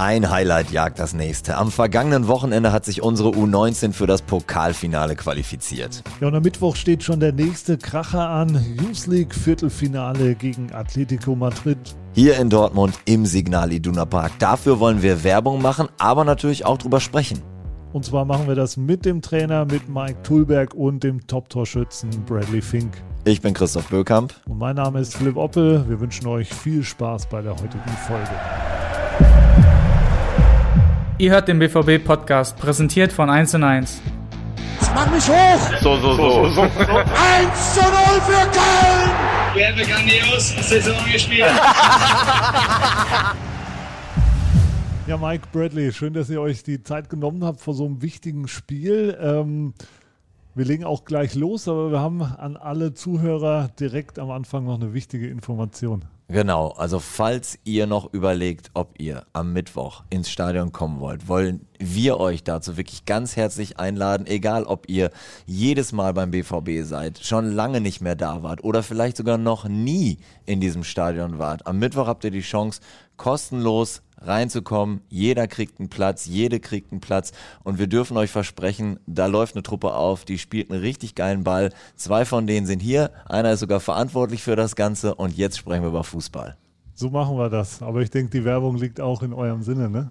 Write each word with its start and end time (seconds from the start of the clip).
Ein 0.00 0.30
Highlight 0.30 0.70
jagt 0.70 0.98
das 0.98 1.12
nächste. 1.12 1.58
Am 1.58 1.70
vergangenen 1.70 2.26
Wochenende 2.26 2.72
hat 2.72 2.86
sich 2.86 3.02
unsere 3.02 3.28
U19 3.32 3.92
für 3.92 4.06
das 4.06 4.22
Pokalfinale 4.22 5.14
qualifiziert. 5.14 6.02
Ja, 6.22 6.28
und 6.28 6.34
am 6.34 6.42
Mittwoch 6.42 6.74
steht 6.74 7.02
schon 7.02 7.20
der 7.20 7.32
nächste 7.32 7.76
Kracher 7.76 8.26
an. 8.26 8.64
Youth 8.80 9.06
League 9.08 9.34
Viertelfinale 9.34 10.36
gegen 10.36 10.72
Atletico 10.72 11.36
Madrid. 11.36 11.76
Hier 12.14 12.38
in 12.38 12.48
Dortmund 12.48 12.98
im 13.04 13.26
Signal 13.26 13.72
Iduna 13.72 14.06
Park. 14.06 14.32
Dafür 14.38 14.80
wollen 14.80 15.02
wir 15.02 15.22
Werbung 15.22 15.60
machen, 15.60 15.88
aber 15.98 16.24
natürlich 16.24 16.64
auch 16.64 16.78
drüber 16.78 17.00
sprechen. 17.00 17.42
Und 17.92 18.06
zwar 18.06 18.24
machen 18.24 18.48
wir 18.48 18.54
das 18.54 18.78
mit 18.78 19.04
dem 19.04 19.20
Trainer, 19.20 19.66
mit 19.66 19.90
Mike 19.90 20.22
Tulberg 20.22 20.72
und 20.72 21.04
dem 21.04 21.26
Top-Torschützen 21.26 22.08
Bradley 22.24 22.62
Fink. 22.62 22.94
Ich 23.26 23.42
bin 23.42 23.52
Christoph 23.52 23.90
Böckamp. 23.90 24.32
Und 24.48 24.56
mein 24.56 24.76
Name 24.76 25.00
ist 25.00 25.14
Philipp 25.14 25.36
Oppel. 25.36 25.84
Wir 25.90 26.00
wünschen 26.00 26.26
euch 26.26 26.48
viel 26.48 26.82
Spaß 26.82 27.28
bei 27.28 27.42
der 27.42 27.52
heutigen 27.52 27.96
Folge. 28.08 28.30
Ihr 31.20 31.32
hört 31.32 31.48
den 31.48 31.58
BVB-Podcast, 31.58 32.56
präsentiert 32.56 33.12
von 33.12 33.28
1 33.28 33.54
und 33.56 33.62
1. 33.62 34.00
Jetzt 34.78 34.94
mach 34.94 35.12
mich 35.12 35.28
hoch! 35.28 35.60
So, 35.82 35.94
so, 35.98 36.14
so. 36.14 36.48
so, 36.48 36.48
so. 36.48 36.62
1 36.62 37.74
zu 37.74 37.80
0 37.82 37.90
für 38.22 38.48
Köln! 38.48 39.10
Wir 39.52 39.68
haben 39.68 39.76
grandios 39.76 40.48
Saison 40.66 40.96
gespielt. 41.12 41.44
Ja, 45.06 45.16
Mike 45.16 45.48
Bradley, 45.52 45.92
schön, 45.92 46.14
dass 46.14 46.30
ihr 46.30 46.40
euch 46.40 46.62
die 46.62 46.84
Zeit 46.84 47.10
genommen 47.10 47.44
habt 47.44 47.60
vor 47.60 47.74
so 47.74 47.84
einem 47.84 48.00
wichtigen 48.00 48.46
Spiel. 48.46 49.18
Ähm, 49.20 49.74
wir 50.54 50.64
legen 50.64 50.84
auch 50.84 51.04
gleich 51.04 51.34
los, 51.34 51.66
aber 51.66 51.90
wir 51.90 51.98
haben 51.98 52.22
an 52.22 52.56
alle 52.56 52.94
Zuhörer 52.94 53.70
direkt 53.80 54.20
am 54.20 54.30
Anfang 54.30 54.64
noch 54.64 54.80
eine 54.80 54.94
wichtige 54.94 55.28
Information. 55.28 56.04
Genau, 56.32 56.68
also 56.68 57.00
falls 57.00 57.58
ihr 57.64 57.88
noch 57.88 58.14
überlegt, 58.14 58.70
ob 58.74 59.00
ihr 59.00 59.26
am 59.32 59.52
Mittwoch 59.52 60.04
ins 60.10 60.30
Stadion 60.30 60.70
kommen 60.70 61.00
wollt, 61.00 61.26
wollen 61.26 61.66
wir 61.80 62.20
euch 62.20 62.44
dazu 62.44 62.76
wirklich 62.76 63.04
ganz 63.04 63.34
herzlich 63.34 63.80
einladen, 63.80 64.28
egal 64.28 64.62
ob 64.62 64.88
ihr 64.88 65.10
jedes 65.46 65.90
Mal 65.90 66.14
beim 66.14 66.30
BVB 66.30 66.84
seid, 66.84 67.18
schon 67.18 67.50
lange 67.50 67.80
nicht 67.80 68.00
mehr 68.00 68.14
da 68.14 68.44
wart 68.44 68.62
oder 68.62 68.84
vielleicht 68.84 69.16
sogar 69.16 69.38
noch 69.38 69.66
nie 69.66 70.18
in 70.46 70.60
diesem 70.60 70.84
Stadion 70.84 71.40
wart. 71.40 71.66
Am 71.66 71.80
Mittwoch 71.80 72.06
habt 72.06 72.22
ihr 72.22 72.30
die 72.30 72.42
Chance, 72.42 72.80
kostenlos 73.16 74.00
reinzukommen. 74.20 75.00
Jeder 75.08 75.46
kriegt 75.46 75.80
einen 75.80 75.88
Platz, 75.88 76.26
jede 76.26 76.60
kriegt 76.60 76.92
einen 76.92 77.00
Platz 77.00 77.32
und 77.62 77.78
wir 77.78 77.86
dürfen 77.86 78.16
euch 78.16 78.30
versprechen, 78.30 78.98
da 79.06 79.26
läuft 79.26 79.54
eine 79.54 79.62
Truppe 79.62 79.94
auf, 79.94 80.24
die 80.24 80.38
spielt 80.38 80.70
einen 80.70 80.80
richtig 80.80 81.14
geilen 81.14 81.44
Ball. 81.44 81.70
Zwei 81.96 82.24
von 82.24 82.46
denen 82.46 82.66
sind 82.66 82.80
hier, 82.80 83.10
einer 83.26 83.52
ist 83.52 83.60
sogar 83.60 83.80
verantwortlich 83.80 84.42
für 84.42 84.56
das 84.56 84.76
Ganze 84.76 85.14
und 85.14 85.36
jetzt 85.36 85.58
sprechen 85.58 85.82
wir 85.82 85.88
über 85.88 86.04
Fußball. 86.04 86.56
So 86.94 87.08
machen 87.10 87.36
wir 87.36 87.48
das, 87.48 87.82
aber 87.82 88.02
ich 88.02 88.10
denke, 88.10 88.30
die 88.30 88.44
Werbung 88.44 88.76
liegt 88.76 89.00
auch 89.00 89.22
in 89.22 89.32
eurem 89.32 89.62
Sinne, 89.62 89.88
ne? 89.88 90.10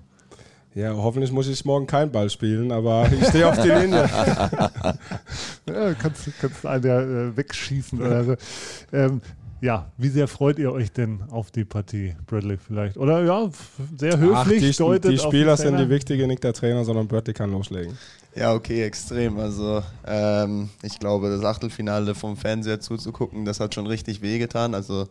Ja, 0.76 0.94
hoffentlich 0.94 1.32
muss 1.32 1.48
ich 1.48 1.66
morgen 1.66 1.88
kein 1.88 2.12
Ball 2.12 2.30
spielen, 2.30 2.72
aber 2.72 3.10
ich 3.12 3.28
stehe 3.28 3.48
auf 3.48 3.60
die 3.60 3.70
Linie. 3.70 4.08
ja, 5.68 5.94
kannst, 5.96 6.30
kannst 6.40 6.66
einen 6.66 6.86
ja 6.86 7.02
äh, 7.02 7.36
wegschießen 7.36 8.00
oder 8.00 8.24
so. 8.24 8.36
Ähm, 8.92 9.22
ja, 9.62 9.92
wie 9.98 10.10
sehr 10.10 10.28
freut 10.28 10.60
ihr 10.60 10.72
euch 10.72 10.92
denn 10.92 11.24
auf 11.30 11.52
die 11.52 11.66
Partie, 11.66 12.16
Bradley 12.28 12.58
vielleicht? 12.58 12.98
Oder 12.98 13.24
ja, 13.24 13.50
sehr 13.98 14.18
höflich 14.18 14.64
Ach, 14.64 14.72
die, 14.72 14.72
deutet 14.72 15.12
Die 15.12 15.18
Spieler 15.18 15.58
sind 15.58 15.78
die 15.78 15.90
wichtige, 15.90 16.28
nicht 16.28 16.44
der 16.44 16.54
Trainer, 16.54 16.84
sondern 16.86 17.08
Bradley 17.08 17.34
kann 17.34 17.52
loslegen. 17.52 17.98
Ja, 18.36 18.54
okay, 18.54 18.84
extrem. 18.84 19.38
Also 19.40 19.84
ähm, 20.06 20.70
ich 20.84 21.00
glaube, 21.00 21.30
das 21.30 21.44
Achtelfinale 21.44 22.16
vom 22.16 22.38
Fernseher 22.38 22.80
zuzugucken, 22.80 23.46
das 23.46 23.60
hat 23.60 23.74
schon 23.74 23.88
richtig 23.88 24.22
wehgetan. 24.22 24.76
Also 24.76 25.08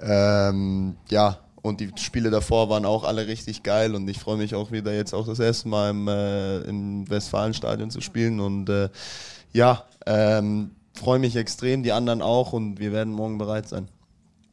ähm, 0.00 0.96
ja, 1.08 1.38
und 1.62 1.80
die 1.80 1.90
Spiele 1.96 2.30
davor 2.30 2.68
waren 2.70 2.84
auch 2.84 3.04
alle 3.04 3.26
richtig 3.26 3.62
geil 3.62 3.94
und 3.94 4.08
ich 4.08 4.18
freue 4.18 4.36
mich 4.36 4.54
auch 4.54 4.70
wieder 4.70 4.92
jetzt 4.92 5.14
auch 5.14 5.26
das 5.26 5.38
erste 5.38 5.68
Mal 5.68 5.90
im, 5.90 6.08
äh, 6.08 6.58
im 6.60 7.08
Westfalenstadion 7.08 7.90
zu 7.90 8.00
spielen 8.00 8.40
und 8.40 8.68
äh, 8.68 8.88
ja, 9.52 9.84
ähm, 10.06 10.70
freue 10.98 11.18
mich 11.18 11.36
extrem, 11.36 11.82
die 11.82 11.92
anderen 11.92 12.22
auch 12.22 12.52
und 12.52 12.78
wir 12.78 12.92
werden 12.92 13.12
morgen 13.12 13.38
bereit 13.38 13.68
sein. 13.68 13.88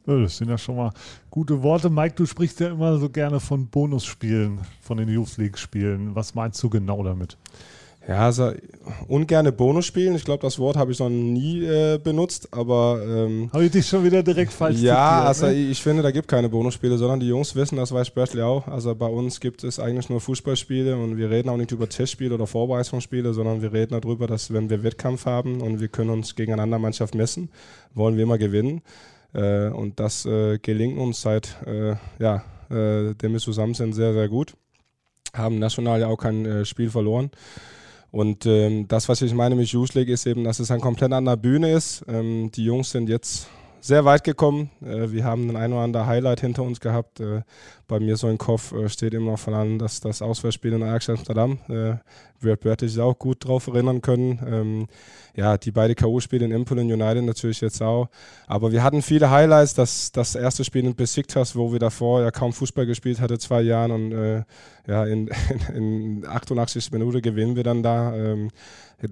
Das 0.05 0.37
sind 0.37 0.49
ja 0.49 0.57
schon 0.57 0.75
mal 0.75 0.91
gute 1.31 1.63
Worte. 1.63 1.89
Mike, 1.89 2.13
du 2.15 2.27
sprichst 2.27 2.59
ja 2.59 2.69
immer 2.69 2.99
so 2.99 3.09
gerne 3.09 3.39
von 3.39 3.67
Bonusspielen, 3.67 4.59
von 4.79 4.97
den 4.97 5.09
Youth 5.09 5.37
League-Spielen. 5.37 6.13
Was 6.13 6.35
meinst 6.35 6.61
du 6.61 6.69
genau 6.69 7.03
damit? 7.03 7.37
Ja, 8.07 8.19
also 8.19 8.51
ungerne 9.07 9.51
Bonus 9.51 9.87
spielen. 9.87 10.13
Ich 10.15 10.25
glaube, 10.25 10.41
das 10.41 10.59
Wort 10.59 10.75
habe 10.77 10.91
ich 10.91 10.99
noch 10.99 11.09
nie 11.09 11.63
äh, 11.65 11.97
benutzt, 11.97 12.49
aber. 12.51 13.01
Ähm, 13.03 13.49
habe 13.51 13.65
ich 13.65 13.71
dich 13.71 13.87
schon 13.87 14.03
wieder 14.03 14.21
direkt 14.21 14.53
falsch 14.53 14.79
Ja, 14.79 14.93
zitiert, 15.07 15.27
also 15.27 15.45
ne? 15.47 15.53
ich 15.53 15.81
finde, 15.81 16.03
da 16.03 16.11
gibt 16.11 16.27
keine 16.27 16.47
Bonusspiele, 16.47 16.99
sondern 16.99 17.19
die 17.19 17.27
Jungs 17.27 17.55
wissen, 17.55 17.77
das 17.77 17.91
weiß 17.91 18.11
Bertley 18.11 18.43
auch. 18.43 18.67
Also 18.67 18.93
bei 18.93 19.07
uns 19.07 19.39
gibt 19.39 19.63
es 19.63 19.79
eigentlich 19.79 20.09
nur 20.09 20.21
Fußballspiele 20.21 20.95
und 20.95 21.17
wir 21.17 21.31
reden 21.31 21.49
auch 21.49 21.57
nicht 21.57 21.71
über 21.71 21.89
Testspiele 21.89 22.35
oder 22.35 22.45
Vorbereitungsspiele, 22.45 23.33
sondern 23.33 23.63
wir 23.63 23.73
reden 23.73 23.99
darüber, 23.99 24.27
dass 24.27 24.53
wenn 24.53 24.69
wir 24.69 24.83
Wettkampf 24.83 25.25
haben 25.25 25.61
und 25.61 25.79
wir 25.79 25.87
können 25.87 26.11
uns 26.11 26.35
gegen 26.35 26.53
eine 26.53 26.61
andere 26.61 26.79
Mannschaft 26.79 27.15
messen, 27.15 27.49
wollen 27.95 28.17
wir 28.17 28.23
immer 28.23 28.37
gewinnen. 28.37 28.81
Äh, 29.33 29.69
und 29.69 29.99
das 29.99 30.27
äh, 30.27 30.59
gelingt 30.59 30.99
uns 30.99 31.21
seit, 31.21 31.57
äh, 31.65 31.95
ja, 32.19 32.43
äh, 32.69 33.15
dem 33.15 33.33
wir 33.33 33.39
zusammen 33.39 33.73
sind, 33.73 33.93
sehr, 33.93 34.13
sehr 34.13 34.29
gut. 34.29 34.53
Haben 35.33 35.57
national 35.57 36.01
ja 36.01 36.07
auch 36.07 36.17
kein 36.17 36.45
äh, 36.45 36.65
Spiel 36.65 36.91
verloren. 36.91 37.31
Und 38.15 38.45
ähm, 38.45 38.87
das, 38.87 39.09
was 39.09 39.21
ich 39.21 39.33
meine 39.33 39.55
mit 39.55 39.67
Youth 39.67 39.93
League, 39.93 40.07
ist 40.07 40.25
eben, 40.25 40.45
dass 40.45 40.59
es 40.59 40.71
eine 40.71 40.79
komplett 40.79 41.11
andere 41.11 41.35
Bühne 41.35 41.73
ist. 41.73 42.01
Ähm, 42.07 42.49
die 42.49 42.63
Jungs 42.63 42.91
sind 42.91 43.09
jetzt 43.09 43.49
sehr 43.81 44.05
weit 44.05 44.23
gekommen. 44.23 44.71
Äh, 44.81 45.11
wir 45.11 45.25
haben 45.25 45.49
ein 45.49 45.57
ein 45.57 45.73
oder 45.73 45.81
andere 45.81 46.05
Highlight 46.05 46.39
hinter 46.39 46.63
uns 46.63 46.79
gehabt. 46.79 47.19
Äh, 47.19 47.41
bei 47.87 47.99
mir 47.99 48.17
so 48.17 48.29
im 48.29 48.37
Kopf 48.37 48.71
äh, 48.73 48.89
steht 48.89 49.13
immer 49.13 49.31
noch 49.31 49.39
von 49.39 49.53
an, 49.53 49.79
dass 49.79 49.99
das 49.99 50.21
Auswärtsspiel 50.21 50.73
in 50.73 50.83
Ajax 50.83 51.09
Amsterdam 51.09 51.59
äh, 51.69 51.95
wird 52.39 52.61
Börte 52.61 52.87
sich 52.87 53.01
auch 53.01 53.17
gut 53.17 53.45
drauf 53.45 53.67
erinnern 53.67 54.01
können. 54.01 54.39
Ähm, 54.47 54.87
ja, 55.35 55.57
die 55.57 55.71
beiden 55.71 55.95
K.O.-Spiele 55.95 56.45
in 56.45 56.51
Empoli 56.51 56.81
und 56.81 56.91
United 56.91 57.23
natürlich 57.23 57.61
jetzt 57.61 57.81
auch. 57.81 58.07
Aber 58.47 58.71
wir 58.71 58.83
hatten 58.83 59.01
viele 59.01 59.29
Highlights. 59.29 59.73
Das, 59.73 60.11
das 60.11 60.35
erste 60.35 60.63
Spiel 60.63 60.85
in 60.85 60.95
Besiktas, 60.95 61.55
wo 61.55 61.71
wir 61.71 61.79
davor 61.79 62.21
ja 62.21 62.31
kaum 62.31 62.53
Fußball 62.53 62.85
gespielt 62.85 63.19
hatten, 63.19 63.39
zwei 63.39 63.61
Jahren 63.61 63.91
und 63.91 64.11
äh, 64.11 64.43
ja, 64.87 65.05
in, 65.05 65.29
in, 65.75 66.23
in 66.23 66.27
88 66.27 66.91
Minuten 66.91 67.21
gewinnen 67.21 67.55
wir 67.55 67.63
dann 67.63 67.83
da. 67.83 68.15
Ähm, 68.15 68.49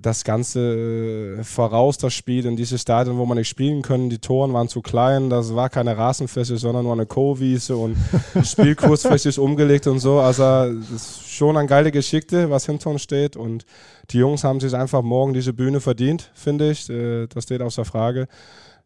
das 0.01 0.23
Ganze 0.23 1.39
äh, 1.39 1.43
voraus, 1.43 1.97
das 1.97 2.13
Spiel 2.13 2.45
in 2.45 2.55
dieses 2.55 2.81
Stadion, 2.81 3.17
wo 3.17 3.25
man 3.25 3.37
nicht 3.37 3.49
spielen 3.49 3.81
können. 3.81 4.09
Die 4.09 4.19
Toren 4.19 4.53
waren 4.53 4.69
zu 4.69 4.81
klein, 4.81 5.29
das 5.29 5.55
war 5.55 5.69
keine 5.69 5.97
Rasenfläche, 5.97 6.57
sondern 6.57 6.85
nur 6.85 6.93
eine 6.93 7.05
Co-Wiese 7.05 7.75
und 7.75 7.97
das 8.63 8.71
Spiel 8.71 8.87
kurzfristig 8.87 9.39
umgelegt 9.39 9.87
und 9.87 9.99
so. 9.99 10.19
Also 10.19 10.43
das 10.43 10.89
ist 10.91 11.29
schon 11.29 11.57
eine 11.57 11.67
geile 11.67 11.91
Geschichte, 11.91 12.49
was 12.49 12.65
hinter 12.65 12.89
uns 12.89 13.01
steht 13.01 13.35
und 13.35 13.65
die 14.11 14.17
Jungs 14.17 14.43
haben 14.43 14.59
sich 14.59 14.73
einfach 14.73 15.01
morgen 15.01 15.33
diese 15.33 15.53
Bühne 15.53 15.79
verdient, 15.79 16.31
finde 16.33 16.71
ich. 16.71 16.89
Äh, 16.89 17.27
das 17.27 17.43
steht 17.43 17.61
außer 17.61 17.85
Frage. 17.85 18.27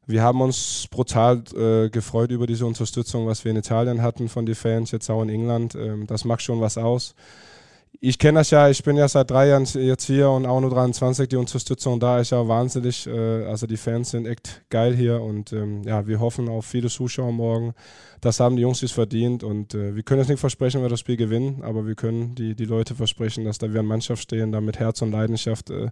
Wir 0.06 0.24
haben 0.24 0.40
uns 0.42 0.88
brutal 0.90 1.44
äh, 1.56 1.90
gefreut 1.90 2.32
über 2.32 2.48
diese 2.48 2.66
Unterstützung, 2.66 3.28
was 3.28 3.44
wir 3.44 3.52
in 3.52 3.58
Italien 3.58 4.02
hatten 4.02 4.30
von 4.30 4.46
den 4.46 4.56
Fans, 4.56 4.92
jetzt 4.92 5.10
auch 5.10 5.22
in 5.22 5.30
England. 5.30 5.76
Ähm, 5.76 6.08
das 6.08 6.24
macht 6.24 6.42
schon 6.42 6.62
was 6.62 6.78
aus 6.78 7.14
ich 8.00 8.20
kenne 8.20 8.40
das 8.40 8.52
ja, 8.52 8.70
ich 8.70 8.84
bin 8.84 8.96
ja 8.96 9.08
seit 9.08 9.32
drei 9.32 9.48
Jahren 9.48 9.66
jetzt 9.66 10.06
hier 10.06 10.30
und 10.30 10.46
auch 10.46 10.62
nur 10.62 10.70
23, 10.70 11.30
die 11.30 11.36
Unterstützung 11.36 12.00
da 12.00 12.20
ist 12.20 12.32
ja 12.32 12.48
wahnsinnig. 12.48 13.08
Äh, 13.08 13.46
also 13.46 13.66
die 13.66 13.78
Fans 13.78 14.12
sind 14.12 14.28
echt 14.28 14.64
geil 14.70 14.96
hier 14.96 15.22
und 15.22 15.52
ähm, 15.54 15.84
ja, 15.84 16.06
wir 16.06 16.20
hoffen 16.20 16.48
auf 16.48 16.66
viele 16.66 16.90
Zuschauer 16.90 17.32
morgen. 17.32 17.74
Das 18.22 18.40
haben 18.40 18.56
die 18.56 18.62
Jungs 18.62 18.80
sich 18.80 18.94
verdient 18.94 19.44
und 19.44 19.74
äh, 19.74 19.96
wir 19.96 20.04
können 20.04 20.20
jetzt 20.20 20.30
nicht 20.30 20.40
versprechen, 20.40 20.82
wer 20.82 20.90
das 20.90 21.00
Spiel 21.00 21.18
gewinnen, 21.18 21.64
aber 21.64 21.88
wir 21.88 21.96
können 21.96 22.36
die, 22.36 22.56
die 22.56 22.66
Leute 22.66 22.96
versprechen, 22.96 23.46
dass 23.46 23.58
da 23.58 23.72
wir 23.72 23.80
eine 23.80 23.88
Mannschaft 23.88 24.24
stehen, 24.24 24.52
da 24.52 24.62
mit 24.62 24.80
Herz 24.80 25.02
und 25.02 25.12
Leidenschaft 25.12 25.70
äh, 25.70 25.90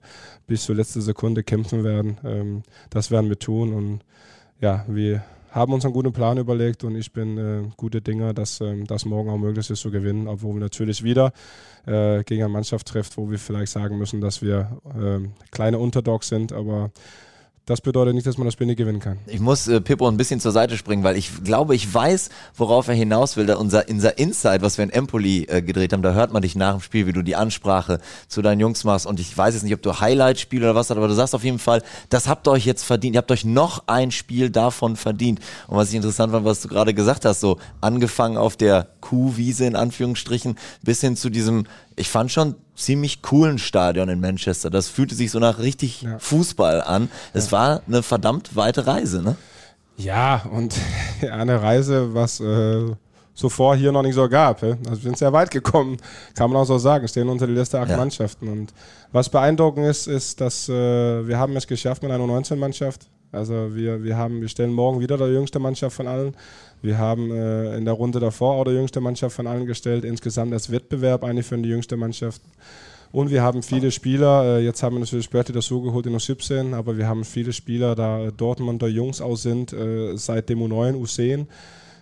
bis 0.48 0.66
zur 0.66 0.76
letzten 0.76 1.02
Sekunde 1.02 1.44
kämpfen 1.44 1.84
werden. 1.84 2.18
Ähm, 2.24 2.64
das 2.90 3.12
werden 3.12 3.30
wir 3.30 3.40
tun 3.40 3.74
und 3.74 4.00
ja, 4.62 4.86
wir 4.88 5.24
haben 5.56 5.72
uns 5.72 5.86
einen 5.86 5.94
guten 5.94 6.12
Plan 6.12 6.38
überlegt 6.38 6.84
und 6.84 6.96
ich 6.98 7.14
bin 7.14 7.38
äh, 7.38 7.64
gute 7.78 8.02
Dinge, 8.02 8.34
dass 8.34 8.60
äh, 8.60 8.84
das 8.84 9.06
morgen 9.06 9.30
auch 9.30 9.38
möglich 9.38 9.70
ist 9.70 9.80
zu 9.80 9.90
gewinnen, 9.90 10.28
obwohl 10.28 10.56
wir 10.56 10.60
natürlich 10.60 11.02
wieder 11.02 11.32
äh, 11.86 12.24
gegen 12.26 12.44
eine 12.44 12.52
Mannschaft 12.52 12.88
trifft, 12.88 13.16
wo 13.16 13.32
wir 13.32 13.40
vielleicht 13.40 13.72
sagen 13.72 13.98
müssen, 13.98 14.20
dass 14.20 14.42
wir 14.42 14.82
äh, 14.94 15.26
kleine 15.52 15.80
Unterdogs 15.80 16.28
sind, 16.28 16.52
aber 16.52 16.92
das 17.66 17.82
bedeutet 17.82 18.14
nicht, 18.14 18.28
dass 18.28 18.38
man 18.38 18.46
das 18.46 18.54
Spiel 18.54 18.68
nicht 18.68 18.78
gewinnen 18.78 19.00
kann. 19.00 19.18
Ich 19.26 19.40
muss 19.40 19.68
äh, 19.68 19.82
Pippo 19.82 20.08
ein 20.08 20.18
bisschen 20.18 20.40
zur 20.40 20.52
Seite 20.52 20.78
springen, 20.78 21.04
weil 21.04 21.18
ich 21.18 21.44
glaube, 21.44 21.74
ich 21.74 21.92
weiß, 21.92 22.30
worauf 22.56 22.88
er 22.88 22.94
hinaus 22.94 23.38
will. 23.38 23.48
Da 23.48 23.56
unser, 23.56 23.90
unser 23.90 24.20
Inside, 24.20 24.62
was 24.62 24.78
wir 24.78 24.84
in 24.84 24.92
Empoli 24.92 25.46
äh, 25.46 25.64
gedreht 25.64 25.92
haben, 25.92 26.04
da 26.04 26.14
hört 26.14 26.32
man 26.32 26.44
dich 26.44 26.56
nach 26.56 26.74
dem 26.74 26.82
Spiel, 26.82 27.08
wie 27.08 27.14
du 27.14 27.24
die 27.24 27.36
Ansprache 27.36 28.00
zu 28.28 28.44
deinen 28.44 28.60
Jungs 28.60 28.84
machst. 28.84 29.08
Und 29.08 29.20
ich 29.20 29.36
weiß 29.36 29.56
jetzt 29.56 29.64
nicht, 29.64 29.74
ob 29.74 29.82
du 29.82 30.00
Highlight 30.00 30.40
spiel 30.40 30.62
oder 30.62 30.76
was, 30.76 30.92
aber 30.92 31.08
du 31.08 31.16
sagst 31.16 31.34
auf 31.34 31.44
jeden 31.44 31.58
Fall, 31.58 31.82
das 32.10 32.28
habt 32.28 32.48
ihr 32.48 32.52
euch 32.52 32.66
jetzt 32.66 32.84
verdient. 32.84 33.16
Ihr 33.16 33.20
habt 33.20 33.32
euch 33.32 33.46
noch 33.46 33.84
ein 33.88 34.12
Spiel 34.12 34.52
davon 34.52 34.96
verdient. 34.96 35.40
Und 35.68 35.78
was 35.78 35.90
ich 35.90 35.96
interessant 35.96 36.32
fand, 36.32 36.46
was 36.46 36.62
du 36.62 36.68
gerade 36.68 36.94
gesagt 36.94 37.26
hast, 37.26 37.40
so 37.40 37.58
angefangen 37.82 38.38
auf 38.38 38.56
der 38.58 38.90
Kuhwiese 39.02 39.66
in 39.66 39.76
Anführungsstrichen, 39.76 40.56
bis 40.84 41.02
hin 41.02 41.16
zu 41.16 41.32
diesem 41.32 41.66
ich 41.96 42.10
fand 42.10 42.32
schon 42.32 42.56
ziemlich 42.76 43.22
coolen 43.22 43.58
Stadion 43.58 44.10
in 44.10 44.20
Manchester. 44.20 44.70
Das 44.70 44.88
fühlte 44.88 45.16
sich 45.16 45.32
so 45.32 45.40
nach 45.40 45.60
richtig 45.60 46.02
ja. 46.02 46.20
Fußball 46.20 46.82
an. 46.82 47.10
Es 47.34 47.48
ja. 47.48 47.52
war 47.54 47.82
eine 47.88 48.04
verdammt 48.04 48.56
weite 48.56 48.86
Reise, 48.86 49.22
ne? 49.22 49.36
Ja, 49.98 50.44
und 50.52 50.76
eine 51.32 51.62
Reise, 51.62 52.14
was 52.14 52.40
äh, 52.42 52.86
zuvor 53.34 53.76
hier 53.76 53.92
noch 53.92 54.02
nicht 54.02 54.16
so 54.16 54.28
gab. 54.28 54.62
Also 54.62 54.78
wir 54.90 54.98
sind 54.98 55.18
sehr 55.18 55.32
weit 55.32 55.52
gekommen, 55.52 55.98
kann 56.36 56.52
man 56.52 56.62
auch 56.62 56.66
so 56.66 56.78
sagen, 56.78 57.08
stehen 57.08 57.30
unter 57.30 57.48
der 57.48 57.56
Liste 57.56 57.80
acht 57.80 57.90
ja. 57.90 57.98
Mannschaften. 57.98 58.48
Und 58.50 58.74
was 59.12 59.30
beeindruckend 59.30 59.86
ist, 59.86 60.08
ist, 60.08 60.42
dass 60.42 60.68
äh, 60.68 61.28
wir 61.28 61.38
haben 61.38 61.56
es 61.56 61.68
geschafft 61.68 62.04
mit 62.04 62.12
einer 62.12 62.26
19-Mannschaft. 62.26 63.08
Also 63.32 63.76
wir, 63.76 64.04
wir, 64.04 64.18
haben, 64.18 64.42
wir 64.42 64.48
stellen 64.48 64.74
morgen 64.74 65.00
wieder 65.00 65.18
die 65.18 65.34
jüngste 65.34 65.60
Mannschaft 65.60 65.96
von 65.96 66.08
allen. 66.08 66.36
Wir 66.82 66.98
haben 66.98 67.32
äh, 67.32 67.78
in 67.78 67.86
der 67.86 67.94
Runde 67.94 68.20
davor 68.20 68.56
auch 68.56 68.64
die 68.64 68.72
jüngste 68.72 69.02
Mannschaft 69.02 69.36
von 69.36 69.48
allen 69.48 69.66
gestellt. 69.66 70.06
Insgesamt 70.06 70.54
als 70.54 70.72
Wettbewerb 70.72 71.24
eine 71.24 71.44
für 71.44 71.58
die 71.58 71.70
jüngste 71.70 71.98
Mannschaft. 71.98 72.42
Und 73.12 73.30
wir 73.30 73.42
haben 73.42 73.64
viele 73.64 73.92
Spieler, 73.92 74.58
äh, 74.58 74.64
jetzt 74.64 74.84
haben 74.84 74.96
wir 74.96 75.00
natürlich 75.00 75.30
Berti 75.30 75.54
dazugeholt 75.54 76.06
in 76.06 76.12
der 76.12 76.20
17, 76.20 76.74
aber 76.74 76.98
wir 76.98 77.08
haben 77.08 77.24
viele 77.24 77.54
Spieler, 77.54 77.96
da 77.96 78.30
Dortmunder 78.30 78.88
Jungs 78.88 79.22
aus 79.22 79.44
sind, 79.44 79.72
äh, 79.72 80.18
seit 80.18 80.50
dem 80.50 80.60
U9, 80.60 80.96
U10. 80.96 81.46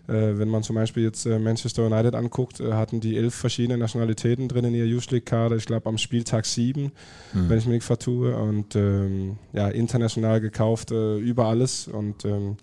Äh, 0.07 0.37
wenn 0.37 0.49
man 0.49 0.63
zum 0.63 0.75
Beispiel 0.75 1.03
jetzt 1.03 1.25
äh, 1.25 1.39
Manchester 1.39 1.85
United 1.85 2.13
anguckt, 2.13 2.59
äh, 2.59 2.73
hatten 2.73 2.99
die 2.99 3.15
elf 3.15 3.33
verschiedene 3.33 3.77
Nationalitäten 3.77 4.49
drin 4.49 4.65
in 4.65 4.73
ihrer 4.73 4.87
Youth 4.87 5.11
League-Kader. 5.11 5.55
Ich 5.55 5.65
glaube 5.65 5.87
am 5.87 5.97
Spieltag 5.97 6.45
sieben, 6.45 6.91
mhm. 7.33 7.49
wenn 7.49 7.57
ich 7.57 7.65
mich 7.65 7.75
nicht 7.75 7.85
vertue. 7.85 8.35
Und 8.35 8.75
ähm, 8.75 9.37
ja, 9.53 9.69
international 9.69 10.41
gekauft 10.41 10.91
über 10.91 11.45
alles. 11.45 11.87
Und 11.87 12.25
ähm, 12.25 12.57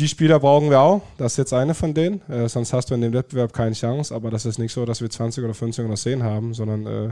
die 0.00 0.08
Spieler 0.08 0.40
brauchen 0.40 0.70
wir 0.70 0.80
auch. 0.80 1.02
Das 1.18 1.32
ist 1.32 1.36
jetzt 1.36 1.52
eine 1.52 1.74
von 1.74 1.92
denen. 1.94 2.22
Äh, 2.28 2.48
sonst 2.48 2.72
hast 2.72 2.90
du 2.90 2.94
in 2.94 3.02
dem 3.02 3.12
Wettbewerb 3.12 3.52
keine 3.52 3.74
Chance. 3.74 4.14
Aber 4.14 4.30
das 4.30 4.46
ist 4.46 4.58
nicht 4.58 4.72
so, 4.72 4.84
dass 4.86 5.00
wir 5.00 5.10
20 5.10 5.44
oder 5.44 5.54
15 5.54 5.84
oder 5.86 5.94
10 5.94 6.22
haben, 6.22 6.54
sondern 6.54 6.86
äh, 6.86 7.04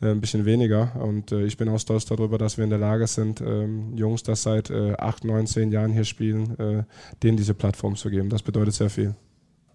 äh, 0.00 0.12
ein 0.12 0.20
bisschen 0.20 0.44
weniger. 0.44 0.92
Und 0.96 1.32
äh, 1.32 1.42
ich 1.42 1.56
bin 1.56 1.68
auch 1.68 1.78
stolz 1.78 2.06
darüber, 2.06 2.38
dass 2.38 2.56
wir 2.56 2.64
in 2.64 2.70
der 2.70 2.78
Lage 2.78 3.06
sind, 3.06 3.40
ähm, 3.40 3.96
Jungs, 3.96 4.22
das 4.22 4.42
seit 4.42 4.70
äh, 4.70 4.94
8, 4.96 5.24
9, 5.24 5.46
10 5.46 5.72
Jahren 5.72 5.92
hier 5.92 6.04
spielen, 6.04 6.58
äh, 6.58 6.84
denen 7.22 7.36
diese 7.36 7.54
Plattform 7.54 7.96
zu 7.96 8.10
geben. 8.10 8.30
Das 8.30 8.42
bedeutet 8.42 8.74
sehr 8.74 8.90
viel. 8.90 9.14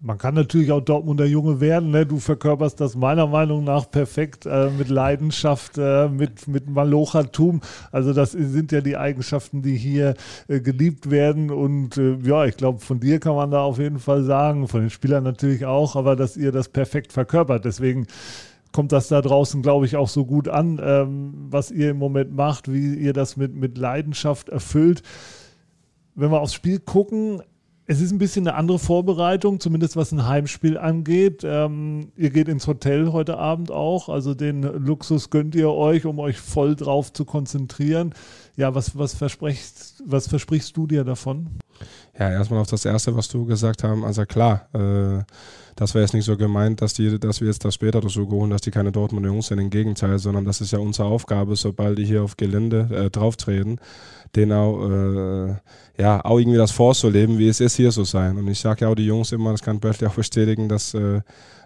Man 0.02 0.18
kann 0.18 0.36
natürlich 0.36 0.72
auch 0.72 0.82
Dortmunder 0.82 1.26
Junge 1.26 1.62
werden. 1.62 1.92
Ne? 1.92 2.06
Du 2.06 2.20
verkörperst 2.20 2.80
das 2.80 2.96
meiner 2.96 3.28
Meinung 3.28 3.64
nach 3.64 3.90
perfekt 3.90 4.46
äh, 4.46 4.70
mit 4.70 4.90
Leidenschaft, 4.90 5.78
äh, 5.78 6.10
mit, 6.10 6.48
mit 6.48 6.70
Malochertum. 6.70 7.62
Also 7.92 8.14
das 8.14 8.34
sind 8.34 8.72
ja 8.72 8.82
die 8.82 8.98
Eigenschaften, 8.98 9.62
die 9.62 9.78
hier 9.78 10.16
äh, 10.48 10.60
geliebt 10.60 11.10
werden. 11.10 11.50
Und 11.50 11.98
äh, 11.98 12.18
ja, 12.24 12.46
ich 12.46 12.58
glaube, 12.58 12.80
von 12.80 13.00
dir 13.00 13.20
kann 13.20 13.36
man 13.36 13.52
da 13.52 13.62
auf 13.62 13.80
jeden 13.80 14.00
Fall 14.00 14.24
sagen, 14.24 14.68
von 14.68 14.82
den 14.82 14.90
Spielern 14.90 15.24
natürlich 15.24 15.66
auch, 15.66 15.96
aber 15.96 16.16
dass 16.16 16.36
ihr 16.38 16.52
das 16.52 16.70
perfekt 16.70 17.14
verkörpert. 17.14 17.64
Deswegen 17.64 18.06
kommt 18.74 18.92
das 18.92 19.08
da 19.08 19.22
draußen, 19.22 19.62
glaube 19.62 19.86
ich, 19.86 19.96
auch 19.96 20.10
so 20.10 20.26
gut 20.26 20.50
an, 20.50 20.82
ähm, 20.84 21.34
was 21.50 21.72
ihr 21.72 21.92
im 21.92 21.98
Moment 21.98 22.36
macht, 22.36 22.72
wie 22.72 22.96
ihr 22.96 23.14
das 23.14 23.38
mit, 23.38 23.56
mit 23.56 23.78
Leidenschaft 23.78 24.50
erfüllt. 24.50 25.02
Wenn 26.14 26.32
wir 26.32 26.42
aufs 26.42 26.54
Spiel 26.54 26.80
gucken, 26.80 27.42
es 27.88 28.02
ist 28.02 28.12
ein 28.12 28.18
bisschen 28.18 28.48
eine 28.48 28.58
andere 28.58 28.80
Vorbereitung, 28.80 29.60
zumindest 29.60 29.96
was 29.96 30.12
ein 30.12 30.26
Heimspiel 30.26 30.78
angeht. 30.78 31.44
Ähm, 31.44 32.12
ihr 32.16 32.32
geht 32.32 32.48
ins 32.48 32.66
Hotel 32.66 33.12
heute 33.12 33.38
Abend 33.38 33.70
auch, 33.70 34.10
also 34.10 34.34
den 34.34 34.64
Luxus 34.64 35.30
gönnt 35.30 35.54
ihr 35.54 35.70
euch, 35.70 36.06
um 36.06 36.18
euch 36.20 36.40
voll 36.40 36.76
drauf 36.76 37.14
zu 37.14 37.26
konzentrieren. 37.26 38.14
Ja, 38.56 38.74
was, 38.74 38.98
was, 38.98 39.14
versprichst, 39.14 40.04
was 40.06 40.28
versprichst 40.28 40.76
du 40.76 40.88
dir 40.88 41.04
davon? 41.04 41.48
Ja, 42.18 42.32
erstmal 42.32 42.60
auf 42.60 42.70
das 42.70 42.86
Erste, 42.86 43.16
was 43.16 43.28
du 43.28 43.46
gesagt 43.46 43.84
hast. 43.84 44.04
Also 44.04 44.26
klar, 44.26 44.68
äh, 44.74 45.24
das 45.76 45.94
wäre 45.94 46.04
jetzt 46.04 46.14
nicht 46.14 46.26
so 46.26 46.38
gemeint, 46.38 46.82
dass, 46.82 46.94
die, 46.94 47.20
dass 47.20 47.42
wir 47.42 47.48
jetzt 47.48 47.66
das 47.66 47.76
später 47.76 48.00
dazu 48.00 48.30
holen, 48.30 48.50
dass 48.50 48.62
die 48.62 48.72
keine 48.72 48.94
Dortmunder 48.94 49.30
Jungs 49.30 49.48
sind. 49.48 49.60
Im 49.60 49.70
Gegenteil, 49.70 50.20
sondern 50.20 50.46
das 50.46 50.62
ist 50.62 50.72
ja 50.72 50.80
unsere 50.80 51.08
Aufgabe, 51.08 51.56
sobald 51.58 51.98
die 51.98 52.06
hier 52.06 52.24
auf 52.24 52.38
Gelände 52.38 52.88
äh, 52.92 53.10
drauftreten, 53.10 53.80
denen 54.36 54.54
auch, 54.54 54.90
äh, 54.90 55.56
ja, 56.02 56.24
auch 56.24 56.40
irgendwie 56.40 56.58
das 56.58 56.72
vorzuleben, 56.72 57.38
wie 57.38 57.50
es 57.50 57.60
ist, 57.60 57.76
hier 57.76 57.92
zu 57.92 58.06
sein. 58.06 58.38
Und 58.38 58.48
ich 58.48 58.60
sage 58.60 58.86
ja 58.86 58.88
auch 58.90 58.96
die 58.96 59.06
Jungs 59.06 59.34
immer, 59.34 59.52
das 59.52 59.62
kann 59.62 59.82
Bradley 59.82 60.08
auch 60.08 60.16
bestätigen, 60.16 60.70
dass 60.70 60.94
äh, 60.94 61.22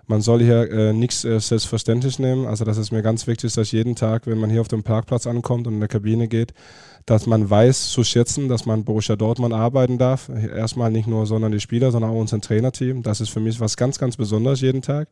man 0.07 0.21
soll 0.21 0.39
hier 0.39 0.71
äh, 0.71 0.91
nichts 0.91 1.23
äh, 1.23 1.39
selbstverständlich 1.39 2.17
nehmen. 2.17 2.47
Also 2.47 2.65
das 2.65 2.79
ist 2.79 2.91
mir 2.91 3.03
ganz 3.03 3.27
wichtig, 3.27 3.53
dass 3.53 3.71
jeden 3.71 3.95
Tag, 3.95 4.25
wenn 4.25 4.39
man 4.39 4.49
hier 4.49 4.61
auf 4.61 4.67
dem 4.67 4.81
Parkplatz 4.81 5.27
ankommt 5.27 5.67
und 5.67 5.75
in 5.75 5.79
der 5.79 5.87
Kabine 5.87 6.27
geht, 6.27 6.53
dass 7.05 7.25
man 7.25 7.49
weiß 7.49 7.89
zu 7.89 8.03
schätzen, 8.03 8.49
dass 8.49 8.65
man 8.65 8.83
Borussia 8.83 9.15
Dortmund 9.15 9.53
arbeiten 9.53 9.97
darf. 9.97 10.29
Erstmal 10.29 10.91
nicht 10.91 11.07
nur, 11.07 11.25
sondern 11.25 11.51
die 11.51 11.59
Spieler, 11.59 11.91
sondern 11.91 12.11
auch 12.11 12.19
unser 12.19 12.39
Trainerteam. 12.39 13.03
Das 13.03 13.21
ist 13.21 13.29
für 13.29 13.39
mich 13.39 13.59
was 13.59 13.77
ganz, 13.77 13.97
ganz 13.97 14.17
Besonderes 14.17 14.61
jeden 14.61 14.81
Tag. 14.81 15.07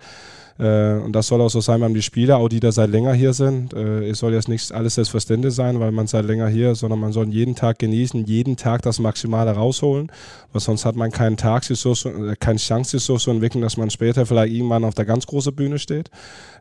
Äh, 0.59 0.93
und 0.93 1.13
das 1.13 1.27
soll 1.27 1.41
auch 1.41 1.49
so 1.49 1.61
sein 1.61 1.79
beim 1.79 1.93
die 1.93 2.01
Spieler, 2.01 2.37
auch 2.37 2.49
die 2.49 2.59
da 2.59 2.71
seit 2.71 2.89
länger 2.89 3.13
hier 3.13 3.33
sind. 3.33 3.73
Äh, 3.73 4.09
es 4.09 4.19
soll 4.19 4.33
jetzt 4.33 4.47
nicht 4.47 4.71
alles 4.71 4.95
selbstverständlich 4.95 5.53
sein, 5.53 5.79
weil 5.79 5.91
man 5.91 6.07
seit 6.07 6.25
länger 6.25 6.47
hier, 6.47 6.71
ist, 6.71 6.79
sondern 6.79 6.99
man 6.99 7.11
soll 7.11 7.29
jeden 7.29 7.55
Tag 7.55 7.79
genießen, 7.79 8.25
jeden 8.25 8.57
Tag 8.57 8.81
das 8.81 8.99
Maximale 8.99 9.51
rausholen, 9.51 10.11
weil 10.51 10.61
sonst 10.61 10.85
hat 10.85 10.95
man 10.95 11.11
keinen 11.11 11.37
Tag, 11.37 11.63
sich 11.63 11.79
so, 11.79 11.93
äh, 12.09 12.35
keine 12.39 12.59
Chance, 12.59 12.91
sich 12.91 13.03
so 13.03 13.17
zu 13.17 13.31
entwickeln, 13.31 13.61
dass 13.61 13.77
man 13.77 13.89
später 13.89 14.25
vielleicht 14.25 14.53
irgendwann 14.53 14.83
auf 14.83 14.95
der 14.95 15.05
ganz 15.05 15.27
großen 15.27 15.55
Bühne 15.55 15.79
steht. 15.79 16.09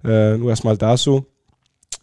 Nur 0.02 0.50
erstmal 0.50 0.76
dazu 0.76 1.26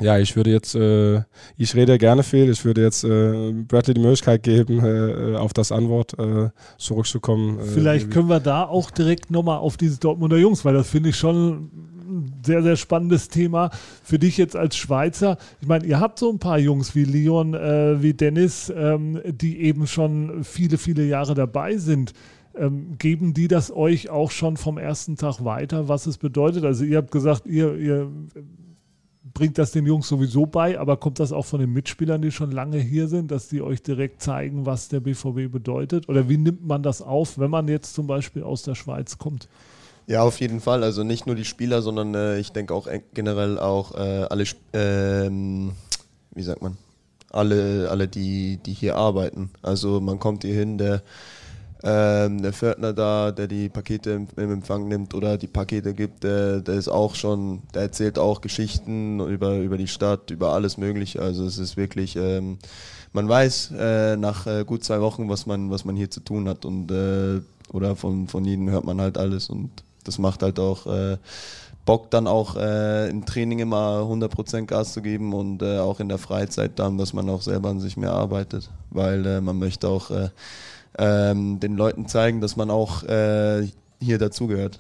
ja, 0.01 0.17
ich 0.17 0.35
würde 0.35 0.49
jetzt, 0.51 0.75
äh, 0.75 1.21
ich 1.55 1.75
rede 1.75 1.97
gerne 1.97 2.23
viel, 2.23 2.49
ich 2.49 2.65
würde 2.65 2.81
jetzt 2.81 3.03
äh, 3.03 3.51
Bradley 3.67 3.93
die 3.93 4.01
Möglichkeit 4.01 4.43
geben, 4.43 4.83
äh, 4.83 5.35
auf 5.37 5.53
das 5.53 5.71
Antwort 5.71 6.17
äh, 6.17 6.49
zurückzukommen. 6.77 7.59
Äh, 7.59 7.63
Vielleicht 7.63 8.09
können 8.09 8.27
wir 8.27 8.39
da 8.39 8.63
auch 8.63 8.89
direkt 8.89 9.29
nochmal 9.29 9.59
auf 9.59 9.77
dieses 9.77 9.99
Dortmunder 9.99 10.37
Jungs, 10.37 10.65
weil 10.65 10.73
das 10.73 10.89
finde 10.89 11.09
ich 11.09 11.15
schon 11.15 11.69
ein 12.05 12.33
sehr, 12.43 12.63
sehr 12.63 12.75
spannendes 12.75 13.29
Thema 13.29 13.69
für 14.03 14.17
dich 14.17 14.37
jetzt 14.37 14.55
als 14.55 14.75
Schweizer. 14.75 15.37
Ich 15.61 15.67
meine, 15.67 15.85
ihr 15.85 15.99
habt 15.99 16.19
so 16.19 16.31
ein 16.31 16.39
paar 16.39 16.59
Jungs 16.59 16.95
wie 16.95 17.05
Leon, 17.05 17.53
äh, 17.53 18.01
wie 18.01 18.13
Dennis, 18.13 18.73
ähm, 18.75 19.21
die 19.25 19.61
eben 19.61 19.85
schon 19.85 20.43
viele, 20.43 20.77
viele 20.77 21.05
Jahre 21.05 21.35
dabei 21.35 21.77
sind. 21.77 22.13
Ähm, 22.55 22.97
geben 22.99 23.33
die 23.33 23.47
das 23.47 23.71
euch 23.71 24.09
auch 24.11 24.29
schon 24.29 24.57
vom 24.57 24.77
ersten 24.77 25.15
Tag 25.15 25.43
weiter, 25.43 25.87
was 25.87 26.05
es 26.05 26.19
bedeutet? 26.19 26.65
Also 26.65 26.83
ihr 26.83 26.97
habt 26.97 27.09
gesagt, 27.09 27.47
ihr, 27.47 27.75
ihr 27.75 28.11
bringt 29.23 29.57
das 29.57 29.71
den 29.71 29.85
Jungs 29.85 30.07
sowieso 30.07 30.45
bei, 30.45 30.77
aber 30.79 30.97
kommt 30.97 31.19
das 31.19 31.31
auch 31.31 31.45
von 31.45 31.59
den 31.59 31.71
Mitspielern, 31.71 32.21
die 32.21 32.31
schon 32.31 32.51
lange 32.51 32.77
hier 32.77 33.07
sind, 33.07 33.31
dass 33.31 33.47
die 33.47 33.61
euch 33.61 33.81
direkt 33.81 34.21
zeigen, 34.21 34.65
was 34.65 34.89
der 34.89 34.99
BVB 34.99 35.51
bedeutet? 35.51 36.09
Oder 36.09 36.27
wie 36.27 36.37
nimmt 36.37 36.65
man 36.65 36.83
das 36.83 37.01
auf, 37.01 37.39
wenn 37.39 37.49
man 37.49 37.67
jetzt 37.67 37.93
zum 37.93 38.07
Beispiel 38.07 38.43
aus 38.43 38.63
der 38.63 38.75
Schweiz 38.75 39.17
kommt? 39.17 39.47
Ja, 40.07 40.23
auf 40.23 40.41
jeden 40.41 40.59
Fall. 40.59 40.83
Also 40.83 41.03
nicht 41.03 41.25
nur 41.25 41.35
die 41.35 41.45
Spieler, 41.45 41.81
sondern 41.81 42.13
äh, 42.13 42.39
ich 42.39 42.51
denke 42.51 42.73
auch 42.73 42.87
generell 43.13 43.57
auch 43.57 43.95
äh, 43.95 44.27
alle, 44.29 44.43
ähm, 44.73 45.71
wie 46.31 46.43
sagt 46.43 46.61
man, 46.61 46.77
alle, 47.29 47.89
alle 47.89 48.09
die, 48.09 48.57
die 48.57 48.73
hier 48.73 48.97
arbeiten. 48.97 49.51
Also 49.61 50.01
man 50.01 50.19
kommt 50.19 50.43
hier 50.43 50.55
hin, 50.55 50.77
der 50.77 51.01
ähm, 51.83 52.41
der 52.41 52.53
Pförtner 52.53 52.93
da, 52.93 53.31
der 53.31 53.47
die 53.47 53.67
Pakete 53.67 54.11
im, 54.11 54.27
im, 54.37 54.51
Empfang 54.51 54.87
nimmt 54.87 55.13
oder 55.13 55.37
die 55.37 55.47
Pakete 55.47 55.93
gibt, 55.93 56.23
der, 56.23 56.61
der 56.61 56.75
ist 56.75 56.87
auch 56.87 57.15
schon, 57.15 57.63
der 57.73 57.83
erzählt 57.83 58.17
auch 58.17 58.39
Geschichten 58.39 59.19
über, 59.19 59.57
über 59.57 59.77
die 59.77 59.87
Stadt, 59.87 60.31
über 60.31 60.53
alles 60.53 60.77
Mögliche. 60.77 61.21
Also 61.21 61.45
es 61.45 61.57
ist 61.57 61.75
wirklich, 61.75 62.15
ähm, 62.15 62.57
man 63.11 63.27
weiß 63.27 63.73
äh, 63.77 64.15
nach 64.15 64.47
äh, 64.47 64.63
gut 64.63 64.83
zwei 64.83 65.01
Wochen, 65.01 65.29
was 65.29 65.45
man, 65.45 65.69
was 65.69 65.83
man 65.83 65.97
hier 65.97 66.09
zu 66.09 66.21
tun 66.21 66.47
hat 66.47 66.63
und 66.63 66.89
äh, 66.89 67.41
oder 67.73 67.95
von, 67.95 68.27
von 68.27 68.45
jedem 68.45 68.69
hört 68.69 68.85
man 68.85 69.01
halt 69.01 69.17
alles 69.17 69.49
und 69.49 69.69
das 70.05 70.19
macht 70.19 70.41
halt 70.41 70.59
auch 70.59 70.87
äh, 70.87 71.17
Bock 71.85 72.11
dann 72.11 72.27
auch 72.27 72.55
äh, 72.55 73.09
im 73.09 73.25
Training 73.25 73.59
immer 73.59 74.03
100% 74.03 74.67
Gas 74.67 74.93
zu 74.93 75.01
geben 75.01 75.33
und 75.33 75.61
äh, 75.61 75.79
auch 75.79 75.99
in 75.99 76.07
der 76.07 76.17
Freizeit 76.17 76.79
dann, 76.79 76.97
dass 76.97 77.11
man 77.11 77.29
auch 77.29 77.41
selber 77.41 77.69
an 77.69 77.81
sich 77.81 77.97
mehr 77.97 78.13
arbeitet, 78.13 78.69
weil 78.89 79.25
äh, 79.25 79.41
man 79.41 79.59
möchte 79.59 79.89
auch 79.89 80.09
äh, 80.09 80.29
ähm, 80.97 81.59
den 81.59 81.75
Leuten 81.75 82.07
zeigen, 82.07 82.41
dass 82.41 82.55
man 82.55 82.69
auch 82.69 83.03
äh, 83.03 83.67
hier 83.99 84.17
dazugehört. 84.17 84.79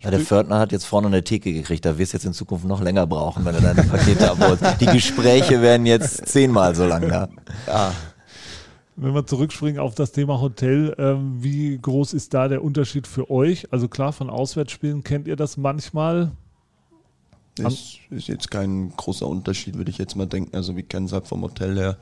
Ja, 0.00 0.10
der 0.10 0.20
Fördner 0.20 0.58
hat 0.58 0.72
jetzt 0.72 0.86
vorne 0.86 1.08
eine 1.08 1.22
Theke 1.22 1.52
gekriegt, 1.52 1.84
da 1.84 1.98
wirst 1.98 2.14
du 2.14 2.16
jetzt 2.16 2.24
in 2.24 2.32
Zukunft 2.32 2.64
noch 2.64 2.80
länger 2.80 3.06
brauchen, 3.06 3.44
wenn 3.44 3.54
du 3.54 3.60
deine 3.60 3.82
Pakete 3.82 4.30
abholst. 4.30 4.64
Die 4.80 4.86
Gespräche 4.86 5.60
werden 5.60 5.84
jetzt 5.84 6.26
zehnmal 6.26 6.74
so 6.74 6.86
lang 6.86 7.06
da. 7.06 7.28
Ja. 7.66 7.92
Wenn 8.96 9.14
wir 9.14 9.26
zurückspringen 9.26 9.78
auf 9.78 9.94
das 9.94 10.12
Thema 10.12 10.40
Hotel, 10.40 10.94
ähm, 10.98 11.42
wie 11.42 11.78
groß 11.78 12.14
ist 12.14 12.32
da 12.32 12.48
der 12.48 12.64
Unterschied 12.64 13.06
für 13.06 13.30
euch? 13.30 13.72
Also 13.72 13.88
klar, 13.88 14.12
von 14.12 14.30
Auswärtsspielen 14.30 15.04
kennt 15.04 15.28
ihr 15.28 15.36
das 15.36 15.58
manchmal. 15.58 16.32
Das 17.56 17.96
ist 18.10 18.28
jetzt 18.28 18.50
kein 18.50 18.90
großer 18.96 19.26
Unterschied, 19.26 19.76
würde 19.76 19.90
ich 19.90 19.98
jetzt 19.98 20.16
mal 20.16 20.26
denken. 20.26 20.56
Also 20.56 20.76
wir 20.76 20.82
kennen 20.82 21.06
es 21.06 21.12
halt 21.12 21.26
vom 21.26 21.42
Hotel 21.42 21.76
her. 21.76 21.96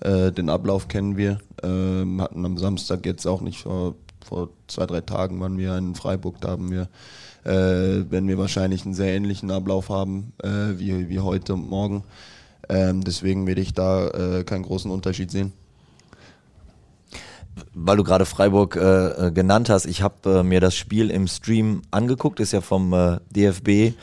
Äh, 0.00 0.32
den 0.32 0.48
Ablauf 0.48 0.88
kennen 0.88 1.16
wir. 1.16 1.38
Ähm, 1.62 2.20
hatten 2.20 2.44
am 2.44 2.58
Samstag 2.58 3.06
jetzt 3.06 3.26
auch 3.26 3.40
nicht 3.40 3.62
vor, 3.62 3.94
vor 4.24 4.48
zwei, 4.68 4.86
drei 4.86 5.00
Tagen 5.00 5.40
waren 5.40 5.58
wir 5.58 5.76
in 5.76 5.94
Freiburg, 5.94 6.40
da 6.40 6.50
haben 6.50 6.70
wir, 6.70 6.88
äh, 7.44 8.10
werden 8.10 8.28
wir 8.28 8.38
wahrscheinlich 8.38 8.84
einen 8.84 8.94
sehr 8.94 9.14
ähnlichen 9.14 9.50
Ablauf 9.50 9.88
haben 9.88 10.32
äh, 10.42 10.78
wie, 10.78 11.08
wie 11.08 11.20
heute 11.20 11.54
und 11.54 11.68
morgen. 11.68 12.04
Ähm, 12.68 13.04
deswegen 13.04 13.46
werde 13.46 13.60
ich 13.60 13.74
da 13.74 14.08
äh, 14.08 14.44
keinen 14.44 14.62
großen 14.62 14.90
Unterschied 14.90 15.30
sehen. 15.30 15.52
weil 17.72 17.96
du 17.96 18.04
gerade 18.04 18.24
Freiburg 18.24 18.76
äh, 18.76 19.28
äh, 19.28 19.30
genannt 19.30 19.68
hast, 19.68 19.86
ich 19.86 20.02
habe 20.02 20.40
äh, 20.40 20.42
mir 20.42 20.60
das 20.60 20.74
Spiel 20.74 21.10
im 21.10 21.28
Stream 21.28 21.82
angeguckt, 21.90 22.40
ist 22.40 22.52
ja 22.52 22.60
vom 22.60 22.92
äh, 22.92 23.18
DFB 23.30 23.94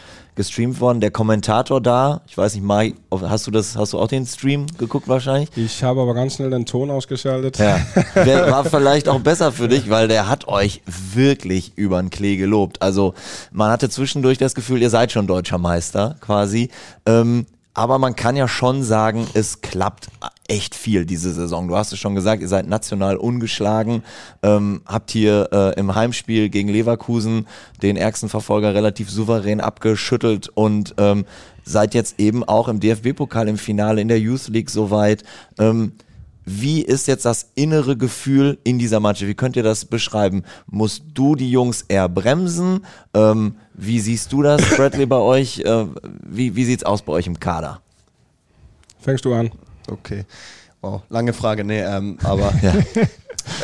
gestreamt 0.41 0.79
worden. 0.79 1.01
Der 1.01 1.11
Kommentator 1.11 1.79
da, 1.79 2.21
ich 2.27 2.35
weiß 2.35 2.55
nicht, 2.55 2.63
Mai, 2.63 2.95
hast 3.11 3.45
du 3.45 3.51
das, 3.51 3.77
hast 3.77 3.93
du 3.93 3.99
auch 3.99 4.07
den 4.07 4.25
Stream 4.25 4.65
geguckt 4.79 5.07
wahrscheinlich? 5.07 5.49
Ich 5.55 5.83
habe 5.83 6.01
aber 6.01 6.15
ganz 6.15 6.35
schnell 6.35 6.49
den 6.49 6.65
Ton 6.65 6.89
ausgeschaltet. 6.89 7.59
Ja, 7.59 7.79
der 8.15 8.51
war 8.51 8.65
vielleicht 8.65 9.07
auch 9.07 9.19
besser 9.19 9.51
für 9.51 9.67
dich, 9.67 9.91
weil 9.91 10.07
der 10.07 10.27
hat 10.27 10.47
euch 10.47 10.81
wirklich 11.13 11.73
über 11.75 12.01
den 12.01 12.09
Klee 12.09 12.37
gelobt. 12.37 12.81
Also 12.81 13.13
man 13.51 13.69
hatte 13.69 13.87
zwischendurch 13.89 14.39
das 14.39 14.55
Gefühl, 14.55 14.81
ihr 14.81 14.89
seid 14.89 15.11
schon 15.11 15.27
deutscher 15.27 15.59
Meister 15.59 16.15
quasi. 16.21 16.69
Ähm, 17.05 17.45
aber 17.73 17.99
man 17.99 18.15
kann 18.15 18.35
ja 18.35 18.47
schon 18.47 18.83
sagen, 18.83 19.27
es 19.33 19.61
klappt 19.61 20.07
echt 20.47 20.75
viel 20.75 21.05
diese 21.05 21.33
Saison. 21.33 21.67
Du 21.67 21.77
hast 21.77 21.93
es 21.93 21.99
schon 21.99 22.15
gesagt, 22.15 22.41
ihr 22.41 22.47
seid 22.47 22.67
national 22.67 23.15
ungeschlagen, 23.15 24.03
ähm, 24.43 24.81
habt 24.85 25.11
hier 25.11 25.49
äh, 25.53 25.79
im 25.79 25.95
Heimspiel 25.95 26.49
gegen 26.49 26.67
Leverkusen 26.67 27.47
den 27.81 27.95
ärgsten 27.95 28.27
Verfolger 28.27 28.73
relativ 28.73 29.09
souverän 29.09 29.61
abgeschüttelt 29.61 30.49
und 30.49 30.95
ähm, 30.97 31.25
seid 31.63 31.93
jetzt 31.93 32.19
eben 32.19 32.43
auch 32.43 32.67
im 32.67 32.79
DFB-Pokal 32.79 33.47
im 33.47 33.57
Finale 33.57 34.01
in 34.01 34.09
der 34.09 34.19
Youth 34.19 34.49
League 34.49 34.69
soweit. 34.69 35.23
Ähm, 35.57 35.93
wie 36.45 36.81
ist 36.81 37.07
jetzt 37.07 37.25
das 37.25 37.51
innere 37.55 37.95
Gefühl 37.95 38.57
in 38.63 38.79
dieser 38.79 38.99
Mannschaft? 38.99 39.27
Wie 39.27 39.35
könnt 39.35 39.55
ihr 39.55 39.63
das 39.63 39.85
beschreiben? 39.85 40.43
Musst 40.67 41.03
du 41.13 41.35
die 41.35 41.51
Jungs 41.51 41.83
eher 41.87 42.09
bremsen? 42.09 42.85
Ähm, 43.13 43.55
wie 43.73 43.99
siehst 43.99 44.31
du 44.33 44.41
das, 44.41 44.61
Bradley, 44.75 45.05
bei 45.05 45.17
euch? 45.17 45.59
Äh, 45.59 45.85
wie 46.23 46.55
wie 46.55 46.65
sieht 46.65 46.79
es 46.79 46.85
aus 46.85 47.01
bei 47.01 47.13
euch 47.13 47.27
im 47.27 47.39
Kader? 47.39 47.81
Fängst 48.99 49.25
du 49.25 49.33
an? 49.33 49.51
Okay. 49.89 50.25
Wow, 50.81 51.03
lange 51.09 51.33
Frage, 51.33 51.63
nee, 51.63 51.81
ähm, 51.81 52.17
aber 52.23 52.53
ja. 52.61 52.73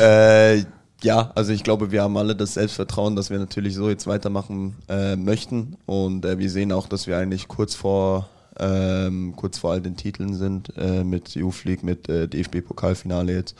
äh, 0.04 0.64
ja, 1.02 1.30
also 1.34 1.52
ich 1.52 1.62
glaube, 1.62 1.92
wir 1.92 2.02
haben 2.02 2.16
alle 2.16 2.34
das 2.34 2.54
Selbstvertrauen, 2.54 3.14
dass 3.14 3.30
wir 3.30 3.38
natürlich 3.38 3.74
so 3.74 3.88
jetzt 3.88 4.06
weitermachen 4.06 4.76
äh, 4.88 5.14
möchten 5.14 5.76
und 5.86 6.24
äh, 6.24 6.38
wir 6.38 6.50
sehen 6.50 6.72
auch, 6.72 6.88
dass 6.88 7.06
wir 7.06 7.18
eigentlich 7.18 7.46
kurz 7.46 7.76
vor 7.76 8.28
ähm, 8.58 9.34
kurz 9.36 9.58
vor 9.58 9.72
all 9.72 9.80
den 9.80 9.96
Titeln 9.96 10.34
sind, 10.34 10.72
äh, 10.76 11.04
mit 11.04 11.34
Youth 11.34 11.64
League, 11.64 11.82
mit 11.82 12.08
äh, 12.08 12.26
DFB-Pokalfinale 12.28 13.32
jetzt. 13.32 13.56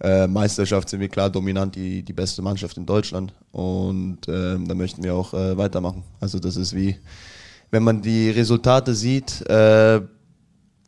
Äh, 0.00 0.26
Meisterschaft 0.26 0.88
sind 0.88 1.00
wir 1.00 1.08
klar 1.08 1.28
dominant 1.28 1.74
die, 1.74 2.02
die 2.02 2.12
beste 2.12 2.40
Mannschaft 2.40 2.76
in 2.76 2.86
Deutschland 2.86 3.32
und 3.50 4.18
ähm, 4.28 4.68
da 4.68 4.74
möchten 4.74 5.02
wir 5.02 5.14
auch 5.14 5.34
äh, 5.34 5.56
weitermachen. 5.56 6.04
Also 6.20 6.38
das 6.38 6.56
ist 6.56 6.74
wie, 6.74 6.96
wenn 7.70 7.82
man 7.82 8.00
die 8.00 8.30
Resultate 8.30 8.94
sieht, 8.94 9.42
äh, 9.48 10.00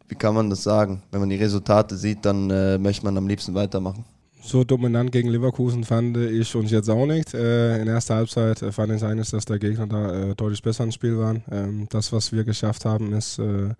wie 0.08 0.14
kann 0.14 0.34
man 0.34 0.48
das 0.48 0.62
sagen? 0.62 1.02
Wenn 1.10 1.20
man 1.20 1.28
die 1.28 1.36
Resultate 1.36 1.96
sieht, 1.96 2.24
dann 2.24 2.50
äh, 2.50 2.78
möchte 2.78 3.04
man 3.04 3.16
am 3.16 3.26
liebsten 3.26 3.54
weitermachen 3.54 4.04
so 4.40 4.64
dominant 4.64 5.12
gegen 5.12 5.28
Leverkusen 5.28 5.84
fand 5.84 6.16
ich 6.16 6.54
uns 6.54 6.70
jetzt 6.70 6.88
auch 6.88 7.06
nicht. 7.06 7.34
Äh, 7.34 7.80
in 7.80 7.88
erster 7.88 8.16
Halbzeit 8.16 8.62
äh, 8.62 8.72
fand 8.72 8.92
ich 8.92 9.02
eigentlich, 9.04 9.30
dass 9.30 9.44
der 9.44 9.58
Gegner 9.58 9.86
da 9.86 10.30
äh, 10.30 10.34
deutlich 10.34 10.62
besser 10.62 10.84
ins 10.84 10.94
Spiel 10.94 11.18
war. 11.18 11.36
Ähm, 11.50 11.86
das, 11.90 12.12
was 12.12 12.32
wir 12.32 12.44
geschafft 12.44 12.84
haben, 12.84 13.12
ist, 13.12 13.38
äh, 13.38 13.74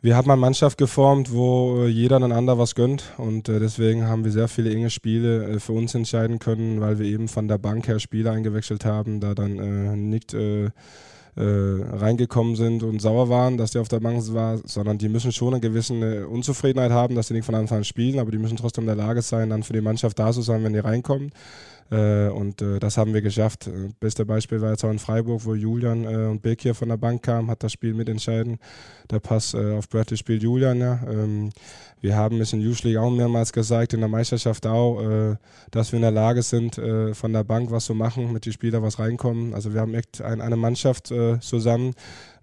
wir 0.00 0.16
haben 0.16 0.30
eine 0.30 0.40
Mannschaft 0.40 0.78
geformt, 0.78 1.32
wo 1.32 1.84
äh, 1.84 1.86
jeder 1.86 2.16
einander 2.16 2.58
was 2.58 2.74
gönnt 2.74 3.12
und 3.18 3.48
äh, 3.48 3.60
deswegen 3.60 4.08
haben 4.08 4.24
wir 4.24 4.32
sehr 4.32 4.48
viele 4.48 4.72
enge 4.72 4.90
Spiele 4.90 5.60
für 5.60 5.72
uns 5.72 5.94
entscheiden 5.94 6.38
können, 6.38 6.80
weil 6.80 6.98
wir 6.98 7.06
eben 7.06 7.28
von 7.28 7.46
der 7.46 7.58
Bank 7.58 7.86
her 7.86 8.00
Spiele 8.00 8.30
eingewechselt 8.30 8.84
haben, 8.84 9.20
da 9.20 9.34
dann 9.34 10.08
nicht 10.08 10.34
äh, 11.36 11.42
reingekommen 11.42 12.56
sind 12.56 12.82
und 12.82 13.00
sauer 13.00 13.28
waren, 13.28 13.56
dass 13.56 13.70
der 13.70 13.80
auf 13.80 13.88
der 13.88 14.00
Bank 14.00 14.22
war, 14.34 14.58
sondern 14.64 14.98
die 14.98 15.08
müssen 15.08 15.32
schon 15.32 15.54
eine 15.54 15.60
gewisse 15.60 16.28
Unzufriedenheit 16.28 16.90
haben, 16.90 17.14
dass 17.14 17.28
sie 17.28 17.34
nicht 17.34 17.46
von 17.46 17.54
Anfang 17.54 17.78
an 17.78 17.84
spielen, 17.84 18.18
aber 18.18 18.30
die 18.30 18.38
müssen 18.38 18.56
trotzdem 18.56 18.84
in 18.84 18.88
der 18.88 18.96
Lage 18.96 19.22
sein, 19.22 19.50
dann 19.50 19.62
für 19.62 19.72
die 19.72 19.80
Mannschaft 19.80 20.18
da 20.18 20.30
zu 20.32 20.42
sein, 20.42 20.62
wenn 20.62 20.74
die 20.74 20.78
reinkommen. 20.78 21.32
Äh, 21.92 22.28
und 22.28 22.62
äh, 22.62 22.78
das 22.78 22.96
haben 22.96 23.12
wir 23.12 23.20
geschafft. 23.20 23.66
Äh, 23.66 23.90
beste 24.00 24.24
Beispiel 24.24 24.62
war 24.62 24.70
jetzt 24.70 24.82
auch 24.82 24.90
in 24.90 24.98
Freiburg, 24.98 25.44
wo 25.44 25.54
Julian 25.54 26.06
und 26.06 26.40
Beck 26.40 26.62
hier 26.62 26.74
von 26.74 26.88
der 26.88 26.96
Bank 26.96 27.22
kamen, 27.22 27.50
hat 27.50 27.62
das 27.62 27.72
Spiel 27.72 27.92
mitentscheiden. 27.92 28.58
Der 29.10 29.20
Pass 29.20 29.54
auf 29.54 29.88
Bradley 29.88 30.16
spielt 30.16 30.42
Julian, 30.42 30.80
ja. 30.80 31.00
Ähm, 31.06 31.50
wir 32.00 32.16
haben 32.16 32.40
es 32.40 32.52
in 32.52 32.60
League 32.60 32.96
auch 32.96 33.10
mehrmals 33.10 33.52
gesagt, 33.52 33.92
in 33.92 34.00
der 34.00 34.08
Meisterschaft 34.08 34.66
auch, 34.66 35.36
dass 35.70 35.92
wir 35.92 35.98
in 35.98 36.02
der 36.02 36.10
Lage 36.10 36.42
sind, 36.42 36.80
von 37.12 37.32
der 37.32 37.44
Bank 37.44 37.70
was 37.70 37.84
zu 37.84 37.94
machen, 37.94 38.32
mit 38.32 38.44
den 38.44 38.52
Spielern 38.52 38.82
was 38.82 38.98
reinkommen. 38.98 39.54
Also 39.54 39.72
wir 39.72 39.80
haben 39.80 39.94
echt 39.94 40.20
eine 40.20 40.56
Mannschaft 40.56 41.14
zusammen, 41.40 41.94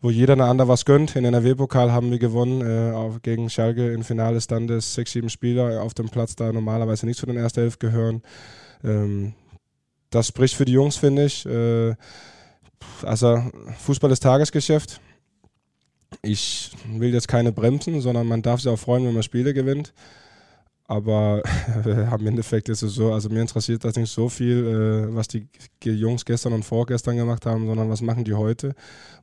wo 0.02 0.10
jeder 0.10 0.34
eine 0.34 0.46
andere 0.46 0.70
was 0.70 0.86
gönnt. 0.86 1.18
In 1.18 1.26
NRW-Pokal 1.26 1.92
haben 1.92 2.10
wir 2.10 2.20
gewonnen 2.20 2.62
äh, 2.62 3.20
gegen 3.22 3.50
Schalke 3.50 3.92
im 3.92 4.04
Finale 4.04 4.40
stand 4.40 4.72
es 4.72 4.94
sechs, 4.94 5.12
sieben 5.12 5.30
Spieler 5.30 5.82
auf 5.82 5.94
dem 5.94 6.08
Platz, 6.08 6.38
da 6.38 6.54
normalerweise 6.54 7.06
nicht 7.06 7.20
zu 7.20 7.26
den 7.26 7.36
ersten 7.36 7.60
elf 7.60 7.80
gehören. 7.80 8.22
Ähm, 8.84 9.34
das 10.10 10.28
spricht 10.28 10.56
für 10.56 10.66
die 10.66 10.74
Jungs, 10.74 10.98
finde 10.98 11.26
ich. 11.26 11.46
Äh, 11.46 11.96
also 13.04 13.44
Fußball 13.86 14.12
ist 14.12 14.24
Tagesgeschäft. 14.24 15.00
Ich 16.22 16.72
will 16.88 17.14
jetzt 17.14 17.28
keine 17.28 17.52
bremsen, 17.52 18.02
sondern 18.02 18.28
man 18.28 18.42
darf 18.42 18.62
sich 18.62 18.72
auch 18.72 18.80
freuen, 18.80 19.06
wenn 19.06 19.14
man 19.14 19.24
Spiele 19.24 19.54
gewinnt. 19.54 19.94
Aber 20.90 21.44
im 21.86 22.26
Endeffekt 22.26 22.68
ist 22.68 22.82
es 22.82 22.96
so, 22.96 23.14
also 23.14 23.30
mir 23.30 23.42
interessiert 23.42 23.84
das 23.84 23.96
nicht 23.96 24.12
so 24.12 24.28
viel, 24.28 24.66
äh, 24.66 25.16
was 25.16 25.28
die 25.28 25.48
Jungs 25.84 26.26
gestern 26.26 26.52
und 26.54 26.66
vorgestern 26.66 27.16
gemacht 27.16 27.46
haben, 27.46 27.68
sondern 27.68 27.92
was 27.92 28.02
machen 28.02 28.24
die 28.24 28.34
heute 28.34 28.74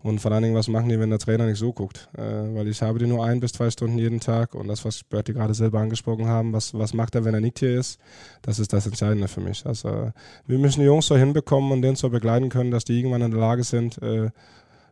und 0.00 0.20
vor 0.20 0.30
allen 0.30 0.44
Dingen, 0.44 0.54
was 0.54 0.68
machen 0.68 0.88
die, 0.88 1.00
wenn 1.00 1.10
der 1.10 1.18
Trainer 1.18 1.44
nicht 1.44 1.58
so 1.58 1.72
guckt. 1.72 2.08
Äh, 2.16 2.22
weil 2.22 2.68
ich 2.68 2.82
habe 2.82 3.00
die 3.00 3.08
nur 3.08 3.24
ein 3.24 3.40
bis 3.40 3.52
zwei 3.52 3.68
Stunden 3.68 3.98
jeden 3.98 4.20
Tag 4.20 4.54
und 4.54 4.68
das, 4.68 4.84
was 4.84 5.02
Berti 5.02 5.32
gerade 5.32 5.54
selber 5.54 5.80
angesprochen 5.80 6.28
haben, 6.28 6.52
was, 6.52 6.72
was 6.72 6.94
macht 6.94 7.16
er, 7.16 7.24
wenn 7.24 7.34
er 7.34 7.40
nicht 7.40 7.58
hier 7.58 7.80
ist, 7.80 7.98
das 8.42 8.60
ist 8.60 8.72
das 8.72 8.86
Entscheidende 8.86 9.26
für 9.26 9.40
mich. 9.40 9.66
Also 9.66 10.12
wir 10.46 10.58
müssen 10.58 10.78
die 10.78 10.86
Jungs 10.86 11.08
so 11.08 11.16
hinbekommen 11.16 11.72
und 11.72 11.82
denen 11.82 11.96
so 11.96 12.10
begleiten 12.10 12.48
können, 12.48 12.70
dass 12.70 12.84
die 12.84 12.96
irgendwann 12.96 13.22
in 13.22 13.32
der 13.32 13.40
Lage 13.40 13.64
sind, 13.64 13.98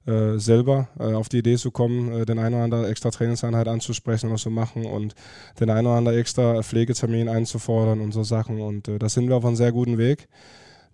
äh, 0.06 0.38
selber 0.38 0.88
äh, 0.98 1.14
auf 1.14 1.28
die 1.28 1.38
Idee 1.38 1.56
zu 1.56 1.70
kommen, 1.70 2.12
äh, 2.12 2.26
den 2.26 2.38
einen 2.38 2.54
oder 2.54 2.64
anderen 2.64 2.84
extra 2.84 3.10
Trainingseinheit 3.10 3.68
anzusprechen 3.68 4.30
und 4.30 4.38
zu 4.38 4.50
machen 4.50 4.84
und 4.84 5.14
den 5.60 5.70
einen 5.70 5.86
oder 5.86 5.96
anderen 5.96 6.18
extra 6.18 6.62
Pflegetermin 6.62 7.28
einzufordern 7.28 8.00
und 8.00 8.12
so 8.12 8.22
Sachen. 8.22 8.60
Und 8.60 8.88
äh, 8.88 8.98
da 8.98 9.08
sind 9.08 9.28
wir 9.28 9.36
auf 9.36 9.44
einem 9.44 9.56
sehr 9.56 9.72
guten 9.72 9.98
Weg. 9.98 10.28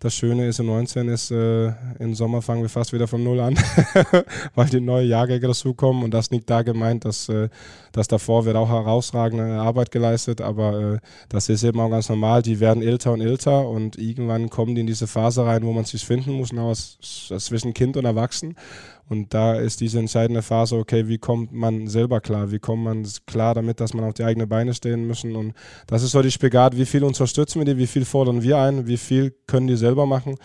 Das 0.01 0.15
Schöne 0.15 0.47
ist, 0.47 0.59
im 0.59 0.65
19 0.65 1.09
ist, 1.09 1.29
äh, 1.29 1.67
im 1.99 2.15
Sommer 2.15 2.41
fangen 2.41 2.63
wir 2.63 2.69
fast 2.69 2.91
wieder 2.91 3.07
von 3.07 3.23
Null 3.23 3.39
an, 3.39 3.55
weil 4.55 4.67
die 4.67 4.81
neuen 4.81 5.07
Jahrgänge 5.07 5.41
dazukommen 5.41 6.03
und 6.03 6.11
das 6.11 6.31
nicht 6.31 6.49
da 6.49 6.63
gemeint, 6.63 7.05
dass, 7.05 7.29
äh, 7.29 7.49
dass 7.91 8.07
davor 8.07 8.45
wird 8.45 8.55
auch 8.55 8.67
herausragende 8.67 9.61
Arbeit 9.61 9.91
geleistet, 9.91 10.41
aber 10.41 10.95
äh, 10.95 10.99
das 11.29 11.49
ist 11.49 11.63
eben 11.63 11.79
auch 11.79 11.91
ganz 11.91 12.09
normal. 12.09 12.41
Die 12.41 12.59
werden 12.59 12.81
älter 12.81 13.11
und 13.11 13.21
älter 13.21 13.67
und 13.67 13.95
irgendwann 13.95 14.49
kommen 14.49 14.73
die 14.73 14.81
in 14.81 14.87
diese 14.87 15.05
Phase 15.05 15.45
rein, 15.45 15.61
wo 15.63 15.71
man 15.71 15.85
sich 15.85 16.03
finden 16.03 16.31
muss, 16.31 16.51
aus, 16.51 16.97
zwischen 17.37 17.75
Kind 17.75 17.95
und 17.95 18.05
Erwachsen. 18.05 18.55
Und 19.09 19.33
da 19.33 19.55
ist 19.55 19.81
diese 19.81 19.99
entscheidende 19.99 20.41
Phase, 20.41 20.77
okay, 20.77 21.07
wie 21.07 21.17
kommt 21.17 21.51
man 21.51 21.87
selber 21.87 22.21
klar? 22.21 22.51
Wie 22.51 22.59
kommt 22.59 22.83
man 22.83 23.05
klar 23.25 23.53
damit, 23.53 23.79
dass 23.79 23.93
man 23.93 24.05
auf 24.05 24.13
die 24.13 24.23
eigenen 24.23 24.47
Beine 24.47 24.73
stehen 24.73 25.05
müssen? 25.05 25.35
Und 25.35 25.53
das 25.87 26.03
ist 26.03 26.11
so 26.11 26.21
die 26.21 26.31
Spagat, 26.31 26.77
wie 26.77 26.85
viel 26.85 27.03
unterstützen 27.03 27.59
wir 27.59 27.65
die, 27.65 27.77
wie 27.77 27.87
viel 27.87 28.05
fordern 28.05 28.41
wir 28.41 28.57
ein, 28.57 28.87
wie 28.87 28.97
viel 28.97 29.35
können 29.47 29.67
die 29.67 29.75
selber 29.75 30.05
machen? 30.05 30.35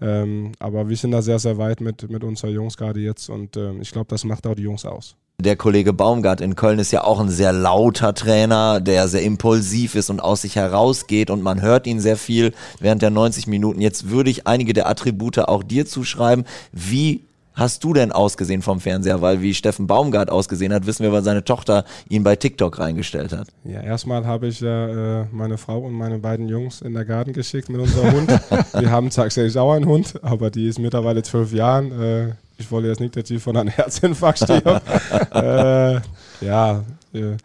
Ähm, 0.00 0.52
aber 0.58 0.88
wir 0.88 0.96
sind 0.96 1.10
da 1.10 1.22
sehr, 1.22 1.38
sehr 1.38 1.58
weit 1.58 1.80
mit, 1.80 2.10
mit 2.10 2.24
unseren 2.24 2.50
Jungs 2.50 2.76
gerade 2.76 3.00
jetzt 3.00 3.28
und 3.28 3.56
ähm, 3.56 3.82
ich 3.82 3.90
glaube, 3.90 4.06
das 4.08 4.24
macht 4.24 4.46
auch 4.46 4.54
die 4.54 4.62
Jungs 4.62 4.86
aus. 4.86 5.16
Der 5.40 5.56
Kollege 5.56 5.94
Baumgart 5.94 6.42
in 6.42 6.54
Köln 6.54 6.78
ist 6.78 6.90
ja 6.90 7.02
auch 7.02 7.18
ein 7.18 7.30
sehr 7.30 7.52
lauter 7.52 8.12
Trainer, 8.14 8.80
der 8.80 9.08
sehr 9.08 9.22
impulsiv 9.22 9.94
ist 9.94 10.10
und 10.10 10.20
aus 10.20 10.42
sich 10.42 10.56
herausgeht 10.56 11.30
und 11.30 11.42
man 11.42 11.62
hört 11.62 11.86
ihn 11.86 11.98
sehr 11.98 12.18
viel 12.18 12.52
während 12.78 13.00
der 13.00 13.10
90 13.10 13.46
Minuten. 13.46 13.80
Jetzt 13.80 14.10
würde 14.10 14.28
ich 14.28 14.46
einige 14.46 14.74
der 14.74 14.88
Attribute 14.88 15.38
auch 15.38 15.62
dir 15.62 15.86
zuschreiben. 15.86 16.44
Wie 16.72 17.22
hast 17.60 17.84
du 17.84 17.92
denn 17.92 18.10
ausgesehen 18.10 18.62
vom 18.62 18.80
Fernseher? 18.80 19.20
Weil 19.20 19.40
wie 19.42 19.54
Steffen 19.54 19.86
Baumgart 19.86 20.30
ausgesehen 20.30 20.72
hat, 20.72 20.86
wissen 20.86 21.04
wir, 21.04 21.12
weil 21.12 21.22
seine 21.22 21.44
Tochter 21.44 21.84
ihn 22.08 22.24
bei 22.24 22.34
TikTok 22.34 22.78
reingestellt 22.78 23.32
hat. 23.32 23.48
Ja, 23.64 23.82
erstmal 23.82 24.26
habe 24.26 24.48
ich 24.48 24.60
ja 24.60 25.20
äh, 25.20 25.26
meine 25.30 25.58
Frau 25.58 25.78
und 25.80 25.92
meine 25.92 26.18
beiden 26.18 26.48
Jungs 26.48 26.80
in 26.80 26.94
der 26.94 27.04
Garten 27.04 27.32
geschickt 27.32 27.68
mit 27.68 27.80
unserem 27.80 28.12
Hund. 28.12 28.30
Wir 28.72 28.90
haben 28.90 29.10
tatsächlich 29.10 29.56
auch 29.58 29.72
einen 29.72 29.86
Hund, 29.86 30.14
aber 30.22 30.50
die 30.50 30.66
ist 30.66 30.78
mittlerweile 30.78 31.22
zwölf 31.22 31.52
Jahren. 31.52 31.92
Äh, 32.00 32.32
ich 32.58 32.70
wollte 32.70 32.88
jetzt 32.88 33.00
nicht, 33.00 33.14
dass 33.16 33.28
sie 33.28 33.38
von 33.38 33.56
einem 33.56 33.68
Herzinfarkt 33.68 34.38
stirbt. 34.38 34.82
äh, 35.34 36.00
ja, 36.40 36.82
äh, 37.12 37.36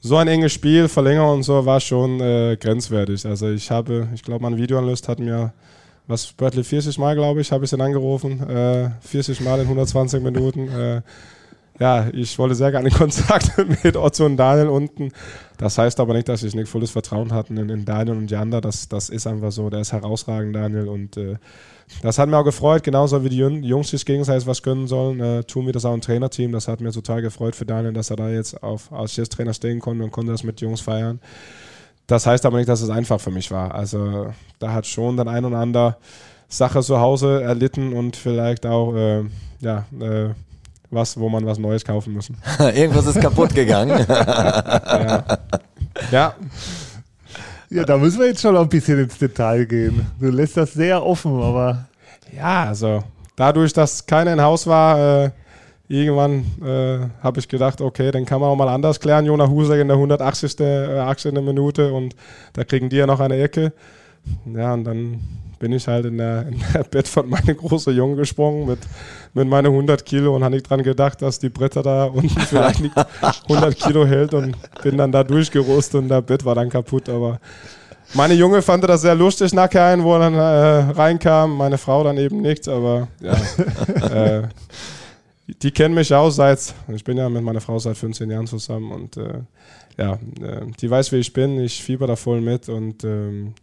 so 0.00 0.16
ein 0.16 0.26
enges 0.26 0.52
Spiel, 0.52 0.88
Verlängerung 0.88 1.36
und 1.36 1.42
so 1.44 1.64
war 1.64 1.78
schon 1.78 2.20
äh, 2.20 2.56
grenzwertig. 2.58 3.24
Also 3.24 3.48
ich 3.50 3.70
habe, 3.70 4.08
ich 4.14 4.22
glaube, 4.22 4.42
mein 4.42 4.56
Videoanalyst 4.56 5.08
hat 5.08 5.20
mir 5.20 5.52
was 6.12 6.32
Bradley 6.32 6.62
40 6.62 6.98
Mal, 6.98 7.14
glaube 7.14 7.40
ich, 7.40 7.50
habe 7.52 7.64
ich 7.64 7.72
ihn 7.72 7.80
angerufen. 7.80 8.46
Äh, 8.48 8.90
40 9.00 9.40
Mal 9.40 9.60
in 9.60 9.62
120 9.62 10.22
Minuten. 10.22 10.68
Äh, 10.68 11.02
ja, 11.80 12.06
ich 12.12 12.38
wollte 12.38 12.54
sehr 12.54 12.70
gerne 12.70 12.90
Kontakt 12.90 13.52
mit 13.84 13.96
Otto 13.96 14.26
und 14.26 14.36
Daniel 14.36 14.68
unten. 14.68 15.10
Das 15.56 15.78
heißt 15.78 15.98
aber 16.00 16.12
nicht, 16.12 16.28
dass 16.28 16.42
ich 16.42 16.54
nicht 16.54 16.68
volles 16.68 16.90
Vertrauen 16.90 17.32
hatte 17.32 17.54
in, 17.54 17.68
in 17.70 17.84
Daniel 17.86 18.16
und 18.16 18.30
Janda. 18.30 18.60
Das, 18.60 18.88
das 18.88 19.08
ist 19.08 19.26
einfach 19.26 19.52
so. 19.52 19.70
Der 19.70 19.80
ist 19.80 19.92
herausragend, 19.92 20.54
Daniel. 20.54 20.86
Und 20.86 21.16
äh, 21.16 21.36
das 22.02 22.18
hat 22.18 22.28
mir 22.28 22.36
auch 22.36 22.44
gefreut, 22.44 22.82
genauso 22.82 23.24
wie 23.24 23.30
die 23.30 23.38
Jungs 23.38 23.88
sich 23.88 24.04
gegenseitig 24.04 24.46
was 24.46 24.62
gönnen 24.62 24.86
sollen. 24.86 25.18
Äh, 25.20 25.44
tun 25.44 25.64
wir 25.64 25.72
das 25.72 25.86
auch 25.86 25.94
im 25.94 26.02
Trainerteam. 26.02 26.52
Das 26.52 26.68
hat 26.68 26.82
mir 26.82 26.92
total 26.92 27.22
gefreut 27.22 27.56
für 27.56 27.64
Daniel, 27.64 27.94
dass 27.94 28.10
er 28.10 28.16
da 28.16 28.28
jetzt 28.28 28.62
auf, 28.62 28.92
als 28.92 29.14
Cheftrainer 29.14 29.54
stehen 29.54 29.80
konnte 29.80 30.04
und 30.04 30.10
konnte 30.10 30.30
das 30.30 30.44
mit 30.44 30.60
Jungs 30.60 30.82
feiern 30.82 31.20
das 32.06 32.26
heißt 32.26 32.44
aber 32.46 32.58
nicht, 32.58 32.68
dass 32.68 32.82
es 32.82 32.90
einfach 32.90 33.20
für 33.20 33.30
mich 33.30 33.50
war. 33.50 33.74
Also 33.74 34.32
da 34.58 34.72
hat 34.72 34.86
schon 34.86 35.16
dann 35.16 35.28
ein 35.28 35.44
und 35.44 35.54
andere 35.54 35.96
Sache 36.48 36.82
zu 36.82 36.98
Hause 36.98 37.42
erlitten 37.42 37.92
und 37.92 38.16
vielleicht 38.16 38.66
auch 38.66 38.94
äh, 38.94 39.24
ja, 39.60 39.84
äh, 40.00 40.30
was, 40.90 41.18
wo 41.18 41.28
man 41.28 41.46
was 41.46 41.58
Neues 41.58 41.84
kaufen 41.84 42.12
müssen. 42.12 42.36
Irgendwas 42.58 43.06
ist 43.06 43.20
kaputt 43.20 43.54
gegangen. 43.54 44.04
ja. 44.08 45.24
ja. 46.10 46.34
Ja, 47.70 47.84
da 47.84 47.96
müssen 47.96 48.20
wir 48.20 48.26
jetzt 48.26 48.42
schon 48.42 48.52
noch 48.52 48.60
ein 48.60 48.68
bisschen 48.68 48.98
ins 48.98 49.16
Detail 49.16 49.64
gehen. 49.64 50.06
Du 50.20 50.28
lässt 50.28 50.58
das 50.58 50.74
sehr 50.74 51.02
offen, 51.02 51.42
aber. 51.42 51.86
Ja, 52.36 52.64
also 52.64 53.02
dadurch, 53.34 53.72
dass 53.72 54.04
keiner 54.04 54.34
im 54.34 54.42
Haus 54.42 54.66
war, 54.66 55.24
äh, 55.24 55.30
irgendwann 55.88 56.44
äh, 56.62 57.08
habe 57.22 57.40
ich 57.40 57.48
gedacht, 57.48 57.80
okay, 57.80 58.10
dann 58.10 58.24
kann 58.24 58.40
man 58.40 58.50
auch 58.50 58.56
mal 58.56 58.68
anders 58.68 59.00
klären. 59.00 59.26
Jonah 59.26 59.48
Husek 59.48 59.80
in 59.80 59.88
der 59.88 59.96
180. 59.96 60.60
Äh, 60.60 60.98
18. 60.98 61.34
Minute 61.44 61.92
und 61.92 62.16
da 62.52 62.64
kriegen 62.64 62.88
die 62.88 62.96
ja 62.96 63.06
noch 63.06 63.20
eine 63.20 63.40
Ecke. 63.40 63.72
Ja, 64.54 64.74
und 64.74 64.84
dann 64.84 65.20
bin 65.62 65.72
ich 65.72 65.86
halt 65.86 66.06
in 66.06 66.18
der, 66.18 66.48
in 66.48 66.60
der 66.74 66.82
Bett 66.82 67.06
von 67.06 67.28
meinem 67.28 67.56
großen 67.56 67.94
Jungen 67.94 68.16
gesprungen 68.16 68.66
mit, 68.66 68.80
mit 69.32 69.46
meinen 69.46 69.66
100 69.66 70.04
Kilo 70.04 70.34
und 70.34 70.42
habe 70.42 70.56
nicht 70.56 70.68
dran 70.68 70.82
gedacht, 70.82 71.22
dass 71.22 71.38
die 71.38 71.50
Bretter 71.50 71.84
da 71.84 72.06
unten 72.06 72.40
vielleicht 72.48 72.80
nicht 72.80 72.94
100 73.48 73.78
Kilo 73.78 74.04
hält 74.04 74.34
und 74.34 74.56
bin 74.82 74.98
dann 74.98 75.12
da 75.12 75.22
durchgerostet 75.22 76.02
und 76.02 76.08
das 76.08 76.24
Bett 76.24 76.44
war 76.44 76.56
dann 76.56 76.68
kaputt. 76.68 77.08
Aber 77.08 77.38
meine 78.14 78.34
Junge 78.34 78.60
fand 78.60 78.82
das 78.84 79.02
sehr 79.02 79.14
lustig 79.14 79.54
nachher, 79.54 80.02
wo 80.02 80.14
er 80.14 80.18
dann 80.18 80.34
äh, 80.34 80.92
reinkam. 80.92 81.56
Meine 81.56 81.78
Frau 81.78 82.02
dann 82.02 82.18
eben 82.18 82.42
nichts, 82.42 82.66
aber 82.66 83.06
ja. 83.20 83.32
äh, 84.38 84.42
die 85.46 85.70
kennen 85.70 85.94
mich 85.94 86.12
auch 86.14 86.30
seit, 86.30 86.74
ich 86.88 87.04
bin 87.04 87.16
ja 87.16 87.28
mit 87.28 87.42
meiner 87.42 87.60
Frau 87.60 87.78
seit 87.78 87.96
15 87.96 88.30
Jahren 88.30 88.46
zusammen 88.46 88.92
und 88.92 89.16
äh, 89.16 89.40
ja, 89.98 90.14
äh, 90.40 90.66
die 90.80 90.90
weiß, 90.90 91.12
wie 91.12 91.16
ich 91.16 91.32
bin. 91.32 91.60
Ich 91.60 91.82
fieber 91.82 92.06
da 92.06 92.16
voll 92.16 92.40
mit 92.40 92.68
und 92.68 93.04
ähm, 93.04 93.54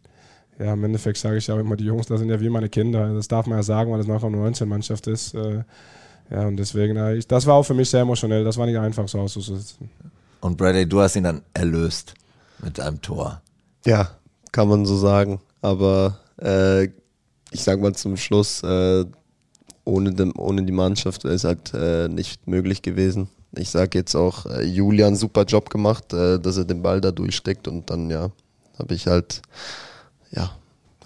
ja, 0.59 0.73
im 0.73 0.83
Endeffekt 0.83 1.17
sage 1.17 1.37
ich 1.37 1.49
auch 1.49 1.57
immer, 1.57 1.77
die 1.77 1.85
Jungs, 1.85 2.07
das 2.07 2.19
sind 2.19 2.29
ja 2.29 2.39
wie 2.39 2.49
meine 2.49 2.67
Kinder. 2.67 3.13
Das 3.13 3.29
darf 3.29 3.45
man 3.45 3.59
ja 3.59 3.63
sagen, 3.63 3.91
weil 3.91 3.99
das 3.99 4.09
eine 4.09 4.37
19-Mannschaft 4.37 5.07
ist. 5.07 5.33
Äh, 5.33 5.63
ja, 6.29 6.45
und 6.45 6.57
deswegen, 6.57 6.97
äh, 6.97 7.15
ich, 7.15 7.27
das 7.27 7.45
war 7.45 7.55
auch 7.55 7.63
für 7.63 7.73
mich 7.73 7.89
sehr 7.89 8.01
emotionell. 8.01 8.43
Das 8.43 8.57
war 8.57 8.65
nicht 8.65 8.77
einfach, 8.77 9.07
so 9.07 9.19
auszusitzen. 9.19 9.89
Und 10.41 10.57
Bradley, 10.57 10.87
du 10.87 10.99
hast 10.99 11.15
ihn 11.15 11.23
dann 11.23 11.41
erlöst 11.53 12.13
mit 12.61 12.79
einem 12.79 13.01
Tor. 13.01 13.41
Ja, 13.85 14.11
kann 14.51 14.67
man 14.67 14.85
so 14.85 14.97
sagen. 14.97 15.39
Aber 15.61 16.19
äh, 16.41 16.85
ich 17.51 17.63
sag 17.63 17.79
mal 17.79 17.95
zum 17.95 18.17
Schluss, 18.17 18.61
äh, 18.63 19.05
ohne, 19.85 20.13
dem, 20.13 20.33
ohne 20.37 20.63
die 20.63 20.71
Mannschaft 20.71 21.23
wäre 21.23 21.33
es 21.33 21.43
halt 21.43 21.73
äh, 21.73 22.07
nicht 22.07 22.47
möglich 22.47 22.81
gewesen. 22.81 23.29
Ich 23.55 23.69
sage 23.69 23.97
jetzt 23.97 24.15
auch, 24.15 24.45
äh, 24.45 24.63
Julian 24.63 25.15
super 25.15 25.43
Job 25.43 25.69
gemacht, 25.69 26.13
dass 26.13 26.57
er 26.57 26.65
den 26.65 26.81
Ball 26.81 27.01
da 27.01 27.11
durchsteckt 27.11 27.67
und 27.67 27.89
dann 27.89 28.09
ja, 28.09 28.31
habe 28.77 28.93
ich 28.93 29.07
halt 29.07 29.41
ja, 30.31 30.51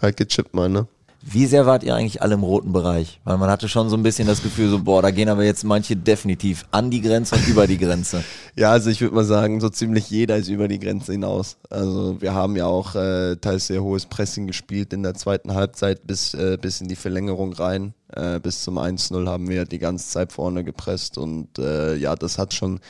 halt 0.02 0.18
gechippt 0.18 0.54
mal, 0.54 0.70
ne? 0.70 0.88
Wie 1.26 1.46
sehr 1.46 1.66
wart 1.66 1.84
ihr 1.84 1.96
eigentlich 1.96 2.22
alle 2.22 2.34
im 2.34 2.44
roten 2.44 2.74
Bereich? 2.74 3.22
Weil 3.24 3.38
man 3.38 3.50
hatte 3.50 3.70
schon 3.70 3.90
so 3.90 3.96
ein 3.96 4.04
bisschen 4.04 4.28
das 4.28 4.44
Gefühl, 4.44 4.70
so, 4.70 4.84
boah, 4.84 5.02
da 5.02 5.10
gehen 5.10 5.30
aber 5.30 5.46
jetzt 5.46 5.64
manche 5.64 5.96
definitiv 5.96 6.66
an 6.72 6.92
die 6.92 7.00
Grenze 7.00 7.36
und 7.36 7.48
über 7.48 7.66
die 7.66 7.78
Grenze. 7.78 8.26
ja, 8.58 8.72
also 8.72 8.90
ich 8.90 9.00
würde 9.00 9.16
mal 9.16 9.24
sagen, 9.24 9.62
so 9.62 9.70
ziemlich 9.70 10.10
jeder 10.10 10.36
ist 10.36 10.50
über 10.50 10.68
die 10.68 10.80
Grenze 10.80 11.14
hinaus. 11.14 11.56
Also 11.70 12.22
wir 12.22 12.34
haben 12.34 12.58
ja 12.58 12.66
auch 12.66 12.96
äh, 12.96 13.38
teils 13.38 13.68
sehr 13.68 13.82
hohes 13.82 14.06
Pressing 14.06 14.48
gespielt 14.48 14.92
in 14.92 15.02
der 15.02 15.14
zweiten 15.14 15.54
Halbzeit 15.54 16.06
bis, 16.06 16.34
äh, 16.34 16.58
bis 16.62 16.82
in 16.82 16.90
die 16.90 16.98
Verlängerung 16.98 17.54
rein. 17.54 17.94
Äh, 18.14 18.42
bis 18.42 18.62
zum 18.62 18.78
1-0 18.78 19.26
haben 19.26 19.48
wir 19.48 19.64
die 19.64 19.80
ganze 19.80 20.10
Zeit 20.10 20.34
vorne 20.34 20.66
gepresst 20.66 21.18
und 21.18 21.58
äh, 21.58 21.96
ja, 21.96 22.18
das 22.18 22.38
hat 22.38 22.54
schon 22.54 22.82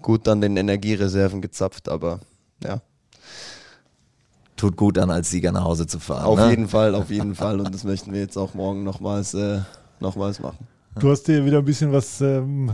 gut 0.00 0.28
an 0.28 0.40
den 0.40 0.56
Energiereserven 0.56 1.42
gezapft, 1.42 1.88
aber 1.88 2.20
ja 2.62 2.80
tut 4.60 4.76
gut 4.76 4.98
an, 4.98 5.10
als 5.10 5.30
Sieger 5.30 5.52
nach 5.52 5.64
Hause 5.64 5.86
zu 5.86 5.98
fahren. 5.98 6.24
Auf 6.24 6.38
ne? 6.38 6.50
jeden 6.50 6.68
Fall, 6.68 6.94
auf 6.94 7.10
jeden 7.10 7.34
Fall. 7.34 7.60
Und 7.60 7.74
das 7.74 7.84
möchten 7.84 8.12
wir 8.12 8.20
jetzt 8.20 8.36
auch 8.36 8.52
morgen 8.52 8.84
nochmals, 8.84 9.32
äh, 9.32 9.60
nochmals 10.00 10.38
machen. 10.38 10.66
Du 10.98 11.10
hast 11.10 11.26
dir 11.28 11.46
wieder 11.46 11.58
ein 11.58 11.64
bisschen 11.64 11.92
was 11.92 12.20
ähm, 12.20 12.70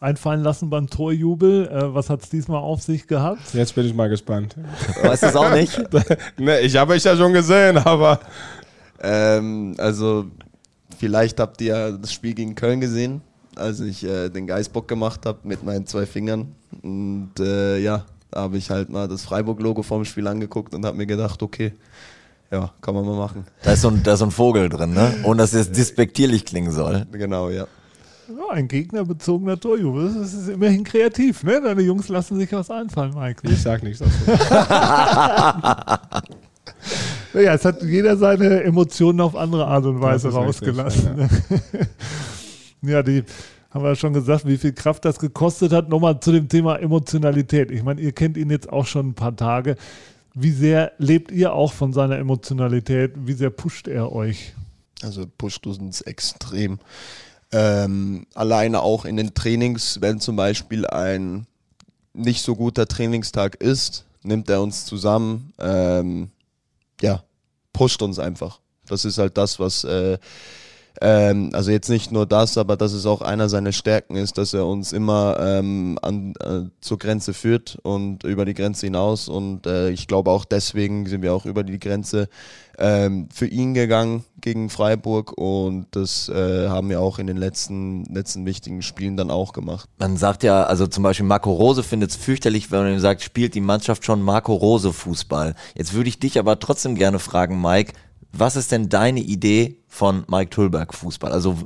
einfallen 0.00 0.42
lassen 0.42 0.68
beim 0.68 0.90
Torjubel. 0.90 1.68
Äh, 1.68 1.94
was 1.94 2.10
hat 2.10 2.22
es 2.24 2.30
diesmal 2.30 2.60
auf 2.60 2.82
sich 2.82 3.06
gehabt? 3.06 3.54
Jetzt 3.54 3.76
bin 3.76 3.86
ich 3.86 3.94
mal 3.94 4.08
gespannt. 4.08 4.56
Weißt 5.02 5.22
du 5.22 5.26
es 5.28 5.36
auch 5.36 5.52
nicht? 5.52 5.80
ne, 6.38 6.58
ich 6.60 6.76
habe 6.76 6.94
euch 6.94 7.04
ja 7.04 7.16
schon 7.16 7.32
gesehen, 7.32 7.78
aber. 7.78 8.18
Ähm, 9.00 9.74
also, 9.78 10.26
vielleicht 10.98 11.38
habt 11.38 11.60
ihr 11.60 11.92
das 11.92 12.12
Spiel 12.12 12.34
gegen 12.34 12.56
Köln 12.56 12.80
gesehen, 12.80 13.20
als 13.54 13.78
ich 13.78 14.04
äh, 14.04 14.30
den 14.30 14.48
Geißbock 14.48 14.88
gemacht 14.88 15.26
habe 15.26 15.38
mit 15.44 15.62
meinen 15.62 15.86
zwei 15.86 16.06
Fingern. 16.06 16.56
Und 16.82 17.38
äh, 17.38 17.78
ja, 17.78 18.04
habe 18.36 18.56
ich 18.56 18.70
halt 18.70 18.90
mal 18.90 19.08
das 19.08 19.24
Freiburg-Logo 19.24 19.82
vorm 19.82 20.04
Spiel 20.04 20.26
angeguckt 20.28 20.74
und 20.74 20.84
habe 20.84 20.96
mir 20.96 21.06
gedacht, 21.06 21.42
okay, 21.42 21.72
ja, 22.50 22.70
kann 22.80 22.94
man 22.94 23.04
mal 23.04 23.16
machen. 23.16 23.44
Da 23.62 23.72
ist 23.72 23.82
so 23.82 23.88
ein, 23.88 24.02
da 24.02 24.12
ist 24.12 24.20
so 24.20 24.26
ein 24.26 24.30
Vogel 24.30 24.68
drin, 24.68 24.92
ne? 24.94 25.12
Und 25.24 25.38
dass 25.38 25.52
es 25.52 25.72
despektierlich 25.72 26.44
klingen 26.44 26.70
soll. 26.70 27.06
Genau, 27.10 27.50
ja. 27.50 27.66
Ja, 28.28 28.50
ein 28.52 28.68
gegnerbezoger 28.68 29.58
Torjubel. 29.58 30.14
Das 30.14 30.32
ist 30.34 30.48
immerhin 30.48 30.84
kreativ, 30.84 31.42
ne? 31.42 31.60
Deine 31.60 31.82
Jungs 31.82 32.08
lassen 32.08 32.38
sich 32.38 32.52
was 32.52 32.70
einfallen, 32.70 33.14
Mike. 33.14 33.42
Ich 33.50 33.62
sag 33.62 33.82
nichts 33.82 34.00
dazu. 34.00 34.12
naja, 37.34 37.54
es 37.54 37.64
hat 37.64 37.82
jeder 37.82 38.16
seine 38.16 38.62
Emotionen 38.62 39.20
auf 39.20 39.36
andere 39.36 39.66
Art 39.66 39.84
und 39.84 40.00
Weise 40.00 40.28
rausgelassen. 40.30 41.20
Richtig, 41.20 41.60
ja. 42.82 42.90
ja, 42.90 43.02
die 43.02 43.24
haben 43.76 43.84
wir 43.84 43.94
schon 43.94 44.14
gesagt, 44.14 44.46
wie 44.46 44.56
viel 44.56 44.72
Kraft 44.72 45.04
das 45.04 45.18
gekostet 45.18 45.70
hat. 45.70 45.90
Nochmal 45.90 46.18
zu 46.18 46.32
dem 46.32 46.48
Thema 46.48 46.76
Emotionalität. 46.76 47.70
Ich 47.70 47.82
meine, 47.82 48.00
ihr 48.00 48.12
kennt 48.12 48.38
ihn 48.38 48.48
jetzt 48.48 48.72
auch 48.72 48.86
schon 48.86 49.08
ein 49.08 49.14
paar 49.14 49.36
Tage. 49.36 49.76
Wie 50.32 50.50
sehr 50.50 50.92
lebt 50.96 51.30
ihr 51.30 51.52
auch 51.52 51.74
von 51.74 51.92
seiner 51.92 52.16
Emotionalität? 52.16 53.12
Wie 53.16 53.34
sehr 53.34 53.50
pusht 53.50 53.86
er 53.86 54.12
euch? 54.12 54.54
Also 55.02 55.26
pusht 55.36 55.66
uns 55.66 56.00
extrem. 56.00 56.78
Ähm, 57.52 58.26
alleine 58.32 58.80
auch 58.80 59.04
in 59.04 59.18
den 59.18 59.34
Trainings, 59.34 60.00
wenn 60.00 60.20
zum 60.20 60.36
Beispiel 60.36 60.86
ein 60.86 61.46
nicht 62.14 62.42
so 62.42 62.56
guter 62.56 62.86
Trainingstag 62.86 63.56
ist, 63.56 64.06
nimmt 64.22 64.48
er 64.48 64.62
uns 64.62 64.86
zusammen. 64.86 65.52
Ähm, 65.58 66.30
ja, 67.02 67.22
pusht 67.74 68.00
uns 68.00 68.18
einfach. 68.18 68.58
Das 68.86 69.04
ist 69.04 69.18
halt 69.18 69.36
das, 69.36 69.60
was 69.60 69.84
äh, 69.84 70.16
ähm, 71.00 71.50
also 71.52 71.70
jetzt 71.70 71.88
nicht 71.88 72.12
nur 72.12 72.26
das, 72.26 72.58
aber 72.58 72.76
dass 72.76 72.92
es 72.92 73.06
auch 73.06 73.22
einer 73.22 73.48
seiner 73.48 73.72
Stärken 73.72 74.16
ist, 74.16 74.38
dass 74.38 74.54
er 74.54 74.66
uns 74.66 74.92
immer 74.92 75.36
ähm, 75.40 75.98
an, 76.02 76.34
äh, 76.40 76.70
zur 76.80 76.98
Grenze 76.98 77.34
führt 77.34 77.78
und 77.82 78.24
über 78.24 78.44
die 78.44 78.54
Grenze 78.54 78.86
hinaus. 78.86 79.28
Und 79.28 79.66
äh, 79.66 79.90
ich 79.90 80.06
glaube 80.06 80.30
auch 80.30 80.44
deswegen 80.44 81.06
sind 81.06 81.22
wir 81.22 81.34
auch 81.34 81.46
über 81.46 81.64
die 81.64 81.78
Grenze 81.78 82.28
ähm, 82.78 83.28
für 83.32 83.46
ihn 83.46 83.74
gegangen 83.74 84.24
gegen 84.40 84.68
Freiburg 84.68 85.32
und 85.36 85.86
das 85.92 86.28
äh, 86.28 86.68
haben 86.68 86.88
wir 86.90 87.00
auch 87.00 87.18
in 87.18 87.26
den 87.26 87.36
letzten, 87.36 88.04
letzten 88.04 88.44
wichtigen 88.44 88.82
Spielen 88.82 89.16
dann 89.16 89.30
auch 89.30 89.52
gemacht. 89.52 89.88
Man 89.98 90.16
sagt 90.16 90.42
ja, 90.42 90.64
also 90.64 90.86
zum 90.86 91.02
Beispiel 91.02 91.26
Marco 91.26 91.52
Rose 91.52 91.82
findet 91.82 92.10
es 92.10 92.16
fürchterlich, 92.16 92.70
wenn 92.70 92.80
man 92.80 92.92
ihm 92.92 93.00
sagt, 93.00 93.22
spielt 93.22 93.54
die 93.54 93.60
Mannschaft 93.60 94.04
schon 94.04 94.22
Marco 94.22 94.54
Rose 94.54 94.92
Fußball. 94.92 95.54
Jetzt 95.74 95.94
würde 95.94 96.08
ich 96.08 96.18
dich 96.18 96.38
aber 96.38 96.58
trotzdem 96.58 96.96
gerne 96.96 97.18
fragen, 97.18 97.60
Mike, 97.60 97.92
was 98.38 98.56
ist 98.56 98.72
denn 98.72 98.88
deine 98.88 99.20
Idee 99.20 99.78
von 99.88 100.24
Mike 100.28 100.50
Tulberg 100.50 100.94
Fußball? 100.94 101.32
Also 101.32 101.56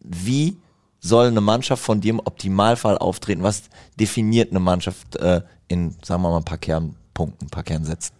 wie 0.00 0.56
soll 1.00 1.28
eine 1.28 1.40
Mannschaft 1.40 1.82
von 1.82 2.00
dir 2.00 2.10
im 2.10 2.20
Optimalfall 2.20 2.98
auftreten? 2.98 3.42
Was 3.42 3.64
definiert 3.98 4.50
eine 4.50 4.60
Mannschaft 4.60 5.16
äh, 5.16 5.42
in, 5.68 5.96
sagen 6.04 6.22
wir 6.22 6.30
mal, 6.30 6.38
ein 6.38 6.44
paar 6.44 6.58
Kernpunkten, 6.58 7.46
ein 7.46 7.50
paar 7.50 7.62
Kernsätzen? 7.62 8.14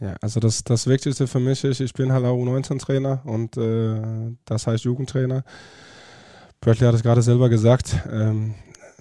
Ja, 0.00 0.16
also 0.22 0.40
das, 0.40 0.64
das 0.64 0.86
Wichtigste 0.86 1.26
für 1.26 1.40
mich 1.40 1.62
ist, 1.64 1.80
ich 1.80 1.92
bin 1.92 2.10
halt 2.12 2.24
auch 2.24 2.36
U19-Trainer 2.36 3.20
und 3.24 3.56
äh, 3.56 4.34
das 4.46 4.66
heißt 4.66 4.84
Jugendtrainer. 4.84 5.44
Bradley 6.60 6.86
hat 6.86 6.94
es 6.94 7.02
gerade 7.02 7.22
selber 7.22 7.48
gesagt. 7.48 7.96
Ähm, 8.10 8.54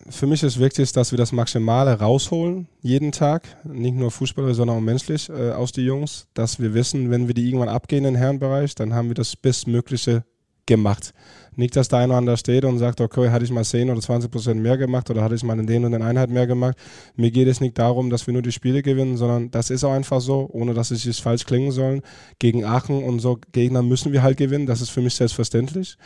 für 0.09 0.27
mich 0.27 0.43
ist 0.43 0.59
wichtig, 0.59 0.91
dass 0.91 1.11
wir 1.11 1.17
das 1.17 1.31
Maximale 1.31 1.99
rausholen, 1.99 2.67
jeden 2.81 3.11
Tag. 3.11 3.43
Nicht 3.63 3.95
nur 3.95 4.11
Fußballer, 4.11 4.53
sondern 4.53 4.77
auch 4.77 4.81
menschlich 4.81 5.29
äh, 5.29 5.51
aus 5.51 5.71
den 5.71 5.85
Jungs. 5.85 6.27
Dass 6.33 6.59
wir 6.59 6.73
wissen, 6.73 7.11
wenn 7.11 7.27
wir 7.27 7.33
die 7.33 7.47
irgendwann 7.47 7.69
abgehen 7.69 8.05
in 8.05 8.13
den 8.13 8.19
Herrenbereich, 8.19 8.75
dann 8.75 8.93
haben 8.93 9.09
wir 9.09 9.15
das 9.15 9.35
Bestmögliche 9.35 10.23
gemacht. 10.65 11.13
Nicht, 11.55 11.75
dass 11.75 11.87
der 11.87 11.99
eine 11.99 12.09
oder 12.09 12.17
andere 12.17 12.37
steht 12.37 12.65
und 12.65 12.77
sagt, 12.77 13.01
okay, 13.01 13.29
hatte 13.29 13.45
ich 13.45 13.51
mal 13.51 13.63
10 13.63 13.89
oder 13.89 13.99
20 13.99 14.31
Prozent 14.31 14.61
mehr 14.61 14.77
gemacht 14.77 15.09
oder 15.09 15.23
hatte 15.23 15.35
ich 15.35 15.43
mal 15.43 15.59
in 15.59 15.67
den 15.67 15.85
und 15.85 15.91
den 15.91 16.01
Einheit 16.01 16.29
mehr 16.29 16.47
gemacht. 16.47 16.77
Mir 17.15 17.31
geht 17.31 17.47
es 17.47 17.61
nicht 17.61 17.77
darum, 17.77 18.09
dass 18.09 18.27
wir 18.27 18.33
nur 18.33 18.41
die 18.41 18.51
Spiele 18.51 18.81
gewinnen, 18.81 19.17
sondern 19.17 19.51
das 19.51 19.69
ist 19.69 19.83
auch 19.83 19.93
einfach 19.93 20.21
so, 20.21 20.49
ohne 20.51 20.73
dass 20.73 20.91
es 20.91 21.03
sich 21.03 21.21
falsch 21.21 21.45
klingen 21.45 21.71
sollen. 21.71 22.01
Gegen 22.39 22.65
Aachen 22.65 23.03
und 23.03 23.19
so 23.19 23.39
Gegner 23.51 23.81
müssen 23.81 24.13
wir 24.13 24.23
halt 24.23 24.37
gewinnen. 24.37 24.65
Das 24.65 24.81
ist 24.81 24.89
für 24.89 25.01
mich 25.01 25.15
selbstverständlich. 25.15 25.97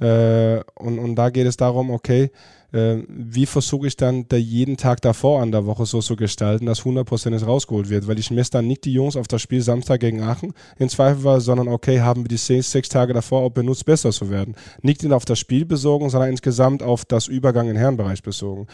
Äh, 0.00 0.60
und, 0.74 0.98
und 0.98 1.16
da 1.16 1.30
geht 1.30 1.46
es 1.46 1.56
darum, 1.56 1.90
okay, 1.90 2.30
äh, 2.72 3.02
wie 3.08 3.46
versuche 3.46 3.86
ich 3.86 3.96
dann 3.96 4.26
da 4.28 4.36
jeden 4.36 4.76
Tag 4.76 5.00
davor 5.02 5.42
an 5.42 5.52
der 5.52 5.66
Woche 5.66 5.86
so 5.86 6.00
zu 6.00 6.16
gestalten, 6.16 6.66
dass 6.66 6.82
100% 6.82 7.44
rausgeholt 7.44 7.90
wird, 7.90 8.08
weil 8.08 8.18
ich 8.18 8.30
messe 8.30 8.52
dann 8.52 8.66
nicht 8.66 8.84
die 8.84 8.92
Jungs 8.92 9.16
auf 9.16 9.28
das 9.28 9.42
Spiel 9.42 9.60
Samstag 9.60 10.00
gegen 10.00 10.22
Aachen 10.22 10.54
in 10.78 10.88
Zweifel, 10.88 11.40
sondern 11.40 11.68
okay, 11.68 12.00
haben 12.00 12.24
wir 12.24 12.28
die 12.28 12.36
sechs, 12.36 12.72
sechs 12.72 12.88
Tage 12.88 13.12
davor 13.12 13.42
auch 13.42 13.50
benutzt, 13.50 13.84
besser 13.84 14.10
zu 14.10 14.30
werden. 14.30 14.54
Nicht 14.80 15.01
nicht 15.02 15.12
auf 15.12 15.24
das 15.24 15.38
Spiel 15.38 15.64
bezogen, 15.64 16.10
sondern 16.10 16.30
insgesamt 16.30 16.82
auf 16.82 17.04
das 17.04 17.28
Übergang 17.28 17.68
in 17.68 17.76
Herrenbereich 17.76 18.22
bezogen. 18.22 18.66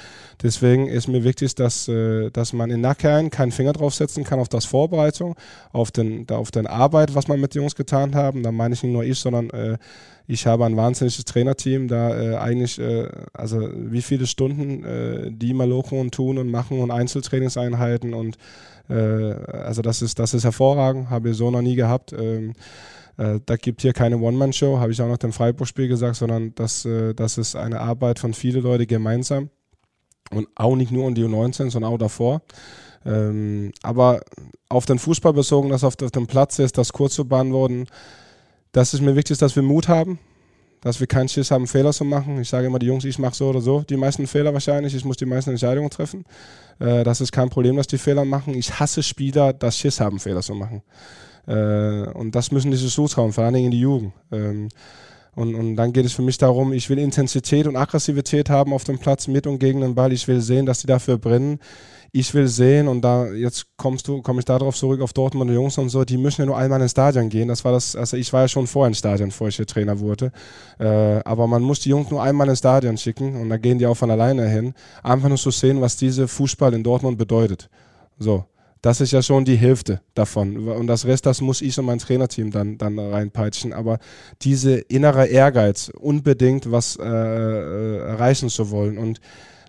Deswegen 0.43 0.89
ist 0.89 1.09
mir 1.09 1.25
wichtig, 1.25 1.55
dass, 1.55 1.89
äh, 1.89 2.31
dass 2.31 2.53
man 2.53 2.71
in 2.71 2.81
Nackern 2.81 3.31
keinen 3.31 3.53
Finger 3.53 3.73
draufsetzen 3.73 4.25
kann 4.25 4.41
auf 4.41 4.49
das 4.49 4.65
Vorbereitung, 4.65 5.35
auf 5.73 5.91
den, 5.91 6.29
auf 6.31 6.51
den 6.51 6.67
Arbeit, 6.67 7.15
was 7.15 7.29
man 7.29 7.41
mit 7.41 7.55
den 7.55 7.63
Jungs 7.63 7.77
getan 7.77 8.15
haben. 8.15 8.43
Da 8.43 8.53
meine 8.53 8.75
ich 8.75 8.83
nicht 8.83 8.93
nur 8.93 9.05
ich, 9.05 9.19
sondern 9.19 9.51
äh, 9.51 9.79
ich 10.27 10.47
habe 10.47 10.67
ein 10.67 10.77
wahnsinniges 10.77 11.25
Trainerteam, 11.25 11.89
da 11.89 12.15
äh, 12.21 12.37
eigentlich, 12.37 12.79
äh, 12.79 13.09
also 13.33 13.69
wie 13.75 14.03
viele 14.03 14.27
Stunden 14.27 14.85
äh, 14.85 15.31
die 15.31 15.55
malochen 15.55 16.11
tun 16.11 16.37
und 16.37 16.51
machen 16.51 16.81
und 16.81 16.91
Einzeltrainingseinheiten 16.91 18.13
und 18.13 18.37
äh, 18.91 18.95
also 18.95 19.83
das 19.83 20.03
ist, 20.03 20.19
das 20.19 20.35
ist 20.35 20.45
hervorragend, 20.45 21.11
habe 21.11 21.31
ich 21.31 21.37
so 21.37 21.51
noch 21.51 21.63
nie 21.63 21.77
gehabt. 21.77 22.13
Ähm, 22.13 22.53
äh, 23.19 23.41
da 23.45 23.57
gibt 23.57 23.83
hier 23.83 23.93
keine 23.93 24.19
One-Man-Show, 24.19 24.79
habe 24.79 24.93
ich 24.93 25.03
auch 25.03 25.09
noch 25.09 25.19
dem 25.19 25.33
Freiburg-Spiel 25.33 25.89
gesagt, 25.89 26.17
sondern 26.17 26.55
das, 26.55 26.85
äh, 26.85 27.15
das 27.15 27.37
ist 27.37 27.57
eine 27.57 27.81
Arbeit 27.81 28.19
von 28.19 28.33
vielen 28.33 28.63
Leuten 28.63 28.87
gemeinsam 28.87 29.51
und 30.31 30.49
auch 30.55 30.77
nicht 30.77 30.93
nur 30.93 31.07
um 31.07 31.15
die 31.15 31.25
U19, 31.25 31.71
sondern 31.71 31.93
auch 31.93 31.99
davor. 31.99 32.43
Ähm, 33.05 33.73
aber 33.83 34.21
auf 34.69 34.87
den 34.87 34.99
Fußball 34.99 35.33
bezogen, 35.33 35.71
dass 35.71 35.85
auf 35.85 35.97
dem 35.97 36.27
Platz 36.27 36.59
ist, 36.59 36.79
das 36.79 36.93
kurz 36.93 37.15
zu 37.15 37.27
beantworten, 37.27 37.87
das 38.73 38.95
ist 38.95 39.01
mir 39.01 39.17
wichtig, 39.17 39.39
dass 39.39 39.57
wir 39.57 39.63
Mut 39.63 39.89
haben, 39.89 40.19
dass 40.81 41.01
wir 41.01 41.07
keinen 41.09 41.29
Schiss 41.29 41.51
haben, 41.51 41.67
Fehler 41.67 41.93
zu 41.93 42.05
machen. 42.05 42.41
Ich 42.41 42.49
sage 42.49 42.67
immer, 42.67 42.79
die 42.79 42.87
Jungs, 42.87 43.05
ich 43.05 43.19
mache 43.19 43.35
so 43.35 43.49
oder 43.49 43.61
so 43.61 43.83
die 43.83 43.97
meisten 43.97 44.29
Fehler 44.29 44.53
wahrscheinlich. 44.53 44.95
Ich 44.95 45.05
muss 45.05 45.17
die 45.17 45.27
meisten 45.27 45.51
Entscheidungen 45.51 45.91
treffen. 45.91 46.25
Äh, 46.79 47.03
das 47.03 47.21
ist 47.21 47.33
kein 47.33 47.51
Problem, 47.51 47.77
dass 47.77 47.89
die 47.89 47.99
Fehler 47.99 48.25
machen. 48.25 48.55
Ich 48.55 48.79
hasse 48.79 49.03
Spieler, 49.03 49.53
das 49.53 49.77
Schiss 49.77 50.01
haben, 50.01 50.21
Fehler 50.21 50.43
zu 50.43 50.55
machen. 50.55 50.83
Äh, 51.49 52.11
und 52.11 52.35
das 52.35 52.53
müssen 52.53 52.71
die 52.71 52.77
sich 52.77 52.93
zutrauen, 52.93 53.33
vor 53.33 53.45
allen 53.45 53.55
Dingen 53.55 53.67
in 53.67 53.73
die 53.73 53.81
Jugend. 53.81 54.13
Ähm, 54.31 54.69
und, 55.35 55.55
und 55.55 55.77
dann 55.77 55.93
geht 55.93 56.05
es 56.05 56.13
für 56.13 56.23
mich 56.23 56.39
darum, 56.39 56.73
ich 56.73 56.91
will 56.91 56.99
Intensität 56.99 57.67
und 57.67 57.77
Aggressivität 57.77 58.51
haben 58.51 58.73
auf 58.73 58.85
dem 58.85 58.99
Platz 58.99 59.29
mit 59.29 59.47
und 59.47 59.59
gegen 59.59 59.81
den 59.81 59.95
Ball. 59.95 60.13
Ich 60.13 60.27
will 60.29 60.41
sehen, 60.41 60.67
dass 60.67 60.81
die 60.81 60.87
dafür 60.87 61.17
brennen 61.17 61.61
ich 62.13 62.33
will 62.33 62.49
sehen, 62.49 62.89
und 62.89 63.03
da 63.03 63.27
jetzt 63.27 63.67
kommst 63.77 64.09
du, 64.09 64.23
komme 64.23 64.39
ich 64.39 64.45
darauf 64.45 64.77
zurück 64.77 65.01
auf 65.01 65.13
Dortmund 65.13 65.51
und 65.51 65.55
Jungs 65.55 65.77
und 65.79 65.91
so, 65.91 66.05
die 66.05 66.17
müssen 66.17 66.43
ja 66.43 66.47
nur 66.47 66.57
einmal 66.57 66.81
ins 66.81 66.93
Stadion 66.93 67.29
gehen. 67.29 67.49
Das 67.49 67.65
war 67.65 67.73
das, 67.73 67.95
also 67.95 68.17
ich 68.17 68.33
war 68.33 68.43
ja 68.43 68.49
schon 68.49 68.67
vorher 68.67 68.89
ins 68.89 68.99
Stadion, 68.99 69.29
bevor 69.29 69.49
ich 69.49 69.57
hier 69.57 69.67
Trainer 69.67 70.01
wurde. 70.01 70.33
Äh, 70.79 70.87
aber 71.25 71.47
man 71.47 71.63
muss 71.63 71.81
die 71.81 71.91
Jungs 71.91 72.11
nur 72.11 72.23
einmal 72.23 72.49
ins 72.49 72.61
Stadion 72.61 72.97
schicken 72.97 73.37
und 73.41 73.51
da 73.51 73.59
gehen 73.59 73.79
die 73.79 73.87
auch 73.87 73.97
von 73.97 74.11
alleine 74.11 74.49
hin. 74.49 74.75
Einfach 75.03 75.29
nur 75.29 75.39
zu 75.39 75.51
sehen, 75.51 75.81
was 75.81 75.97
diese 75.97 76.29
Fußball 76.29 76.73
in 76.75 76.83
Dortmund 76.83 77.19
bedeutet. 77.19 77.69
So. 78.19 78.45
Das 78.83 79.01
ist 79.01 79.13
ja 79.13 79.23
schon 79.23 79.45
die 79.45 79.57
Hälfte 79.57 80.01
davon. 80.15 80.69
Und 80.69 80.87
das 80.87 81.05
Rest, 81.05 81.27
das 81.27 81.41
muss 81.41 81.63
ich 81.63 81.79
und 81.79 81.87
mein 81.87 81.99
Trainerteam 81.99 82.51
dann, 82.51 82.79
dann 82.79 82.99
reinpeitschen. 82.99 83.73
Aber 83.73 83.99
diese 84.43 84.77
innere 84.77 85.27
Ehrgeiz, 85.27 85.91
unbedingt 85.99 86.71
was 86.71 86.97
äh, 86.97 87.05
äh 87.05 87.99
erreichen 87.99 88.49
zu 88.49 88.71
wollen. 88.71 88.99
Und 88.99 89.21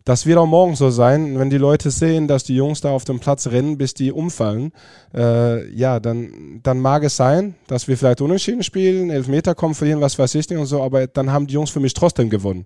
das 0.06 0.26
wird 0.26 0.38
auch 0.38 0.48
morgen 0.48 0.76
so 0.76 0.90
sein, 0.90 1.38
wenn 1.38 1.52
die 1.52 1.58
Leute 1.58 1.92
sehen, 1.92 2.28
dass 2.28 2.44
die 2.44 2.56
Jungs 2.56 2.82
da 2.82 2.90
auf 2.90 3.04
dem 3.04 3.20
Platz 3.20 3.46
rennen, 3.46 3.78
bis 3.78 3.94
die 3.94 4.12
umfallen. 4.12 4.72
Äh, 5.14 5.70
ja, 5.72 6.00
dann, 6.00 6.62
dann 6.64 6.80
mag 6.80 7.04
es 7.04 7.16
sein, 7.16 7.54
dass 7.68 7.88
wir 7.88 7.98
vielleicht 7.98 8.22
unentschieden 8.22 8.64
spielen, 8.64 9.12
Elfmeter 9.12 9.54
kommen, 9.54 9.76
verlieren, 9.76 10.02
was 10.02 10.18
weiß 10.18 10.34
ich 10.36 10.50
nicht 10.50 10.58
und 10.58 10.66
so, 10.66 10.82
aber 10.82 11.06
dann 11.06 11.32
haben 11.32 11.46
die 11.46 11.54
Jungs 11.54 11.70
für 11.70 11.80
mich 11.80 11.94
trotzdem 11.94 12.30
gewonnen. 12.30 12.66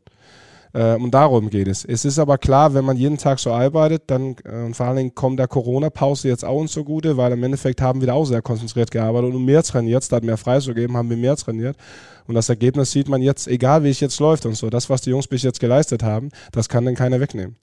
Äh, 0.73 0.95
und 0.95 1.12
darum 1.12 1.49
geht 1.49 1.67
es. 1.67 1.86
Es 1.86 2.03
ist 2.03 2.19
aber 2.19 2.38
klar, 2.38 2.73
wenn 2.73 2.83
man 2.83 2.97
jeden 2.97 3.17
Tag 3.17 3.39
so 3.39 3.51
arbeitet, 3.51 4.03
dann 4.07 4.36
äh, 4.43 4.65
und 4.65 4.75
vor 4.75 4.88
allen 4.88 4.97
Dingen 4.97 5.15
kommt 5.15 5.39
der 5.39 5.47
Corona-Pause 5.47 6.27
jetzt 6.27 6.43
auch 6.43 6.59
uns 6.59 6.71
zugute, 6.71 7.15
weil 7.15 7.31
im 7.31 7.43
Endeffekt 7.43 7.81
haben 7.81 8.01
wir 8.01 8.07
da 8.07 8.13
auch 8.13 8.25
sehr 8.25 8.41
konzentriert 8.41 8.91
gearbeitet 8.91 9.33
und 9.33 9.45
mehr 9.45 9.63
trainiert, 9.63 10.03
statt 10.03 10.23
mehr 10.23 10.38
freizugeben, 10.38 10.97
haben 10.97 11.09
wir 11.09 11.17
mehr 11.17 11.36
trainiert. 11.36 11.77
Und 12.25 12.36
das 12.36 12.49
Ergebnis 12.49 12.91
sieht 12.91 13.07
man 13.07 13.21
jetzt, 13.21 13.47
egal 13.47 13.83
wie 13.83 13.89
es 13.89 13.99
jetzt 13.99 14.19
läuft 14.19 14.45
und 14.45 14.55
so. 14.55 14.69
Das, 14.69 14.89
was 14.89 15.01
die 15.01 15.09
Jungs 15.09 15.27
bis 15.27 15.43
jetzt 15.43 15.59
geleistet 15.59 16.03
haben, 16.03 16.29
das 16.51 16.69
kann 16.69 16.86
dann 16.86 16.95
keiner 16.95 17.19
wegnehmen. 17.19 17.57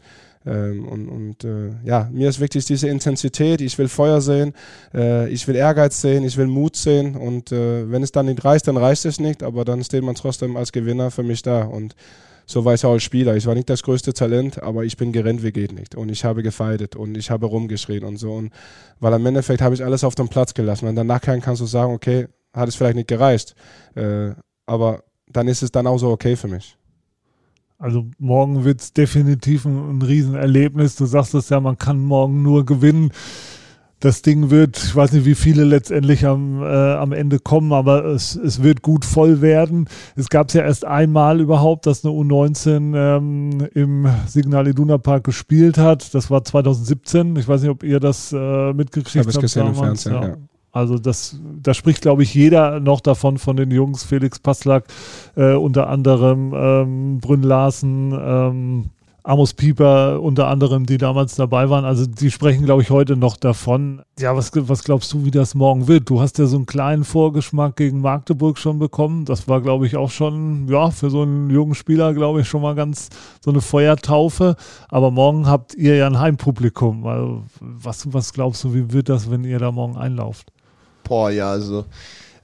Ähm, 0.46 0.86
und, 0.86 1.08
und 1.08 1.44
äh, 1.44 1.70
ja, 1.84 2.08
mir 2.12 2.28
ist 2.28 2.40
wichtig 2.40 2.64
diese 2.64 2.88
Intensität. 2.88 3.60
Ich 3.60 3.76
will 3.78 3.88
Feuer 3.88 4.20
sehen, 4.20 4.54
äh, 4.94 5.28
ich 5.30 5.46
will 5.48 5.56
Ehrgeiz 5.56 6.00
sehen, 6.00 6.24
ich 6.24 6.36
will 6.36 6.46
Mut 6.46 6.76
sehen. 6.76 7.16
Und 7.16 7.52
äh, 7.52 7.90
wenn 7.90 8.02
es 8.02 8.12
dann 8.12 8.26
nicht 8.26 8.44
reicht, 8.44 8.68
dann 8.68 8.76
reicht 8.76 9.04
es 9.04 9.18
nicht. 9.18 9.42
Aber 9.42 9.64
dann 9.64 9.82
steht 9.82 10.02
man 10.02 10.14
trotzdem 10.14 10.56
als 10.56 10.72
Gewinner 10.72 11.10
für 11.10 11.22
mich 11.22 11.42
da. 11.42 11.62
Und 11.62 11.94
so 12.50 12.64
war 12.64 12.74
ich 12.74 12.84
auch 12.84 12.92
als 12.92 13.04
Spieler. 13.04 13.36
Ich 13.36 13.46
war 13.46 13.54
nicht 13.54 13.70
das 13.70 13.84
größte 13.84 14.12
Talent, 14.12 14.60
aber 14.60 14.84
ich 14.84 14.96
bin 14.96 15.12
gerannt 15.12 15.44
wie 15.44 15.52
geht 15.52 15.72
nicht. 15.72 15.94
Und 15.94 16.08
ich 16.08 16.24
habe 16.24 16.42
gefeitet 16.42 16.96
und 16.96 17.16
ich 17.16 17.30
habe 17.30 17.46
rumgeschrien 17.46 18.02
und 18.02 18.16
so. 18.16 18.32
Und 18.32 18.52
weil 18.98 19.12
im 19.12 19.24
Endeffekt 19.24 19.62
habe 19.62 19.72
ich 19.76 19.84
alles 19.84 20.02
auf 20.02 20.16
dem 20.16 20.28
Platz 20.28 20.52
gelassen. 20.52 20.88
Und 20.88 20.96
danach 20.96 21.20
kannst 21.20 21.60
du 21.60 21.66
sagen, 21.66 21.94
okay, 21.94 22.26
hat 22.52 22.68
es 22.68 22.74
vielleicht 22.74 22.96
nicht 22.96 23.06
gereicht. 23.06 23.54
Äh, 23.94 24.30
aber 24.66 25.04
dann 25.28 25.46
ist 25.46 25.62
es 25.62 25.70
dann 25.70 25.86
auch 25.86 25.98
so 25.98 26.10
okay 26.10 26.34
für 26.34 26.48
mich. 26.48 26.76
Also 27.78 28.06
morgen 28.18 28.64
wird 28.64 28.80
es 28.80 28.92
definitiv 28.92 29.64
ein, 29.64 29.98
ein 29.98 30.02
Riesenerlebnis. 30.02 30.96
Du 30.96 31.06
sagst 31.06 31.34
es 31.34 31.50
ja, 31.50 31.60
man 31.60 31.78
kann 31.78 32.00
morgen 32.00 32.42
nur 32.42 32.66
gewinnen. 32.66 33.12
Das 34.00 34.22
Ding 34.22 34.50
wird, 34.50 34.78
ich 34.82 34.96
weiß 34.96 35.12
nicht, 35.12 35.26
wie 35.26 35.34
viele 35.34 35.64
letztendlich 35.64 36.26
am, 36.26 36.62
äh, 36.62 36.66
am 36.66 37.12
Ende 37.12 37.38
kommen, 37.38 37.72
aber 37.72 38.06
es, 38.06 38.34
es 38.34 38.62
wird 38.62 38.80
gut 38.80 39.04
voll 39.04 39.42
werden. 39.42 39.88
Es 40.16 40.30
gab 40.30 40.48
es 40.48 40.54
ja 40.54 40.62
erst 40.62 40.86
einmal 40.86 41.40
überhaupt, 41.40 41.86
dass 41.86 42.04
eine 42.04 42.14
U19 42.14 42.96
ähm, 42.96 43.68
im 43.74 44.08
Signal 44.26 44.68
Iduna 44.68 44.96
Park 44.96 45.24
gespielt 45.24 45.76
hat. 45.76 46.14
Das 46.14 46.30
war 46.30 46.42
2017. 46.42 47.36
Ich 47.36 47.46
weiß 47.46 47.60
nicht, 47.60 47.70
ob 47.70 47.82
ihr 47.82 48.00
das 48.00 48.32
äh, 48.32 48.72
mitgekriegt 48.72 49.26
habt. 49.26 49.26
Habe 49.26 49.30
ich 49.30 49.40
gesehen 49.40 49.66
damals. 49.66 50.06
im 50.06 50.12
Fernsehen, 50.12 50.12
ja. 50.14 50.28
ja. 50.28 50.36
Also 50.72 50.98
das, 50.98 51.38
da 51.60 51.74
spricht, 51.74 52.00
glaube 52.00 52.22
ich, 52.22 52.32
jeder 52.32 52.78
noch 52.78 53.00
davon 53.00 53.38
von 53.38 53.56
den 53.56 53.70
Jungs, 53.70 54.04
Felix 54.04 54.38
Passlack, 54.38 54.84
äh, 55.36 55.54
unter 55.54 55.88
anderem 55.88 56.54
ähm, 56.54 57.18
Brünn 57.18 57.42
Larsen, 57.42 58.12
ähm, 58.12 58.90
Amos 59.22 59.54
Pieper 59.54 60.20
unter 60.20 60.48
anderem, 60.48 60.86
die 60.86 60.98
damals 60.98 61.34
dabei 61.34 61.68
waren. 61.70 61.84
Also 61.84 62.06
die 62.06 62.30
sprechen, 62.30 62.64
glaube 62.64 62.82
ich, 62.82 62.90
heute 62.90 63.16
noch 63.16 63.36
davon. 63.36 64.02
Ja, 64.18 64.36
was, 64.36 64.50
was 64.54 64.84
glaubst 64.84 65.12
du, 65.12 65.24
wie 65.24 65.30
das 65.30 65.54
morgen 65.54 65.88
wird? 65.88 66.08
Du 66.08 66.20
hast 66.20 66.38
ja 66.38 66.46
so 66.46 66.56
einen 66.56 66.66
kleinen 66.66 67.04
Vorgeschmack 67.04 67.76
gegen 67.76 68.00
Magdeburg 68.00 68.58
schon 68.58 68.78
bekommen. 68.78 69.24
Das 69.24 69.48
war, 69.48 69.60
glaube 69.60 69.86
ich, 69.86 69.96
auch 69.96 70.10
schon, 70.10 70.68
ja, 70.68 70.90
für 70.90 71.10
so 71.10 71.22
einen 71.22 71.50
jungen 71.50 71.74
Spieler, 71.74 72.14
glaube 72.14 72.40
ich, 72.40 72.48
schon 72.48 72.62
mal 72.62 72.74
ganz 72.74 73.08
so 73.40 73.50
eine 73.50 73.60
Feuertaufe. 73.60 74.56
Aber 74.88 75.10
morgen 75.10 75.46
habt 75.46 75.74
ihr 75.74 75.96
ja 75.96 76.06
ein 76.06 76.18
Heimpublikum. 76.18 77.06
Also 77.06 77.42
was, 77.60 78.12
was 78.12 78.32
glaubst 78.32 78.64
du, 78.64 78.74
wie 78.74 78.92
wird 78.92 79.08
das, 79.08 79.30
wenn 79.30 79.44
ihr 79.44 79.58
da 79.58 79.70
morgen 79.70 79.96
einlauft? 79.96 80.52
Boah, 81.04 81.30
ja, 81.30 81.50
also 81.50 81.84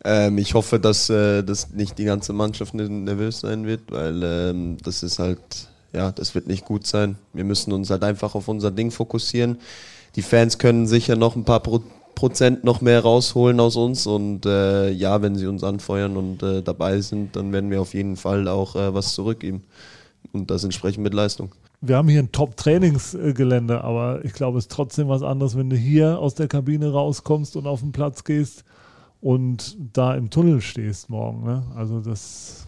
ähm, 0.05 0.39
ich 0.39 0.55
hoffe, 0.55 0.79
dass, 0.79 1.11
äh, 1.11 1.43
dass 1.43 1.71
nicht 1.71 1.99
die 1.99 2.05
ganze 2.05 2.33
Mannschaft 2.33 2.75
nervös 2.75 3.41
sein 3.41 3.67
wird, 3.67 3.91
weil 3.91 4.23
ähm, 4.23 4.77
das 4.85 5.03
ist 5.03 5.19
halt, 5.19 5.69
ja, 5.97 6.13
das 6.13 6.35
wird 6.35 6.47
nicht 6.47 6.65
gut 6.65 6.87
sein. 6.87 7.17
Wir 7.33 7.45
müssen 7.45 7.73
uns 7.73 7.91
halt 7.91 8.05
einfach 8.05 8.35
auf 8.35 8.49
unser 8.49 8.71
Ding 8.71 8.91
fokussieren. 8.91 9.59
Die 10.15 10.23
Fans 10.23 10.59
können 10.59 10.87
sicher 10.87 11.17
noch 11.17 11.37
ein 11.37 11.45
paar 11.45 11.61
Pro 11.61 11.83
Prozent 12.15 12.65
noch 12.65 12.81
mehr 12.81 13.01
rausholen 13.01 13.61
aus 13.61 13.77
uns 13.77 14.07
und 14.07 14.47
äh, 14.47 14.91
ja, 14.91 15.21
wenn 15.21 15.37
sie 15.37 15.47
uns 15.47 15.63
anfeuern 15.63 16.17
und 16.17 16.43
äh, 16.43 16.63
dabei 16.63 17.03
sind, 17.03 17.37
dann 17.37 17.53
werden 17.53 17.71
wir 17.71 17.83
auf 17.83 17.93
jeden 17.93 18.17
Fall 18.17 18.49
auch 18.49 18.75
äh, 18.75 18.95
was 18.95 19.13
zurückgeben 19.13 19.65
und 20.33 20.51
das 20.51 20.65
entsprechend 20.65 21.05
mit 21.05 21.13
Leistung 21.13 21.53
wir 21.81 21.97
haben 21.97 22.09
hier 22.09 22.23
ein 22.23 22.33
Top-Trainingsgelände, 22.33 23.83
aber 23.83 24.25
ich 24.25 24.33
glaube, 24.33 24.59
es 24.59 24.65
ist 24.65 24.73
trotzdem 24.73 25.09
was 25.09 25.23
anderes, 25.23 25.57
wenn 25.57 25.71
du 25.71 25.77
hier 25.77 26.19
aus 26.19 26.35
der 26.35 26.49
Kabine 26.49 26.91
rauskommst 26.93 27.57
und 27.57 27.67
auf 27.67 27.81
den 27.81 27.93
Platz 27.93 28.25
gehst 28.25 28.65
und 29.21 29.77
da 29.93 30.15
im 30.15 30.31
Tunnel 30.31 30.61
stehst 30.61 31.11
morgen. 31.11 31.45
Ne? 31.45 31.63
Also 31.75 32.01
das. 32.01 32.67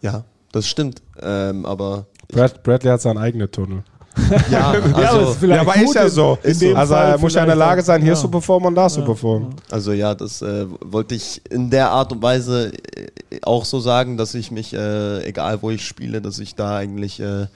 Ja, 0.00 0.24
das 0.52 0.66
stimmt. 0.66 1.02
Ähm, 1.20 1.66
aber. 1.66 2.06
Brad, 2.28 2.62
Bradley 2.62 2.90
hat 2.90 3.00
seinen 3.00 3.18
eigenen 3.18 3.50
Tunnel. 3.50 3.82
Ja, 4.50 4.70
also, 4.70 4.96
ja, 4.96 5.10
aber, 5.10 5.46
ja, 5.46 5.60
aber 5.60 5.76
ist 5.76 5.94
ja 5.94 6.08
so. 6.08 6.38
Ist 6.42 6.60
so. 6.60 6.74
Also 6.74 6.94
er 6.94 7.18
muss 7.18 7.34
ja 7.34 7.42
in 7.42 7.46
der 7.46 7.56
Lage 7.56 7.82
sein, 7.82 8.02
hier 8.02 8.12
ja. 8.12 8.18
zu 8.18 8.28
performen 8.28 8.68
und 8.68 8.74
da 8.74 8.82
ja. 8.82 8.88
zu 8.88 9.02
performen. 9.02 9.54
Also 9.70 9.92
ja, 9.92 10.14
das 10.14 10.42
äh, 10.42 10.66
wollte 10.84 11.14
ich 11.14 11.40
in 11.50 11.70
der 11.70 11.90
Art 11.90 12.12
und 12.12 12.22
Weise 12.22 12.72
äh, 12.96 13.40
auch 13.42 13.64
so 13.64 13.80
sagen, 13.80 14.16
dass 14.16 14.34
ich 14.34 14.50
mich, 14.50 14.74
äh, 14.74 15.24
egal 15.24 15.62
wo 15.62 15.70
ich 15.70 15.84
spiele, 15.84 16.20
dass 16.20 16.38
ich 16.38 16.54
da 16.54 16.76
eigentlich 16.76 17.20
äh, 17.20 17.46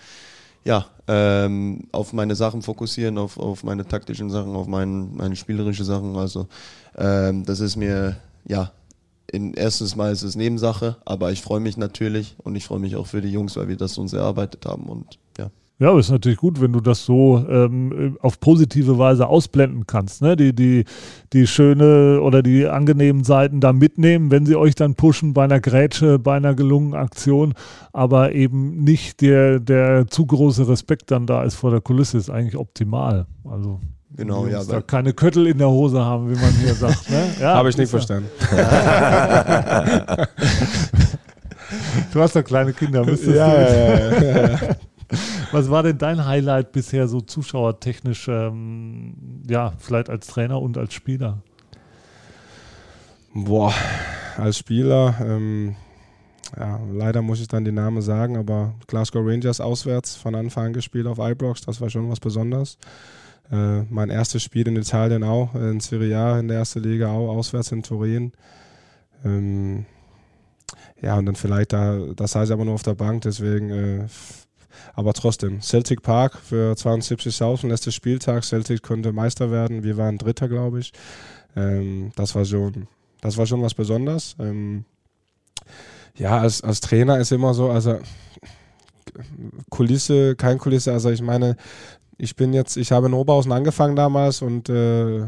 ja, 0.65 0.87
ähm, 1.09 1.89
auf 1.93 2.13
meine 2.13 2.37
Sachen 2.37 2.63
fokussieren, 2.63 3.19
auf, 3.19 3.39
auf 3.39 3.65
meine 3.65 3.87
taktischen 3.87 4.31
Sachen, 4.31 4.55
auf 4.55 4.67
mein, 4.67 5.15
meine 5.17 5.37
spielerischen 5.37 5.85
Sachen. 5.85 6.17
Also 6.17 6.47
ähm, 6.97 7.45
das 7.45 7.61
ist 7.61 7.77
mir, 7.77 8.17
ja, 8.47 8.71
in, 9.33 9.55
erstens 9.55 9.97
mal 9.97 10.13
ist 10.13 10.23
es 10.23 10.37
Nebensache, 10.37 10.97
aber 11.05 11.33
ich 11.33 11.43
freue 11.43 11.61
mich 11.61 11.77
natürlich 11.77 12.37
und 12.45 12.55
ich 12.55 12.65
freue 12.65 12.79
mich 12.79 12.97
auch 12.97 13.07
für 13.07 13.23
die 13.23 13.33
Jungs, 13.33 13.57
weil 13.57 13.69
wir 13.69 13.77
das 13.77 13.99
uns 13.99 14.13
erarbeitet 14.13 14.67
haben 14.67 14.85
und 14.85 15.19
ja. 15.39 15.51
Ja, 15.79 15.99
ist 15.99 16.11
natürlich 16.11 16.39
gut, 16.39 16.61
wenn 16.61 16.73
du 16.73 16.81
das 16.81 17.05
so 17.05 17.45
ähm, 17.49 18.17
auf 18.21 18.39
positive 18.39 18.99
Weise 18.99 19.27
ausblenden 19.27 19.85
kannst. 19.87 20.23
Ne? 20.23 20.37
Die, 20.37 20.55
die, 20.55 20.85
die 21.33 21.49
schöne 21.49 22.21
oder 22.21 22.41
die 22.41 22.69
angenehmen 22.69 23.25
Seiten 23.25 23.61
da 23.61 23.73
mitnehmen, 23.73 24.31
wenn 24.31 24.47
sie 24.47 24.55
euch 24.55 24.77
dann 24.77 24.95
pushen 24.95 25.33
bei 25.33 25.43
einer 25.43 25.59
Grätsche, 25.59 26.21
bei 26.21 26.37
einer 26.37 26.55
gelungenen 26.55 26.95
Aktion, 26.95 27.55
aber 27.93 28.33
eben 28.33 28.85
nicht 28.85 29.23
der, 29.23 29.59
der 29.59 30.07
zu 30.07 30.25
große 30.25 30.69
Respekt 30.69 31.11
dann 31.11 31.27
da 31.27 31.43
ist 31.43 31.57
vor 31.57 31.73
der 31.73 31.81
Kulisse, 31.81 32.17
ist 32.17 32.31
eigentlich 32.31 32.57
optimal. 32.57 33.27
Also 33.43 33.81
Genau, 34.17 34.47
ja. 34.47 34.63
Da 34.65 34.81
keine 34.83 35.13
Köttel 35.13 35.47
in 35.47 35.59
der 35.59 35.69
Hose 35.71 36.05
haben, 36.05 36.31
wie 36.31 36.35
man 36.39 36.51
hier 36.53 36.75
sagt. 36.75 37.09
Ne? 37.11 37.31
Ja, 37.41 37.55
Habe 37.55 37.71
ich 37.71 37.77
nicht 37.77 37.91
verstanden. 37.91 38.29
du 42.13 42.21
hast 42.21 42.37
doch 42.37 42.45
kleine 42.45 42.73
Kinder, 42.73 43.05
müsstest 43.05 43.37
ja, 43.37 43.49
du. 43.49 44.27
ja, 44.27 44.51
ja. 44.51 44.59
Was 45.53 45.71
war 45.71 45.83
denn 45.83 45.99
dein 45.99 46.25
Highlight 46.25 46.73
bisher 46.73 47.07
so 47.07 47.21
zuschauertechnisch, 47.21 48.29
ähm, 48.29 49.15
ja, 49.47 49.73
vielleicht 49.79 50.09
als 50.09 50.27
Trainer 50.27 50.61
und 50.61 50.79
als 50.79 50.95
Spieler? 50.95 51.43
Boah, 53.35 53.75
als 54.39 54.59
Spieler, 54.59 55.15
ähm, 55.21 55.77
ja, 56.59 56.81
leider 56.93 57.23
muss 57.23 57.41
ich 57.41 57.49
dann 57.49 57.65
die 57.65 57.73
Namen 57.73 58.03
sagen, 58.03 58.37
aber 58.37 58.75
Glasgow 58.87 59.27
Rangers 59.27 59.61
auswärts 59.61 60.17
von 60.17 60.35
Anfang 60.35 60.67
an 60.67 60.73
gespielt 60.73 61.07
auf 61.07 61.19
Ibrox, 61.19 61.63
das 61.63 61.81
war 61.81 61.91
schon 61.91 62.11
was 62.11 62.21
Besonderes. 62.21 62.79
Äh, 63.51 63.83
mein 63.91 64.11
erstes 64.11 64.43
Spiel 64.43 64.69
in 64.69 64.77
Italien 64.77 65.25
auch, 65.25 65.55
in 65.55 65.81
Serie 65.81 66.19
A 66.19 66.39
in 66.39 66.49
der 66.49 66.59
ersten 66.59 66.83
Liga 66.83 67.13
auch, 67.13 67.37
auswärts 67.37 67.73
in 67.73 67.83
Turin. 67.83 68.33
Ähm, 69.25 69.87
ja, 71.01 71.19
und 71.19 71.27
dann 71.27 71.35
vielleicht 71.35 71.73
da, 71.73 71.99
das 72.17 72.35
heißt 72.35 72.53
aber 72.53 72.65
nur 72.65 72.75
auf 72.75 72.83
der 72.83 72.95
Bank, 72.95 73.23
deswegen, 73.23 73.71
äh, 73.71 74.07
aber 74.95 75.13
trotzdem, 75.13 75.61
Celtic 75.61 76.03
Park 76.03 76.39
für 76.39 76.73
72.000, 76.75 77.69
letzter 77.69 77.93
Spieltag, 77.93 78.45
Celtic 78.45 78.83
konnte 78.83 79.13
Meister 79.13 79.51
werden, 79.51 79.83
wir 79.83 79.97
waren 79.97 80.19
Dritter, 80.19 80.49
glaube 80.49 80.81
ich. 80.81 80.93
Ähm, 81.57 82.13
das 82.17 82.35
war 82.35 82.45
schon, 82.45 82.87
das 83.21 83.37
war 83.37 83.47
schon 83.47 83.63
was 83.63 83.75
Besonderes. 83.75 84.37
Ähm, 84.39 84.85
ja, 86.17 86.39
als, 86.39 86.63
als 86.63 86.81
Trainer 86.81 87.19
ist 87.19 87.33
immer 87.33 87.55
so, 87.55 87.71
also 87.71 87.99
Kulisse, 89.71 90.37
kein 90.37 90.59
Kulisse, 90.59 90.93
also 90.93 91.11
ich 91.11 91.23
meine, 91.23 91.57
ich 92.23 92.37
bin 92.37 92.53
jetzt, 92.53 92.77
ich 92.77 92.93
habe 92.93 93.09
in 93.09 93.15
Oberhausen 93.15 93.51
angefangen 93.51 93.97
damals 93.97 94.43
und 94.43 94.69
äh, 94.69 95.23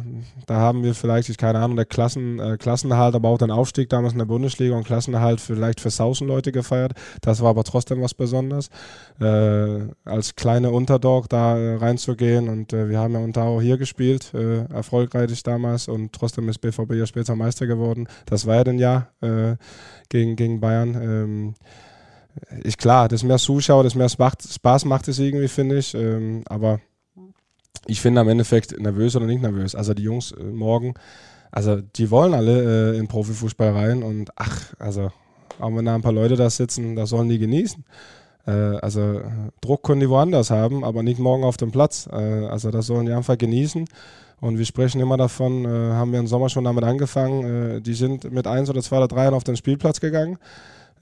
da 0.47 0.55
haben 0.55 0.85
wir 0.85 0.95
vielleicht, 0.95 1.29
ich 1.29 1.37
keine 1.37 1.59
Ahnung, 1.59 1.75
der 1.75 1.87
Klassen, 1.87 2.39
äh, 2.39 2.57
Klassenerhalt, 2.57 3.17
aber 3.17 3.31
auch 3.31 3.39
den 3.39 3.51
Aufstieg 3.51 3.89
damals 3.89 4.13
in 4.13 4.21
der 4.21 4.27
Bundesliga 4.27 4.77
und 4.77 4.87
Klassenerhalt 4.87 5.41
vielleicht 5.41 5.81
für 5.81 5.91
Sausenleute 5.91 6.53
gefeiert. 6.53 6.93
Das 7.21 7.43
war 7.43 7.51
aber 7.51 7.65
trotzdem 7.65 8.01
was 8.01 8.15
Besonderes. 8.15 8.71
Äh, 9.21 9.89
als 10.05 10.37
kleine 10.37 10.71
Unterdog 10.71 11.29
da 11.29 11.59
äh, 11.59 11.75
reinzugehen 11.75 12.49
und 12.49 12.73
äh, 12.73 12.89
wir 12.89 13.01
haben 13.01 13.15
ja 13.15 13.19
unter 13.19 13.43
auch 13.43 13.61
hier 13.61 13.77
gespielt, 13.77 14.33
äh, 14.33 14.65
erfolgreich 14.73 15.43
damals 15.43 15.89
und 15.89 16.13
trotzdem 16.13 16.49
ist 16.49 16.61
BVB 16.61 16.93
ja 16.93 17.07
später 17.07 17.35
Meister 17.35 17.67
geworden. 17.67 18.07
Das 18.27 18.47
war 18.47 18.55
ja 18.55 18.65
dann 18.65 18.79
Jahr 18.79 19.09
gegen, 20.09 20.37
gegen 20.37 20.61
Bayern. 20.61 20.95
Ähm, 20.95 21.55
ist 22.63 22.79
klar, 22.79 23.09
das 23.09 23.23
mehr 23.23 23.39
Zuschauer, 23.39 23.85
das 23.85 23.95
mehr 23.95 24.09
Spaß 24.09 24.85
macht 24.85 25.09
es 25.09 25.19
irgendwie, 25.19 25.49
finde 25.49 25.79
ich. 25.79 25.95
Ähm, 25.95 26.43
aber 26.47 26.81
ich 27.87 28.01
finde 28.01 28.21
am 28.21 28.29
Endeffekt 28.29 28.79
nervös 28.79 29.15
oder 29.17 29.27
nicht 29.27 29.43
nervös. 29.43 29.75
Also 29.75 29.95
die 29.95 30.03
Jungs 30.03 30.33
äh, 30.33 30.43
morgen, 30.43 30.95
also 31.51 31.81
die 31.81 32.11
wollen 32.11 32.35
alle 32.35 32.95
äh, 32.95 32.99
in 32.99 33.07
Profifußball 33.09 33.71
rein 33.71 34.03
und 34.03 34.31
ach, 34.37 34.75
also 34.79 35.11
auch 35.61 35.75
wenn 35.75 35.85
da 35.85 35.95
ein 35.95 36.03
paar 36.03 36.13
Leute 36.13 36.37
da 36.37 36.51
sitzen, 36.51 36.97
das 36.97 37.11
sollen 37.11 37.29
die 37.29 37.39
genießen. 37.39 37.85
Äh, 38.47 38.51
also 38.51 39.21
Druck 39.61 39.85
können 39.85 40.01
die 40.01 40.09
woanders 40.09 40.51
haben, 40.51 40.85
aber 40.85 41.03
nicht 41.03 41.21
morgen 41.21 41.45
auf 41.45 41.57
dem 41.57 41.71
Platz. 41.71 42.09
Äh, 42.11 42.17
also 42.17 42.71
das 42.71 42.87
sollen 42.87 43.07
die 43.07 43.13
einfach 43.13 43.39
genießen. 43.39 43.85
Und 44.41 44.59
wir 44.59 44.67
sprechen 44.67 45.01
immer 45.01 45.17
davon, 45.17 45.65
äh, 45.65 45.69
haben 45.69 46.13
wir 46.13 46.19
im 46.19 46.27
Sommer 46.27 46.49
schon 46.49 46.65
damit 46.65 46.85
angefangen, 46.85 47.77
äh, 47.77 47.81
die 47.81 47.95
sind 47.95 48.31
mit 48.33 48.47
eins 48.47 48.69
oder 48.69 48.83
zwei 48.83 48.99
oder 48.99 49.09
drei 49.09 49.29
auf 49.29 49.45
den 49.45 49.57
Spielplatz 49.57 50.01
gegangen 50.01 50.39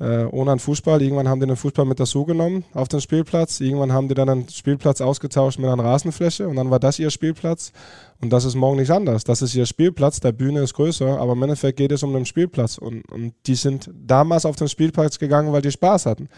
äh, 0.00 0.24
ohne 0.24 0.52
einen 0.52 0.61
Fußball. 0.61 1.00
Irgendwann 1.02 1.28
haben 1.28 1.40
die 1.40 1.46
den 1.46 1.57
Fußball 1.57 1.85
mit 1.85 2.00
dazu 2.00 2.24
genommen 2.24 2.64
auf 2.74 2.88
den 2.88 3.00
Spielplatz. 3.00 3.61
Irgendwann 3.61 3.92
haben 3.92 4.09
die 4.09 4.14
dann 4.14 4.28
den 4.28 4.48
Spielplatz 4.48 5.00
ausgetauscht 5.00 5.59
mit 5.59 5.68
einer 5.68 5.85
Rasenfläche 5.85 6.48
und 6.48 6.57
dann 6.57 6.70
war 6.70 6.81
das 6.81 6.98
ihr 6.98 7.11
Spielplatz. 7.11 7.72
Und 8.20 8.33
das 8.33 8.44
ist 8.44 8.55
morgen 8.55 8.78
nicht 8.78 8.90
anders. 8.90 9.24
Das 9.24 9.42
ist 9.42 9.55
ihr 9.55 9.66
Spielplatz, 9.66 10.20
der 10.20 10.33
Bühne 10.33 10.61
ist 10.61 10.74
größer, 10.74 11.18
aber 11.18 11.33
im 11.33 11.42
Endeffekt 11.42 11.78
geht 11.78 11.92
es 11.92 12.02
um 12.02 12.12
den 12.12 12.26
Spielplatz. 12.26 12.78
Und, 12.78 13.02
und 13.11 13.35
die 13.46 13.57
sind 13.57 13.90
damals 13.92 14.46
auf 14.46 14.57
den 14.57 14.68
Spielplatz 14.68 15.18
gegangen, 15.18 15.52
weil 15.52 15.62
die 15.62 15.72
Spaß 15.72 16.07
hatten 16.07 16.28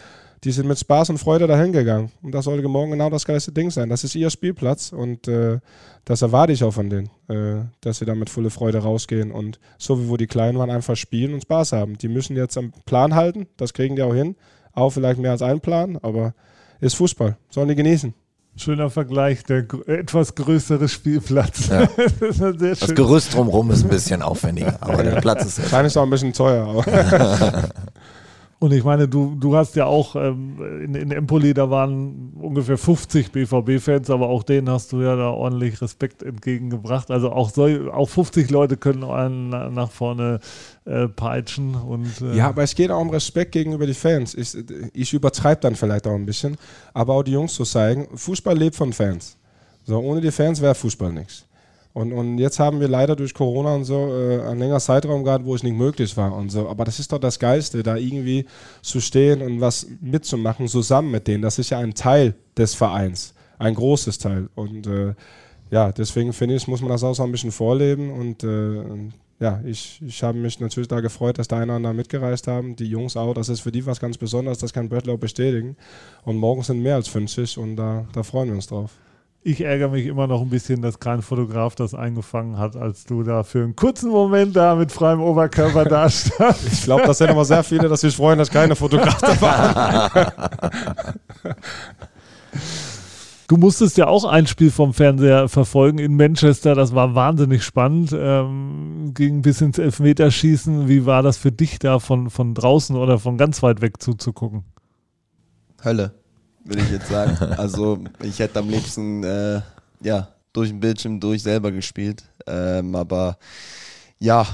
die 0.43 0.51
sind 0.51 0.67
mit 0.67 0.77
Spaß 0.77 1.09
und 1.09 1.17
Freude 1.17 1.47
dahin 1.47 1.71
gegangen. 1.71 2.11
Und 2.21 2.33
das 2.33 2.45
sollte 2.45 2.67
morgen 2.67 2.91
genau 2.91 3.09
das 3.09 3.25
geilste 3.25 3.51
Ding 3.51 3.71
sein. 3.71 3.89
Das 3.89 4.03
ist 4.03 4.15
ihr 4.15 4.29
Spielplatz 4.29 4.91
und 4.91 5.27
äh, 5.27 5.59
das 6.03 6.21
erwarte 6.21 6.53
ich 6.53 6.63
auch 6.63 6.73
von 6.73 6.89
denen, 6.89 7.09
äh, 7.27 7.65
dass 7.81 7.99
sie 7.99 8.05
da 8.05 8.13
mit 8.13 8.29
voller 8.29 8.51
Freude 8.51 8.79
rausgehen 8.79 9.31
und 9.31 9.59
so 9.77 9.99
wie 9.99 10.09
wo 10.09 10.17
die 10.17 10.27
Kleinen 10.27 10.57
waren, 10.57 10.69
einfach 10.69 10.95
spielen 10.95 11.33
und 11.33 11.41
Spaß 11.41 11.71
haben. 11.71 11.97
Die 11.97 12.07
müssen 12.07 12.35
jetzt 12.35 12.57
am 12.57 12.73
Plan 12.85 13.15
halten, 13.15 13.47
das 13.57 13.73
kriegen 13.73 13.95
die 13.95 14.03
auch 14.03 14.13
hin. 14.13 14.35
Auch 14.73 14.91
vielleicht 14.91 15.19
mehr 15.19 15.31
als 15.31 15.41
einen 15.41 15.61
Plan, 15.61 15.97
aber 16.01 16.33
ist 16.81 16.95
Fußball. 16.95 17.37
Sollen 17.49 17.69
die 17.69 17.75
genießen. 17.75 18.13
Schöner 18.57 18.89
Vergleich, 18.89 19.43
der 19.43 19.65
etwas 19.87 20.35
größere 20.35 20.87
Spielplatz. 20.87 21.67
Ja. 21.67 21.87
das, 22.19 22.79
das 22.79 22.95
Gerüst 22.95 23.33
drumherum 23.33 23.71
ist 23.71 23.83
ein 23.83 23.89
bisschen 23.89 24.21
aufwendiger, 24.21 24.77
aber 24.81 25.03
der 25.03 25.19
Platz 25.19 25.45
ist. 25.45 25.61
Wahrscheinlich 25.61 25.91
ist 25.91 25.97
auch 25.97 26.03
ein 26.03 26.09
bisschen 26.09 26.31
teuer. 26.31 26.83
Und 28.57 28.71
ich 28.71 28.85
meine, 28.85 29.07
du, 29.07 29.35
du 29.37 29.55
hast 29.55 29.75
ja 29.75 29.85
auch 29.85 30.15
ähm, 30.15 30.57
in, 30.81 30.95
in 30.95 31.11
Empoli, 31.11 31.53
da 31.53 31.69
waren 31.69 32.31
ungefähr 32.41 32.77
50 32.77 33.31
BVB-Fans, 33.31 34.09
aber 34.09 34.29
auch 34.29 34.43
denen 34.43 34.69
hast 34.69 34.93
du 34.93 35.01
ja 35.01 35.15
da 35.17 35.29
ordentlich 35.29 35.81
Respekt 35.81 36.23
entgegengebracht. 36.23 37.11
Also 37.11 37.31
auch, 37.31 37.49
so, 37.49 37.65
auch 37.91 38.07
50 38.07 38.49
Leute 38.49 38.77
können 38.77 39.03
einen 39.03 39.49
nach 39.49 39.91
vorne 39.91 40.39
äh, 40.85 41.09
peitschen. 41.09 41.75
Und, 41.75 42.21
äh 42.21 42.37
ja, 42.37 42.47
aber 42.47 42.63
es 42.63 42.75
geht 42.75 42.91
auch 42.91 43.01
um 43.01 43.09
Respekt 43.09 43.51
gegenüber 43.51 43.85
den 43.85 43.95
Fans. 43.95 44.33
Ich, 44.33 44.55
ich 44.93 45.13
übertreibe 45.13 45.59
dann 45.59 45.75
vielleicht 45.75 46.07
auch 46.07 46.15
ein 46.15 46.25
bisschen, 46.25 46.57
aber 46.93 47.13
auch 47.13 47.23
die 47.23 47.33
Jungs 47.33 47.55
zu 47.55 47.65
zeigen, 47.65 48.07
Fußball 48.15 48.57
lebt 48.57 48.77
von 48.77 48.93
Fans. 48.93 49.37
So, 49.83 49.99
ohne 49.99 50.21
die 50.21 50.31
Fans 50.31 50.61
wäre 50.61 50.75
Fußball 50.75 51.11
nichts. 51.11 51.45
Und, 51.95 52.11
und 52.11 52.39
jetzt 52.39 52.59
haben 52.59 52.81
wir 52.81 52.89
leider 52.89 53.15
durch 53.15 53.33
Corona 53.33 53.73
und 53.73 53.85
so 53.85 54.13
äh, 54.13 54.41
einen 54.41 54.59
längeren 54.59 54.81
Zeitraum 54.81 55.23
gehabt, 55.23 55.45
wo 55.45 55.55
es 55.55 55.63
nicht 55.63 55.77
möglich 55.77 56.17
war 56.17 56.35
und 56.35 56.49
so. 56.49 56.67
Aber 56.67 56.83
das 56.83 56.99
ist 56.99 57.13
doch 57.13 57.19
das 57.19 57.39
Geilste, 57.39 57.83
da 57.83 57.95
irgendwie 57.95 58.45
zu 58.81 58.99
stehen 58.99 59.41
und 59.41 59.61
was 59.61 59.87
mitzumachen 60.01 60.67
zusammen 60.67 61.09
mit 61.09 61.25
denen. 61.25 61.41
Das 61.41 61.57
ist 61.57 61.69
ja 61.69 61.79
ein 61.79 61.93
Teil 61.93 62.35
des 62.57 62.73
Vereins, 62.73 63.33
ein 63.59 63.75
großes 63.75 64.17
Teil. 64.17 64.49
Und 64.55 64.87
äh, 64.87 65.13
ja, 65.71 65.93
deswegen 65.93 66.33
finde 66.33 66.55
ich, 66.55 66.67
muss 66.67 66.81
man 66.81 66.89
das 66.89 67.01
auch 67.01 67.13
so 67.13 67.23
ein 67.23 67.31
bisschen 67.31 67.53
vorleben. 67.53 68.11
Und 68.11 68.43
äh, 68.43 68.83
ja, 69.39 69.61
ich, 69.63 70.01
ich 70.05 70.21
habe 70.21 70.37
mich 70.37 70.59
natürlich 70.59 70.89
da 70.89 70.99
gefreut, 70.99 71.37
dass 71.37 71.47
da 71.47 71.59
einer 71.59 71.93
mitgereist 71.93 72.47
haben. 72.47 72.75
Die 72.75 72.89
Jungs 72.89 73.15
auch, 73.15 73.33
das 73.33 73.47
ist 73.47 73.61
für 73.61 73.71
die 73.71 73.85
was 73.85 74.01
ganz 74.01 74.17
Besonderes, 74.17 74.57
das 74.57 74.73
kann 74.73 74.91
auch 74.91 75.17
bestätigen. 75.17 75.77
Und 76.25 76.35
morgen 76.35 76.61
sind 76.61 76.83
mehr 76.83 76.95
als 76.95 77.07
50 77.07 77.57
und 77.57 77.77
da, 77.77 78.05
da 78.11 78.21
freuen 78.23 78.49
wir 78.49 78.55
uns 78.55 78.67
drauf. 78.67 78.91
Ich 79.47 79.61
ärgere 79.61 79.89
mich 79.89 80.07
immer 80.07 80.25
noch 80.25 80.41
ein 80.41 80.49
bisschen, 80.49 80.81
dass 80.81 80.99
kein 80.99 81.21
Fotograf 81.21 81.75
das 81.75 81.93
eingefangen 81.93 82.57
hat, 82.57 82.75
als 82.75 83.03
du 83.03 83.21
da 83.21 83.43
für 83.43 83.63
einen 83.63 83.75
kurzen 83.75 84.09
Moment 84.09 84.55
da 84.55 84.73
mit 84.73 84.91
freiem 84.91 85.21
Oberkörper 85.21 85.85
da 85.85 86.09
standst. 86.09 86.73
Ich 86.73 86.81
glaube, 86.81 87.03
das 87.05 87.19
sind 87.19 87.29
aber 87.29 87.45
sehr 87.45 87.63
viele, 87.63 87.87
dass 87.87 88.01
sich 88.01 88.15
freuen, 88.15 88.39
dass 88.39 88.49
keine 88.49 88.75
Fotograf 88.75 89.21
da 89.21 89.41
waren. 89.41 90.31
Du 93.47 93.57
musstest 93.57 93.95
ja 93.99 94.07
auch 94.07 94.25
ein 94.25 94.47
Spiel 94.47 94.71
vom 94.71 94.95
Fernseher 94.95 95.47
verfolgen 95.47 95.99
in 95.99 96.15
Manchester. 96.15 96.73
Das 96.73 96.95
war 96.95 97.13
wahnsinnig 97.13 97.63
spannend. 97.63 98.11
Ähm, 98.17 99.11
ging 99.13 99.43
bis 99.43 99.61
ins 99.61 99.77
Elfmeterschießen. 99.77 100.87
Wie 100.87 101.05
war 101.05 101.21
das 101.21 101.37
für 101.37 101.51
dich 101.51 101.77
da 101.77 101.99
von, 101.99 102.31
von 102.31 102.55
draußen 102.55 102.95
oder 102.95 103.19
von 103.19 103.37
ganz 103.37 103.61
weit 103.61 103.81
weg 103.81 104.01
zuzugucken? 104.01 104.63
Hölle 105.83 106.15
würde 106.65 106.81
ich 106.81 106.91
jetzt 106.91 107.07
sagen. 107.07 107.37
Also 107.57 107.99
ich 108.21 108.39
hätte 108.39 108.59
am 108.59 108.69
liebsten 108.69 109.23
äh, 109.23 109.61
ja, 110.01 110.27
durch 110.51 110.69
den 110.69 110.79
Bildschirm 110.79 111.19
durch 111.19 111.43
selber 111.43 111.71
gespielt. 111.71 112.23
Ähm, 112.47 112.95
aber 112.95 113.37
ja, 114.19 114.45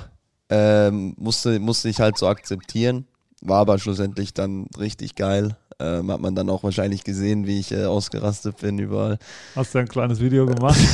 ähm, 0.49 1.15
musste, 1.17 1.59
musste 1.59 1.89
ich 1.89 1.99
halt 1.99 2.17
so 2.17 2.27
akzeptieren. 2.27 3.05
War 3.41 3.59
aber 3.59 3.79
schlussendlich 3.79 4.33
dann 4.33 4.67
richtig 4.77 5.15
geil. 5.15 5.55
Ähm, 5.79 6.11
hat 6.11 6.21
man 6.21 6.35
dann 6.35 6.49
auch 6.49 6.63
wahrscheinlich 6.63 7.03
gesehen, 7.03 7.47
wie 7.47 7.59
ich 7.59 7.71
äh, 7.71 7.85
ausgerastet 7.85 8.57
bin 8.57 8.77
überall. 8.77 9.17
Hast 9.55 9.73
du 9.73 9.79
ein 9.79 9.87
kleines 9.87 10.19
Video 10.19 10.45
gemacht? 10.45 10.79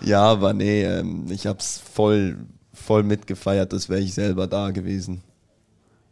Genau. 0.00 0.10
ja, 0.10 0.22
aber 0.22 0.52
nee, 0.52 0.84
ähm, 0.84 1.26
ich 1.28 1.46
habe 1.46 1.58
es 1.58 1.78
voll, 1.78 2.38
voll 2.72 3.02
mitgefeiert, 3.02 3.72
das 3.72 3.88
wäre 3.88 4.00
ich 4.00 4.14
selber 4.14 4.46
da 4.46 4.70
gewesen. 4.70 5.22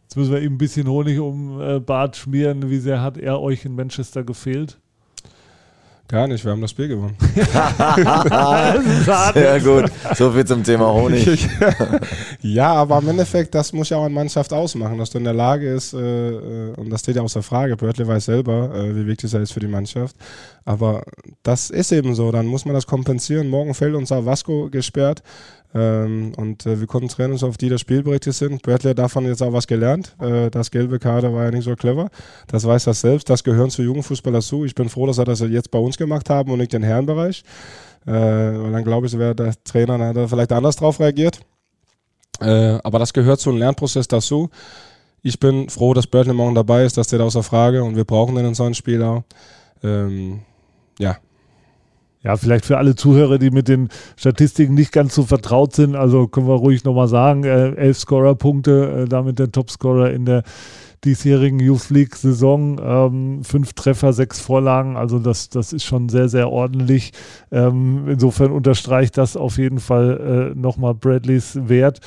Jetzt 0.09 0.17
müssen 0.17 0.33
wir 0.33 0.41
ihm 0.41 0.55
ein 0.55 0.57
bisschen 0.57 0.87
Honig 0.87 1.19
um 1.19 1.61
äh, 1.61 1.79
Bart 1.79 2.15
schmieren. 2.15 2.71
Wie 2.71 2.79
sehr 2.79 2.99
hat 3.03 3.19
er 3.19 3.39
euch 3.39 3.63
in 3.63 3.75
Manchester 3.75 4.23
gefehlt? 4.23 4.79
Gar 6.07 6.27
nicht, 6.27 6.43
wir 6.43 6.51
haben 6.51 6.61
das 6.61 6.71
Spiel 6.71 6.87
gewonnen. 6.87 7.15
Sehr 9.35 9.59
gut. 9.59 9.91
So 10.15 10.31
viel 10.31 10.43
zum 10.45 10.63
Thema 10.63 10.91
Honig. 10.91 11.47
ja, 12.41 12.73
aber 12.73 12.97
im 12.97 13.09
Endeffekt, 13.09 13.53
das 13.53 13.71
muss 13.73 13.89
ja 13.89 13.97
auch 13.97 14.05
eine 14.05 14.15
Mannschaft 14.15 14.51
ausmachen, 14.51 14.97
dass 14.97 15.11
du 15.11 15.19
in 15.19 15.25
der 15.25 15.33
Lage 15.33 15.71
ist, 15.71 15.93
äh, 15.93 15.99
äh 15.99 16.73
und 16.73 16.89
das 16.89 17.01
steht 17.01 17.17
ja 17.17 17.21
außer 17.21 17.43
Frage, 17.43 17.77
Börtle 17.77 18.07
weiß 18.07 18.25
selber, 18.25 18.73
äh, 18.73 18.95
wie 18.95 19.05
wichtig 19.05 19.31
er 19.31 19.41
ist 19.41 19.51
für 19.51 19.59
die 19.59 19.67
Mannschaft. 19.67 20.15
Aber 20.65 21.03
das 21.43 21.69
ist 21.69 21.91
eben 21.91 22.15
so, 22.15 22.31
dann 22.31 22.47
muss 22.47 22.65
man 22.65 22.73
das 22.73 22.87
kompensieren. 22.87 23.47
Morgen 23.47 23.75
fällt 23.75 23.93
unser 23.93 24.25
Vasco 24.25 24.71
gesperrt. 24.71 25.21
Ähm, 25.73 26.33
und 26.35 26.65
äh, 26.65 26.79
wir 26.79 26.87
konzentrieren 26.87 27.31
uns 27.31 27.43
auf 27.43 27.57
die, 27.57 27.65
die 27.65 27.71
das 27.71 27.81
Spielberichte 27.81 28.31
sind. 28.31 28.63
Bradley 28.63 28.91
hat 28.91 28.99
davon 28.99 29.25
jetzt 29.25 29.43
auch 29.43 29.53
was 29.53 29.67
gelernt. 29.67 30.15
Äh, 30.19 30.49
das 30.49 30.71
gelbe 30.71 30.97
Kader 30.97 31.33
war 31.33 31.45
ja 31.45 31.51
nicht 31.51 31.65
so 31.65 31.75
clever. 31.75 32.09
Das 32.47 32.65
weiß 32.65 32.87
er 32.87 32.95
selbst. 32.95 33.29
Das 33.29 33.43
gehört 33.43 33.71
zu 33.71 33.83
Jugendfußball 33.83 34.33
dazu. 34.33 34.65
Ich 34.65 34.73
bin 34.73 34.89
froh, 34.89 35.05
dass 35.05 35.19
er 35.19 35.25
das 35.25 35.41
jetzt 35.41 35.69
bei 35.69 35.77
uns 35.77 35.97
gemacht 35.97 36.29
haben 36.29 36.51
und 36.51 36.57
nicht 36.57 36.73
den 36.73 36.81
Herrenbereich. 36.81 37.43
Äh, 38.05 38.11
weil 38.11 38.71
dann 38.71 38.83
glaube 38.83 39.07
ich, 39.07 39.17
wäre 39.17 39.35
der 39.35 39.53
Trainer 39.63 40.13
da 40.13 40.27
vielleicht 40.27 40.51
anders 40.51 40.75
drauf 40.75 40.99
reagiert. 40.99 41.39
Äh, 42.41 42.79
aber 42.83 42.97
das 42.97 43.13
gehört 43.13 43.39
zu 43.39 43.49
einem 43.49 43.59
Lernprozess 43.59 44.07
dazu. 44.07 44.49
ich 45.21 45.39
bin 45.39 45.69
froh, 45.69 45.93
dass 45.93 46.07
Bradley 46.07 46.33
morgen 46.33 46.55
dabei 46.55 46.85
ist, 46.85 46.97
das 46.97 47.07
steht 47.07 47.19
außer 47.19 47.43
Frage 47.43 47.83
und 47.83 47.95
wir 47.95 48.05
brauchen 48.05 48.35
den 48.35 48.45
in 48.45 48.53
so 48.53 48.63
einem 48.63 48.73
Spiel 48.73 49.03
auch. 49.03 49.23
Ähm, 49.83 50.41
ja, 50.97 51.17
ja, 52.21 52.35
vielleicht 52.35 52.65
für 52.65 52.77
alle 52.77 52.95
Zuhörer, 52.95 53.37
die 53.37 53.49
mit 53.49 53.67
den 53.67 53.89
Statistiken 54.17 54.73
nicht 54.73 54.91
ganz 54.91 55.15
so 55.15 55.23
vertraut 55.23 55.73
sind, 55.73 55.95
also 55.95 56.27
können 56.27 56.47
wir 56.47 56.55
ruhig 56.55 56.83
nochmal 56.83 57.07
sagen, 57.07 57.43
äh, 57.45 57.71
elf 57.75 57.97
Scorer-Punkte, 57.97 59.03
äh, 59.03 59.05
damit 59.07 59.39
der 59.39 59.51
Topscorer 59.51 60.11
in 60.11 60.25
der 60.25 60.43
diesjährigen 61.05 61.59
Youth 61.59 61.89
League-Saison. 61.89 62.79
Ähm, 62.83 63.43
fünf 63.43 63.73
Treffer, 63.73 64.11
sechs 64.13 64.39
Vorlagen, 64.39 64.97
also 64.97 65.19
das, 65.19 65.49
das 65.49 65.71
ist 65.73 65.85
schon 65.85 66.09
sehr, 66.09 66.29
sehr 66.29 66.51
ordentlich. 66.51 67.13
Ähm, 67.51 68.07
insofern 68.09 68.51
unterstreicht 68.51 69.17
das 69.17 69.37
auf 69.37 69.57
jeden 69.57 69.79
Fall 69.79 70.51
äh, 70.53 70.59
nochmal 70.59 70.95
Bradleys 70.95 71.57
Wert. 71.69 71.99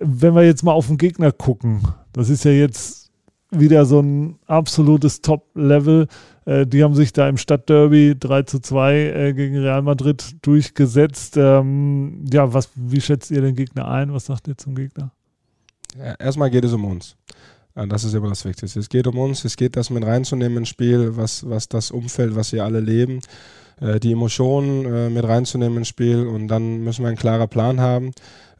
Wenn 0.00 0.34
wir 0.34 0.44
jetzt 0.44 0.62
mal 0.62 0.72
auf 0.72 0.86
den 0.86 0.98
Gegner 0.98 1.32
gucken, 1.32 1.82
das 2.12 2.30
ist 2.30 2.44
ja 2.44 2.50
jetzt 2.50 3.10
wieder 3.50 3.84
so 3.84 4.00
ein 4.00 4.38
absolutes 4.46 5.20
Top-Level. 5.20 6.08
Äh, 6.44 6.66
die 6.66 6.82
haben 6.82 6.94
sich 6.94 7.12
da 7.12 7.28
im 7.28 7.36
Stadtderby 7.36 8.16
3 8.18 8.42
zu 8.42 8.60
2 8.60 8.94
äh, 8.94 9.32
gegen 9.34 9.58
Real 9.58 9.82
Madrid 9.82 10.36
durchgesetzt. 10.42 11.36
Ähm, 11.36 12.24
ja, 12.32 12.52
was, 12.52 12.70
wie 12.74 13.00
schätzt 13.00 13.30
ihr 13.30 13.40
den 13.40 13.54
Gegner 13.54 13.88
ein? 13.88 14.12
Was 14.12 14.26
sagt 14.26 14.48
ihr 14.48 14.56
zum 14.56 14.74
Gegner? 14.74 15.12
Ja, 15.98 16.14
erstmal 16.14 16.50
geht 16.50 16.64
es 16.64 16.72
um 16.72 16.84
uns. 16.84 17.16
Das 17.74 18.04
ist 18.04 18.14
immer 18.14 18.28
das 18.28 18.44
Wichtigste. 18.44 18.78
Es 18.78 18.88
geht 18.88 19.06
um 19.08 19.18
uns, 19.18 19.44
es 19.44 19.56
geht 19.56 19.74
das 19.76 19.90
mit 19.90 20.04
reinzunehmen 20.04 20.58
ins 20.58 20.68
Spiel, 20.68 21.16
was, 21.16 21.48
was 21.48 21.68
das 21.68 21.90
Umfeld, 21.90 22.36
was 22.36 22.52
wir 22.52 22.64
alle 22.64 22.78
leben, 22.78 23.18
äh, 23.80 23.98
die 23.98 24.12
Emotionen 24.12 24.84
äh, 24.84 25.10
mit 25.10 25.24
reinzunehmen 25.24 25.78
ins 25.78 25.88
Spiel 25.88 26.24
und 26.24 26.46
dann 26.46 26.84
müssen 26.84 27.02
wir 27.02 27.08
einen 27.08 27.16
klaren 27.16 27.48
Plan 27.48 27.80
haben. 27.80 28.12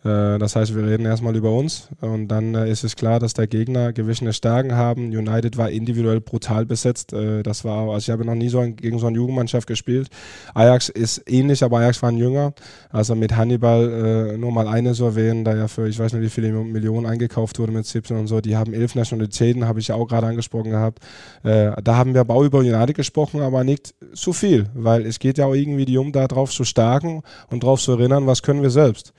Äh, 0.04 0.38
das 0.38 0.54
heißt, 0.54 0.74
wir 0.76 0.86
reden 0.86 1.06
erstmal 1.06 1.34
über 1.34 1.50
uns 1.50 1.88
und 2.00 2.28
dann 2.28 2.54
äh, 2.54 2.70
ist 2.70 2.84
es 2.84 2.94
klar, 2.94 3.20
dass 3.20 3.32
der 3.32 3.46
Gegner 3.46 3.92
gewisse 3.92 4.32
Stärken 4.32 4.74
haben. 4.74 5.06
United 5.06 5.56
war 5.56 5.70
individuell 5.70 6.20
brutal 6.20 6.66
besetzt. 6.66 7.12
Äh, 7.12 7.42
das 7.42 7.64
war, 7.64 7.88
also 7.88 7.98
ich 7.98 8.10
habe 8.10 8.24
noch 8.24 8.34
nie 8.34 8.48
so 8.48 8.58
ein, 8.58 8.76
gegen 8.76 8.98
so 8.98 9.06
eine 9.06 9.16
Jugendmannschaft 9.16 9.66
gespielt. 9.66 10.08
Ajax 10.52 10.90
ist 10.90 11.22
ähnlich, 11.26 11.64
aber 11.64 11.78
Ajax 11.78 12.02
waren 12.02 12.18
jünger. 12.18 12.52
Also 12.90 13.14
mit 13.14 13.36
Hannibal 13.36 14.36
nur 14.38 14.52
mal 14.52 14.68
eine 14.68 14.94
so 14.94 15.06
erwähnen, 15.06 15.44
da 15.44 15.56
ja 15.56 15.68
für 15.68 15.88
ich 15.88 15.98
weiß 15.98 16.12
nicht 16.12 16.22
wie 16.22 16.28
viele 16.28 16.52
Millionen 16.52 17.06
eingekauft 17.06 17.58
wurde 17.58 17.72
mit 17.72 17.86
17 17.86 18.16
und 18.16 18.26
so. 18.26 18.40
Die 18.40 18.56
haben 18.56 18.72
elf 18.72 18.94
Nationalitäten, 18.94 19.66
habe 19.66 19.80
ich 19.80 19.88
ja 19.88 19.94
auch 19.94 20.06
gerade 20.06 20.26
angesprochen 20.26 20.70
gehabt. 20.70 21.00
da 21.42 21.74
haben 21.86 22.14
wir 22.14 22.20
aber 22.20 22.34
auch 22.34 22.44
über 22.44 22.58
United 22.58 22.96
gesprochen, 22.96 23.40
aber 23.40 23.64
nicht 23.64 23.94
zu 24.14 24.32
viel, 24.32 24.66
weil 24.74 25.06
es 25.06 25.18
geht 25.18 25.38
ja 25.38 25.46
auch 25.46 25.54
irgendwie 25.54 25.96
um 25.98 26.12
darauf 26.12 26.50
zu 26.50 26.64
starken 26.64 27.22
und 27.50 27.62
darauf 27.62 27.80
zu 27.80 27.92
erinnern, 27.92 28.26
was 28.26 28.42
können 28.42 28.62
wir 28.62 28.70
selbst. 28.70 29.12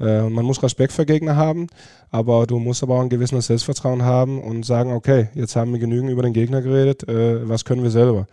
Äh, 0.00 0.28
man 0.28 0.44
muss 0.44 0.62
Respekt 0.62 0.92
für 0.92 1.06
Gegner 1.06 1.36
haben, 1.36 1.68
aber 2.10 2.46
du 2.46 2.58
musst 2.58 2.82
aber 2.82 2.96
auch 2.96 3.02
ein 3.02 3.08
gewisses 3.08 3.46
Selbstvertrauen 3.46 4.02
haben 4.02 4.40
und 4.40 4.64
sagen, 4.64 4.92
okay, 4.92 5.28
jetzt 5.34 5.56
haben 5.56 5.72
wir 5.72 5.78
genügend 5.78 6.10
über 6.10 6.22
den 6.22 6.32
Gegner 6.32 6.62
geredet, 6.62 7.08
äh, 7.08 7.48
was 7.48 7.64
können 7.64 7.82
wir 7.82 7.90
selber? 7.90 8.26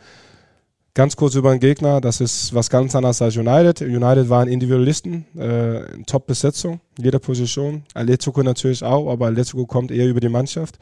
Ganz 0.95 1.15
kurz 1.15 1.35
über 1.35 1.51
den 1.51 1.59
Gegner, 1.59 2.01
das 2.01 2.19
ist 2.19 2.53
was 2.53 2.69
ganz 2.69 2.95
anderes 2.95 3.21
als 3.21 3.37
United. 3.37 3.81
United 3.81 4.27
waren 4.27 4.47
Individualisten, 4.47 5.25
äh, 5.37 6.03
Top-Besetzung, 6.05 6.81
jeder 6.97 7.19
Position. 7.19 7.83
Atletico 7.93 8.41
natürlich 8.41 8.83
auch, 8.83 9.09
aber 9.09 9.27
Atletico 9.27 9.65
kommt 9.65 9.91
eher 9.91 10.07
über 10.07 10.19
die 10.19 10.29
Mannschaft. 10.29 10.77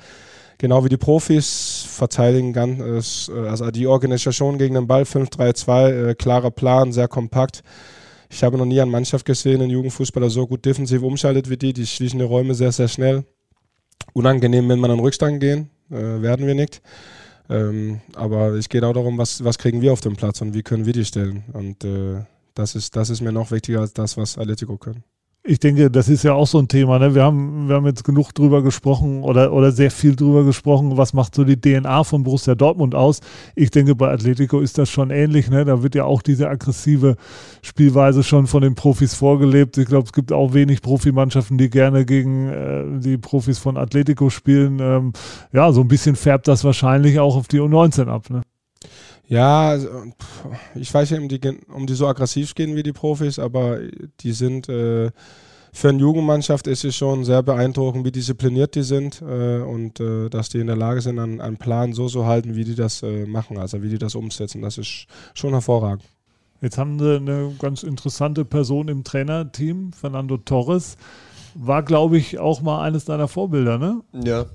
Genau 0.60 0.84
wie 0.84 0.90
die 0.90 0.98
Profis 0.98 1.86
verteidigen 1.88 2.52
ganz, 2.52 3.30
äh, 3.30 3.48
also 3.48 3.70
die 3.70 3.86
Organisation 3.86 4.58
gegen 4.58 4.74
den 4.74 4.88
Ball 4.88 5.04
5-3-2, 5.04 6.10
äh, 6.10 6.16
klarer 6.16 6.50
Plan, 6.50 6.92
sehr 6.94 7.08
kompakt. 7.08 7.62
Ich 8.30 8.44
habe 8.44 8.58
noch 8.58 8.66
nie 8.66 8.82
eine 8.82 8.92
Mannschaft 8.92 9.26
gesehen, 9.26 9.62
einen 9.62 9.72
Jugendfußballer 9.72 10.30
so 10.30 10.48
gut 10.48 10.66
defensiv 10.66 11.02
umschaltet 11.02 11.50
wie 11.50 11.58
die. 11.58 11.74
Die 11.74 11.88
schließen 11.88 12.20
die 12.20 12.26
Räume 12.26 12.54
sehr, 12.56 12.72
sehr 12.72 12.88
schnell. 12.88 13.24
Unangenehm, 14.13 14.68
wenn 14.70 14.80
man 14.80 14.92
an 14.92 15.00
Rückstand 15.00 15.40
gehen, 15.40 15.70
äh, 15.90 16.22
werden 16.22 16.46
wir 16.46 16.56
nicht. 16.56 16.82
Ähm, 17.50 18.02
aber 18.13 18.50
es 18.50 18.68
geht 18.68 18.84
auch 18.84 18.94
darum, 18.94 19.18
was, 19.18 19.44
was 19.44 19.58
kriegen 19.58 19.82
wir 19.82 19.94
auf 19.94 20.02
dem 20.02 20.16
Platz 20.16 20.42
und 20.42 20.54
wie 20.54 20.63
können 20.63 20.86
wir 20.86 20.94
die 20.94 21.06
stellen. 21.06 21.44
Und 21.54 21.84
äh, 21.84 22.24
das, 22.54 22.76
ist, 22.76 22.96
das 22.96 23.10
ist 23.10 23.22
mir 23.22 23.32
noch 23.32 23.52
wichtiger 23.52 23.82
als 23.82 23.94
das, 23.94 24.18
was 24.18 24.38
Atletico 24.38 24.78
können 24.78 25.04
ich 25.48 25.60
denke, 25.60 25.90
das 25.90 26.10
ist 26.10 26.24
ja 26.24 26.34
auch 26.34 26.46
so 26.46 26.60
ein 26.60 26.68
Thema. 26.68 27.00
Ne? 27.00 27.16
Wir, 27.16 27.24
haben, 27.24 27.70
wir 27.70 27.76
haben 27.76 27.86
jetzt 27.86 28.04
genug 28.04 28.34
drüber 28.34 28.62
gesprochen 28.62 29.24
oder, 29.24 29.54
oder 29.54 29.72
sehr 29.72 29.92
viel 29.92 30.16
drüber 30.16 30.44
gesprochen, 30.44 30.98
was 30.98 31.14
macht 31.14 31.36
so 31.36 31.46
die 31.46 31.60
DNA 31.60 32.04
von 32.04 32.24
Borussia 32.24 32.54
Dortmund 32.54 32.94
aus. 32.94 33.22
Ich 33.56 33.72
denke, 33.72 33.96
bei 33.96 34.12
Atletico 34.12 34.60
ist 34.60 34.78
das 34.78 34.90
schon 34.90 35.10
ähnlich. 35.10 35.50
Ne? 35.50 35.64
Da 35.64 35.82
wird 35.84 35.96
ja 35.96 36.04
auch 36.04 36.22
diese 36.22 36.50
aggressive 36.50 37.16
Spielweise 37.62 38.24
schon 38.24 38.46
von 38.48 38.62
den 38.62 38.76
Profis 38.76 39.14
vorgelebt. 39.14 39.78
Ich 39.78 39.88
glaube, 39.88 40.06
es 40.06 40.14
gibt 40.14 40.34
auch 40.34 40.54
wenig 40.54 40.82
Profimannschaften, 40.82 41.58
die 41.58 41.70
gerne 41.70 42.06
gegen 42.06 42.50
äh, 42.50 42.84
die 43.00 43.18
Profis 43.18 43.58
von 43.58 43.78
Atletico 43.78 44.30
spielen. 44.30 44.80
Ähm, 44.82 45.14
ja, 45.54 45.72
so 45.72 45.82
ein 45.82 45.88
bisschen 45.88 46.18
färbt 46.18 46.48
das 46.48 46.66
wahrscheinlich 46.66 47.20
auch 47.20 47.38
auf 47.38 47.48
die 47.48 47.60
U19 47.60 48.08
ab. 48.08 48.30
Ne? 48.30 48.42
Ja, 49.28 49.70
also, 49.70 49.90
ich 50.76 50.94
weiß 50.94 51.12
nicht, 51.12 51.20
um 51.20 51.28
die, 51.28 51.42
um 51.74 51.86
die 51.86 51.96
so 51.96 52.08
aggressiv 52.08 52.56
gehen 52.56 52.76
wie 52.76 52.84
die 52.84 52.94
Profis, 52.94 53.40
aber 53.40 53.80
die 54.22 54.32
sind 54.32 54.70
äh, 54.70 55.12
für 55.74 55.90
eine 55.90 56.00
Jugendmannschaft 56.00 56.66
ist 56.66 56.84
es 56.86 56.96
schon 56.96 57.24
sehr 57.24 57.44
beeindruckend, 57.44 58.04
wie 58.06 58.12
diszipliniert 58.12 58.74
die 58.74 58.82
sind 58.82 59.22
äh, 59.22 59.60
und 59.60 60.00
äh, 60.00 60.28
dass 60.30 60.50
die 60.50 60.60
in 60.60 60.68
der 60.68 60.76
Lage 60.76 61.02
sind, 61.02 61.20
einen, 61.20 61.40
einen 61.40 61.58
Plan 61.58 61.94
so 61.94 62.08
zu 62.08 62.26
halten, 62.26 62.56
wie 62.56 62.63
die 62.63 62.74
das 62.74 63.04
äh, 63.04 63.26
machen, 63.26 63.58
also 63.58 63.84
wie 63.84 63.90
die 63.90 64.00
das 64.00 64.16
umsetzen. 64.16 64.62
Das 64.62 64.78
ist 64.78 65.06
schon 65.36 65.52
hervorragend. 65.52 66.04
Jetzt 66.62 66.78
haben 66.80 66.98
sie 66.98 67.18
eine 67.18 67.54
ganz 67.60 67.84
interessante 67.84 68.44
Person 68.44 68.88
im 68.88 69.04
Trainerteam, 69.04 69.92
Fernando 69.94 70.38
Torres. 70.38 70.98
War, 71.54 71.84
glaube 71.84 72.18
ich, 72.18 72.40
auch 72.40 72.62
mal 72.62 72.82
eines 72.82 73.06
deiner 73.06 73.28
Vorbilder, 73.28 73.78
ne? 73.78 74.02
Ja, 74.13 74.48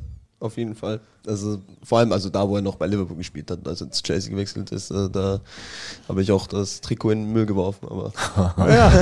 auf 0.43 0.57
jeden 0.57 0.75
Fall. 0.75 1.01
Also 1.27 1.61
vor 1.83 1.99
allem 1.99 2.13
also 2.13 2.29
da, 2.29 2.49
wo 2.49 2.57
er 2.57 2.63
noch 2.63 2.75
bei 2.75 2.87
Liverpool 2.87 3.17
gespielt 3.17 3.51
hat, 3.51 3.67
als 3.67 3.81
er 3.81 3.91
zu 3.91 4.03
Chelsea 4.03 4.31
gewechselt 4.31 4.73
ist, 4.73 4.91
äh, 4.91 5.09
da 5.09 5.41
habe 6.09 6.23
ich 6.23 6.33
auch 6.33 6.47
das 6.47 6.81
Trikot 6.81 7.13
in 7.13 7.25
den 7.25 7.33
Müll 7.33 7.47
geworfen. 7.47 7.89
Aber 7.89 8.13
ja. 8.69 8.93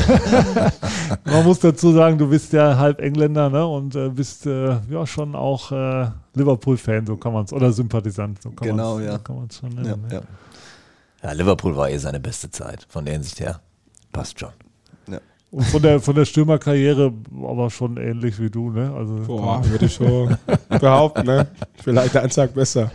Man 1.25 1.45
muss 1.45 1.61
dazu 1.61 1.93
sagen, 1.93 2.19
du 2.19 2.29
bist 2.29 2.53
ja 2.53 2.77
halb 2.77 3.01
Engländer 3.01 3.49
ne? 3.49 3.67
und 3.67 3.95
äh, 3.95 4.11
bist 4.11 4.47
äh, 4.47 4.79
ja 4.91 5.07
schon 5.07 5.35
auch 5.35 5.73
äh, 5.73 6.11
Liverpool-Fan, 6.35 7.07
so 7.07 7.17
kann 7.17 7.33
man 7.33 7.45
es, 7.45 7.53
oder 7.53 7.73
Sympathisant, 7.73 8.43
so 8.43 8.51
kann 8.51 8.69
genau, 8.69 9.01
ja. 9.01 9.15
So 9.15 9.19
kann 9.21 9.37
man 9.37 9.47
es 9.49 9.57
schon 9.57 9.71
nennen. 9.71 9.87
Ja, 9.87 9.97
ne? 9.97 10.15
ja. 11.23 11.29
ja, 11.29 11.33
Liverpool 11.33 11.77
war 11.77 11.91
eh 11.91 11.99
seine 11.99 12.21
beste 12.21 12.51
Zeit, 12.51 12.87
von 12.89 13.05
der 13.05 13.15
Hinsicht 13.15 13.41
her. 13.41 13.61
Passt 14.13 14.39
schon. 14.39 14.53
Und 15.51 15.65
von 15.65 15.83
der, 15.83 16.01
von 16.01 16.15
der 16.15 16.25
Stürmerkarriere 16.25 17.13
aber 17.43 17.71
schon 17.71 17.97
ähnlich 17.97 18.39
wie 18.41 18.51
du, 18.51 18.71
ne? 18.71 18.93
Also, 18.97 19.17
Boah, 19.27 19.65
würde 19.69 19.87
ich 19.87 19.95
schon 19.95 20.37
behaupten, 20.69 21.27
ne? 21.27 21.49
Vielleicht 21.83 22.17
ein 22.17 22.31
Tag 22.31 22.55
besser. 22.55 22.91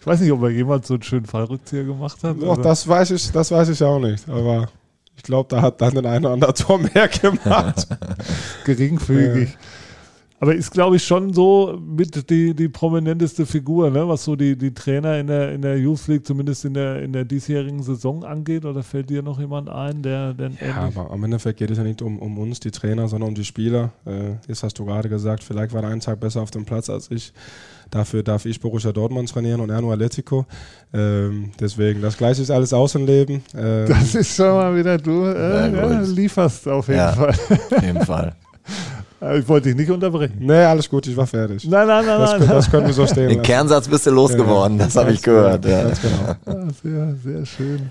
Ich 0.00 0.06
weiß 0.06 0.20
nicht, 0.20 0.32
ob 0.32 0.42
er 0.42 0.50
jemals 0.50 0.88
so 0.88 0.94
einen 0.94 1.02
schönen 1.02 1.26
Fallrückzieher 1.26 1.84
gemacht 1.84 2.22
hat. 2.22 2.36
Doch, 2.40 2.58
das 2.58 2.86
weiß 2.86 3.12
ich, 3.12 3.32
das 3.32 3.50
weiß 3.50 3.70
ich 3.70 3.82
auch 3.82 3.98
nicht. 3.98 4.28
Aber 4.28 4.68
ich 5.16 5.22
glaube, 5.22 5.48
da 5.54 5.62
hat 5.62 5.80
dann 5.80 5.94
den 5.94 6.06
einen 6.06 6.26
oder 6.26 6.34
anderen 6.34 6.54
Tor 6.54 6.78
mehr 6.78 7.08
gemacht. 7.22 7.86
Geringfügig. 8.64 9.50
Ja. 9.50 9.58
Aber 10.40 10.54
ist, 10.54 10.72
glaube 10.72 10.96
ich, 10.96 11.04
schon 11.04 11.32
so 11.32 11.80
mit 11.80 12.28
die, 12.28 12.54
die 12.54 12.68
prominenteste 12.68 13.46
Figur, 13.46 13.90
ne? 13.90 14.06
was 14.06 14.24
so 14.24 14.34
die, 14.34 14.56
die 14.56 14.74
Trainer 14.74 15.18
in 15.18 15.28
der, 15.28 15.52
in 15.52 15.62
der 15.62 15.78
Youth 15.78 16.08
League, 16.08 16.26
zumindest 16.26 16.64
in 16.64 16.74
der, 16.74 17.02
in 17.02 17.12
der 17.12 17.24
diesjährigen 17.24 17.82
Saison 17.82 18.24
angeht. 18.24 18.64
Oder 18.64 18.82
fällt 18.82 19.10
dir 19.10 19.22
noch 19.22 19.38
jemand 19.38 19.68
ein, 19.68 20.02
der 20.02 20.34
denn 20.34 20.58
Ja, 20.60 20.82
aber 20.82 21.10
am 21.10 21.22
Endeffekt 21.24 21.60
geht 21.60 21.70
es 21.70 21.78
ja 21.78 21.84
nicht 21.84 22.02
um, 22.02 22.18
um 22.18 22.36
uns, 22.38 22.60
die 22.60 22.72
Trainer, 22.72 23.08
sondern 23.08 23.28
um 23.28 23.34
die 23.34 23.44
Spieler. 23.44 23.92
Äh, 24.04 24.34
das 24.48 24.62
hast 24.62 24.78
du 24.78 24.84
gerade 24.84 25.08
gesagt, 25.08 25.44
vielleicht 25.44 25.72
war 25.72 25.82
er 25.82 25.90
einen 25.90 26.00
Tag 26.00 26.20
besser 26.20 26.42
auf 26.42 26.50
dem 26.50 26.64
Platz 26.64 26.90
als 26.90 27.10
ich. 27.10 27.32
Dafür 27.90 28.22
darf 28.22 28.44
ich 28.44 28.60
Borussia 28.60 28.92
Dortmund 28.92 29.28
trainieren 29.28 29.60
und 29.60 29.70
er 29.70 29.80
nur 29.80 29.92
Atletico. 29.92 30.46
Ähm, 30.92 31.52
deswegen, 31.60 32.02
das 32.02 32.16
Gleiche 32.16 32.42
ist 32.42 32.50
alles 32.50 32.72
Außenleben. 32.72 33.42
Ähm, 33.56 33.88
das 33.88 34.14
ist 34.14 34.34
schon 34.34 34.52
mal 34.52 34.76
wieder, 34.76 34.98
du 34.98 35.24
äh, 35.26 35.72
ja, 35.72 36.00
lieferst 36.00 36.66
auf 36.66 36.88
jeden 36.88 36.98
ja, 36.98 37.12
Fall. 37.12 37.30
Auf 37.30 37.82
jeden 37.82 38.04
Fall. 38.04 38.34
Äh, 39.24 39.38
ich 39.38 39.48
wollte 39.48 39.68
dich 39.68 39.76
nicht 39.76 39.90
unterbrechen. 39.90 40.36
Nee, 40.40 40.52
alles 40.64 40.88
gut, 40.88 41.06
ich 41.06 41.16
war 41.16 41.26
fertig. 41.26 41.66
Nein, 41.68 41.86
nein, 41.86 42.04
nein. 42.06 42.20
Das, 42.20 42.38
nein. 42.38 42.48
das 42.48 42.70
können 42.70 42.86
wir 42.86 42.92
so 42.94 43.06
stehen 43.06 43.16
Den 43.28 43.38
lassen. 43.38 43.42
Kernsatz 43.42 43.88
bist 43.88 44.06
du 44.06 44.10
losgeworden, 44.10 44.78
ja, 44.78 44.84
das 44.84 44.96
habe 44.96 45.12
ich 45.12 45.22
gehört. 45.22 45.64
Ja. 45.64 45.82
Ganz 45.84 46.00
genau. 46.02 46.36
Ja, 46.46 46.68
sehr, 46.82 47.14
sehr 47.24 47.46
schön. 47.46 47.90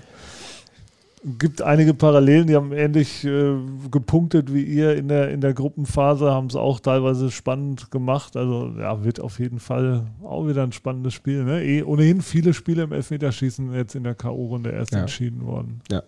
Gibt 1.38 1.62
einige 1.62 1.94
Parallelen, 1.94 2.46
die 2.48 2.54
haben 2.54 2.70
ähnlich 2.72 3.24
äh, 3.24 3.54
gepunktet 3.90 4.52
wie 4.52 4.62
ihr 4.62 4.94
in 4.94 5.08
der, 5.08 5.30
in 5.30 5.40
der 5.40 5.54
Gruppenphase, 5.54 6.30
haben 6.30 6.48
es 6.48 6.54
auch 6.54 6.80
teilweise 6.80 7.30
spannend 7.30 7.90
gemacht. 7.90 8.36
Also 8.36 8.72
ja, 8.78 9.02
wird 9.04 9.20
auf 9.20 9.38
jeden 9.38 9.58
Fall 9.58 10.04
auch 10.22 10.46
wieder 10.46 10.62
ein 10.64 10.72
spannendes 10.72 11.14
Spiel. 11.14 11.44
Ne? 11.44 11.64
Eh, 11.64 11.82
ohnehin 11.82 12.20
viele 12.20 12.52
Spiele 12.52 12.82
im 12.82 12.92
Elfmeterschießen 12.92 13.72
jetzt 13.72 13.94
in 13.94 14.04
der 14.04 14.14
K.O.-Runde 14.14 14.70
erst 14.70 14.92
Ja. 14.92 15.00
entschieden 15.00 15.46
worden. 15.46 15.80
Ja. 15.90 16.02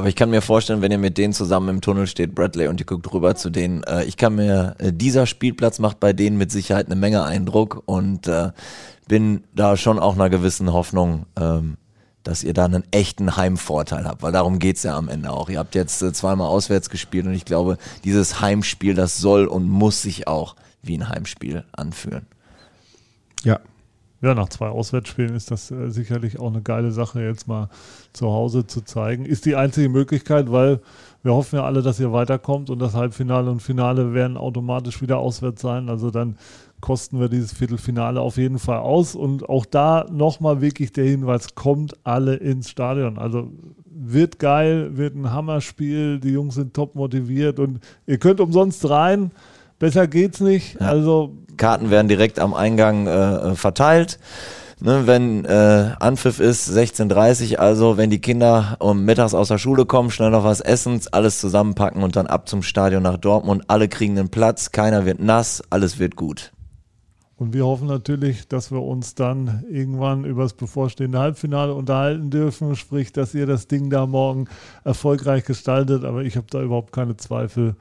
Aber 0.00 0.08
ich 0.08 0.16
kann 0.16 0.30
mir 0.30 0.40
vorstellen, 0.40 0.80
wenn 0.80 0.90
ihr 0.90 0.96
mit 0.96 1.18
denen 1.18 1.34
zusammen 1.34 1.68
im 1.68 1.80
Tunnel 1.82 2.06
steht, 2.06 2.34
Bradley, 2.34 2.68
und 2.68 2.80
ihr 2.80 2.86
guckt 2.86 3.12
rüber 3.12 3.34
zu 3.34 3.50
denen, 3.50 3.82
äh, 3.82 4.02
ich 4.04 4.16
kann 4.16 4.34
mir, 4.34 4.74
äh, 4.78 4.94
dieser 4.94 5.26
Spielplatz 5.26 5.78
macht 5.78 6.00
bei 6.00 6.14
denen 6.14 6.38
mit 6.38 6.50
Sicherheit 6.50 6.86
eine 6.86 6.96
Menge 6.96 7.22
Eindruck 7.22 7.82
und 7.84 8.26
äh, 8.26 8.52
bin 9.08 9.44
da 9.54 9.76
schon 9.76 9.98
auch 9.98 10.14
einer 10.14 10.30
gewissen 10.30 10.72
Hoffnung, 10.72 11.26
ähm, 11.38 11.76
dass 12.22 12.42
ihr 12.42 12.54
da 12.54 12.64
einen 12.64 12.82
echten 12.92 13.36
Heimvorteil 13.36 14.06
habt, 14.06 14.22
weil 14.22 14.32
darum 14.32 14.58
geht's 14.58 14.84
ja 14.84 14.96
am 14.96 15.10
Ende 15.10 15.32
auch. 15.32 15.50
Ihr 15.50 15.58
habt 15.58 15.74
jetzt 15.74 16.00
äh, 16.00 16.14
zweimal 16.14 16.48
auswärts 16.48 16.88
gespielt 16.88 17.26
und 17.26 17.34
ich 17.34 17.44
glaube, 17.44 17.76
dieses 18.02 18.40
Heimspiel, 18.40 18.94
das 18.94 19.18
soll 19.18 19.44
und 19.44 19.68
muss 19.68 20.00
sich 20.00 20.26
auch 20.26 20.56
wie 20.80 20.96
ein 20.96 21.10
Heimspiel 21.10 21.64
anfühlen. 21.72 22.24
Ja. 23.44 23.60
Ja, 24.22 24.34
nach 24.34 24.50
zwei 24.50 24.68
Auswärtsspielen 24.68 25.34
ist 25.34 25.50
das 25.50 25.70
äh, 25.70 25.88
sicherlich 25.88 26.38
auch 26.38 26.50
eine 26.50 26.60
geile 26.60 26.92
Sache, 26.92 27.22
jetzt 27.22 27.48
mal 27.48 27.70
zu 28.12 28.26
Hause 28.26 28.66
zu 28.66 28.82
zeigen. 28.82 29.24
Ist 29.24 29.46
die 29.46 29.56
einzige 29.56 29.88
Möglichkeit, 29.88 30.52
weil 30.52 30.80
wir 31.22 31.32
hoffen 31.32 31.56
ja 31.56 31.64
alle, 31.64 31.80
dass 31.80 32.00
ihr 32.00 32.12
weiterkommt 32.12 32.68
und 32.68 32.80
das 32.80 32.94
Halbfinale 32.94 33.50
und 33.50 33.60
Finale 33.60 34.12
werden 34.12 34.36
automatisch 34.36 35.00
wieder 35.00 35.18
auswärts 35.18 35.62
sein. 35.62 35.88
Also 35.88 36.10
dann 36.10 36.36
kosten 36.80 37.18
wir 37.18 37.28
dieses 37.28 37.52
Viertelfinale 37.52 38.20
auf 38.20 38.36
jeden 38.36 38.58
Fall 38.58 38.78
aus. 38.78 39.14
Und 39.14 39.48
auch 39.48 39.64
da 39.64 40.06
nochmal 40.10 40.60
wirklich 40.60 40.92
der 40.92 41.04
Hinweis, 41.04 41.54
kommt 41.54 41.94
alle 42.04 42.34
ins 42.36 42.68
Stadion. 42.68 43.18
Also 43.18 43.50
wird 43.86 44.38
geil, 44.38 44.96
wird 44.96 45.14
ein 45.14 45.30
Hammerspiel, 45.30 46.20
die 46.20 46.30
Jungs 46.30 46.54
sind 46.54 46.74
top 46.74 46.94
motiviert 46.94 47.58
und 47.58 47.80
ihr 48.06 48.18
könnt 48.18 48.40
umsonst 48.40 48.88
rein. 48.88 49.30
Besser 49.78 50.06
geht's 50.06 50.40
nicht. 50.40 50.80
Ja. 50.80 50.88
Also 50.88 51.36
Karten 51.60 51.90
werden 51.90 52.08
direkt 52.08 52.40
am 52.40 52.54
Eingang 52.54 53.06
äh, 53.06 53.54
verteilt. 53.54 54.18
Ne, 54.82 55.06
wenn 55.06 55.44
äh, 55.44 55.90
Anpfiff 56.00 56.40
ist 56.40 56.70
16.30 56.70 57.56
also 57.56 57.98
wenn 57.98 58.08
die 58.08 58.22
Kinder 58.22 58.76
um 58.78 59.04
mittags 59.04 59.34
aus 59.34 59.48
der 59.48 59.58
Schule 59.58 59.84
kommen, 59.84 60.10
schnell 60.10 60.30
noch 60.30 60.42
was 60.42 60.62
essen, 60.62 60.98
alles 61.12 61.38
zusammenpacken 61.38 62.02
und 62.02 62.16
dann 62.16 62.26
ab 62.26 62.48
zum 62.48 62.62
Stadion 62.62 63.02
nach 63.02 63.18
Dortmund. 63.18 63.64
Alle 63.68 63.88
kriegen 63.88 64.18
einen 64.18 64.30
Platz, 64.30 64.72
keiner 64.72 65.04
wird 65.04 65.20
nass, 65.20 65.62
alles 65.68 65.98
wird 65.98 66.16
gut. 66.16 66.52
Und 67.36 67.52
wir 67.52 67.66
hoffen 67.66 67.88
natürlich, 67.88 68.48
dass 68.48 68.70
wir 68.70 68.80
uns 68.80 69.14
dann 69.14 69.64
irgendwann 69.70 70.24
über 70.24 70.44
das 70.44 70.54
bevorstehende 70.54 71.18
Halbfinale 71.18 71.74
unterhalten 71.74 72.30
dürfen, 72.30 72.74
sprich, 72.74 73.12
dass 73.12 73.34
ihr 73.34 73.46
das 73.46 73.68
Ding 73.68 73.90
da 73.90 74.06
morgen 74.06 74.46
erfolgreich 74.84 75.44
gestaltet. 75.44 76.04
Aber 76.04 76.22
ich 76.22 76.36
habe 76.36 76.46
da 76.48 76.62
überhaupt 76.62 76.92
keine 76.92 77.18
Zweifel. 77.18 77.76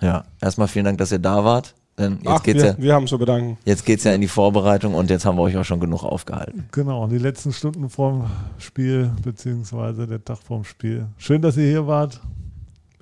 Ja, 0.00 0.24
erstmal 0.40 0.66
vielen 0.66 0.84
Dank, 0.84 0.98
dass 0.98 1.12
ihr 1.12 1.20
da 1.20 1.44
wart. 1.44 1.74
Jetzt 1.98 2.18
Ach, 2.24 2.42
geht's 2.42 2.62
wir, 2.62 2.70
ja, 2.70 2.76
wir 2.78 2.94
haben 2.94 3.06
zu 3.06 3.18
bedanken. 3.18 3.58
jetzt 3.64 3.84
geht's 3.84 4.04
ja 4.04 4.12
in 4.12 4.22
die 4.22 4.28
Vorbereitung 4.28 4.94
und 4.94 5.10
jetzt 5.10 5.26
haben 5.26 5.36
wir 5.36 5.42
euch 5.42 5.56
auch 5.58 5.64
schon 5.64 5.78
genug 5.78 6.04
aufgehalten. 6.04 6.66
Genau, 6.72 7.06
die 7.06 7.18
letzten 7.18 7.52
Stunden 7.52 7.90
vorm 7.90 8.30
Spiel, 8.58 9.10
beziehungsweise 9.22 10.06
der 10.06 10.24
Tag 10.24 10.38
vorm 10.38 10.64
Spiel. 10.64 11.06
Schön, 11.18 11.42
dass 11.42 11.56
ihr 11.58 11.68
hier 11.68 11.86
wart. 11.86 12.20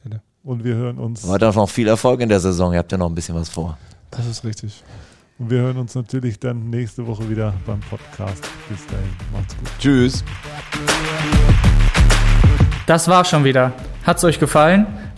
Bitte. 0.03 0.22
Und 0.43 0.64
wir 0.64 0.74
hören 0.74 0.99
uns. 0.99 1.26
Weiter 1.28 1.53
noch 1.53 1.68
viel 1.68 1.86
Erfolg 1.86 2.20
in 2.20 2.28
der 2.28 2.41
Saison. 2.41 2.72
Ihr 2.72 2.80
habt 2.80 2.91
ja 2.91 2.99
noch 2.99 3.09
ein 3.09 3.14
bisschen 3.14 3.36
was 3.36 3.49
vor. 3.49 3.78
Das 4.11 4.26
ist 4.26 4.45
richtig. 4.45 4.82
Und 5.38 5.51
wir 5.51 5.61
hören 5.61 5.78
uns 5.78 5.95
natürlich 5.95 6.41
dann 6.41 6.68
nächste 6.68 7.07
Woche 7.07 7.30
wieder 7.30 7.55
beim 7.64 7.80
Podcast. 7.80 8.43
Bis 8.68 8.84
dahin, 8.86 9.09
macht's 9.32 9.57
gut. 9.57 9.68
Tschüss. 9.78 10.24
Das 12.86 13.07
war's 13.07 13.30
schon 13.30 13.45
wieder. 13.45 13.72
Hat's 14.05 14.24
euch 14.24 14.41
gefallen? 14.41 14.86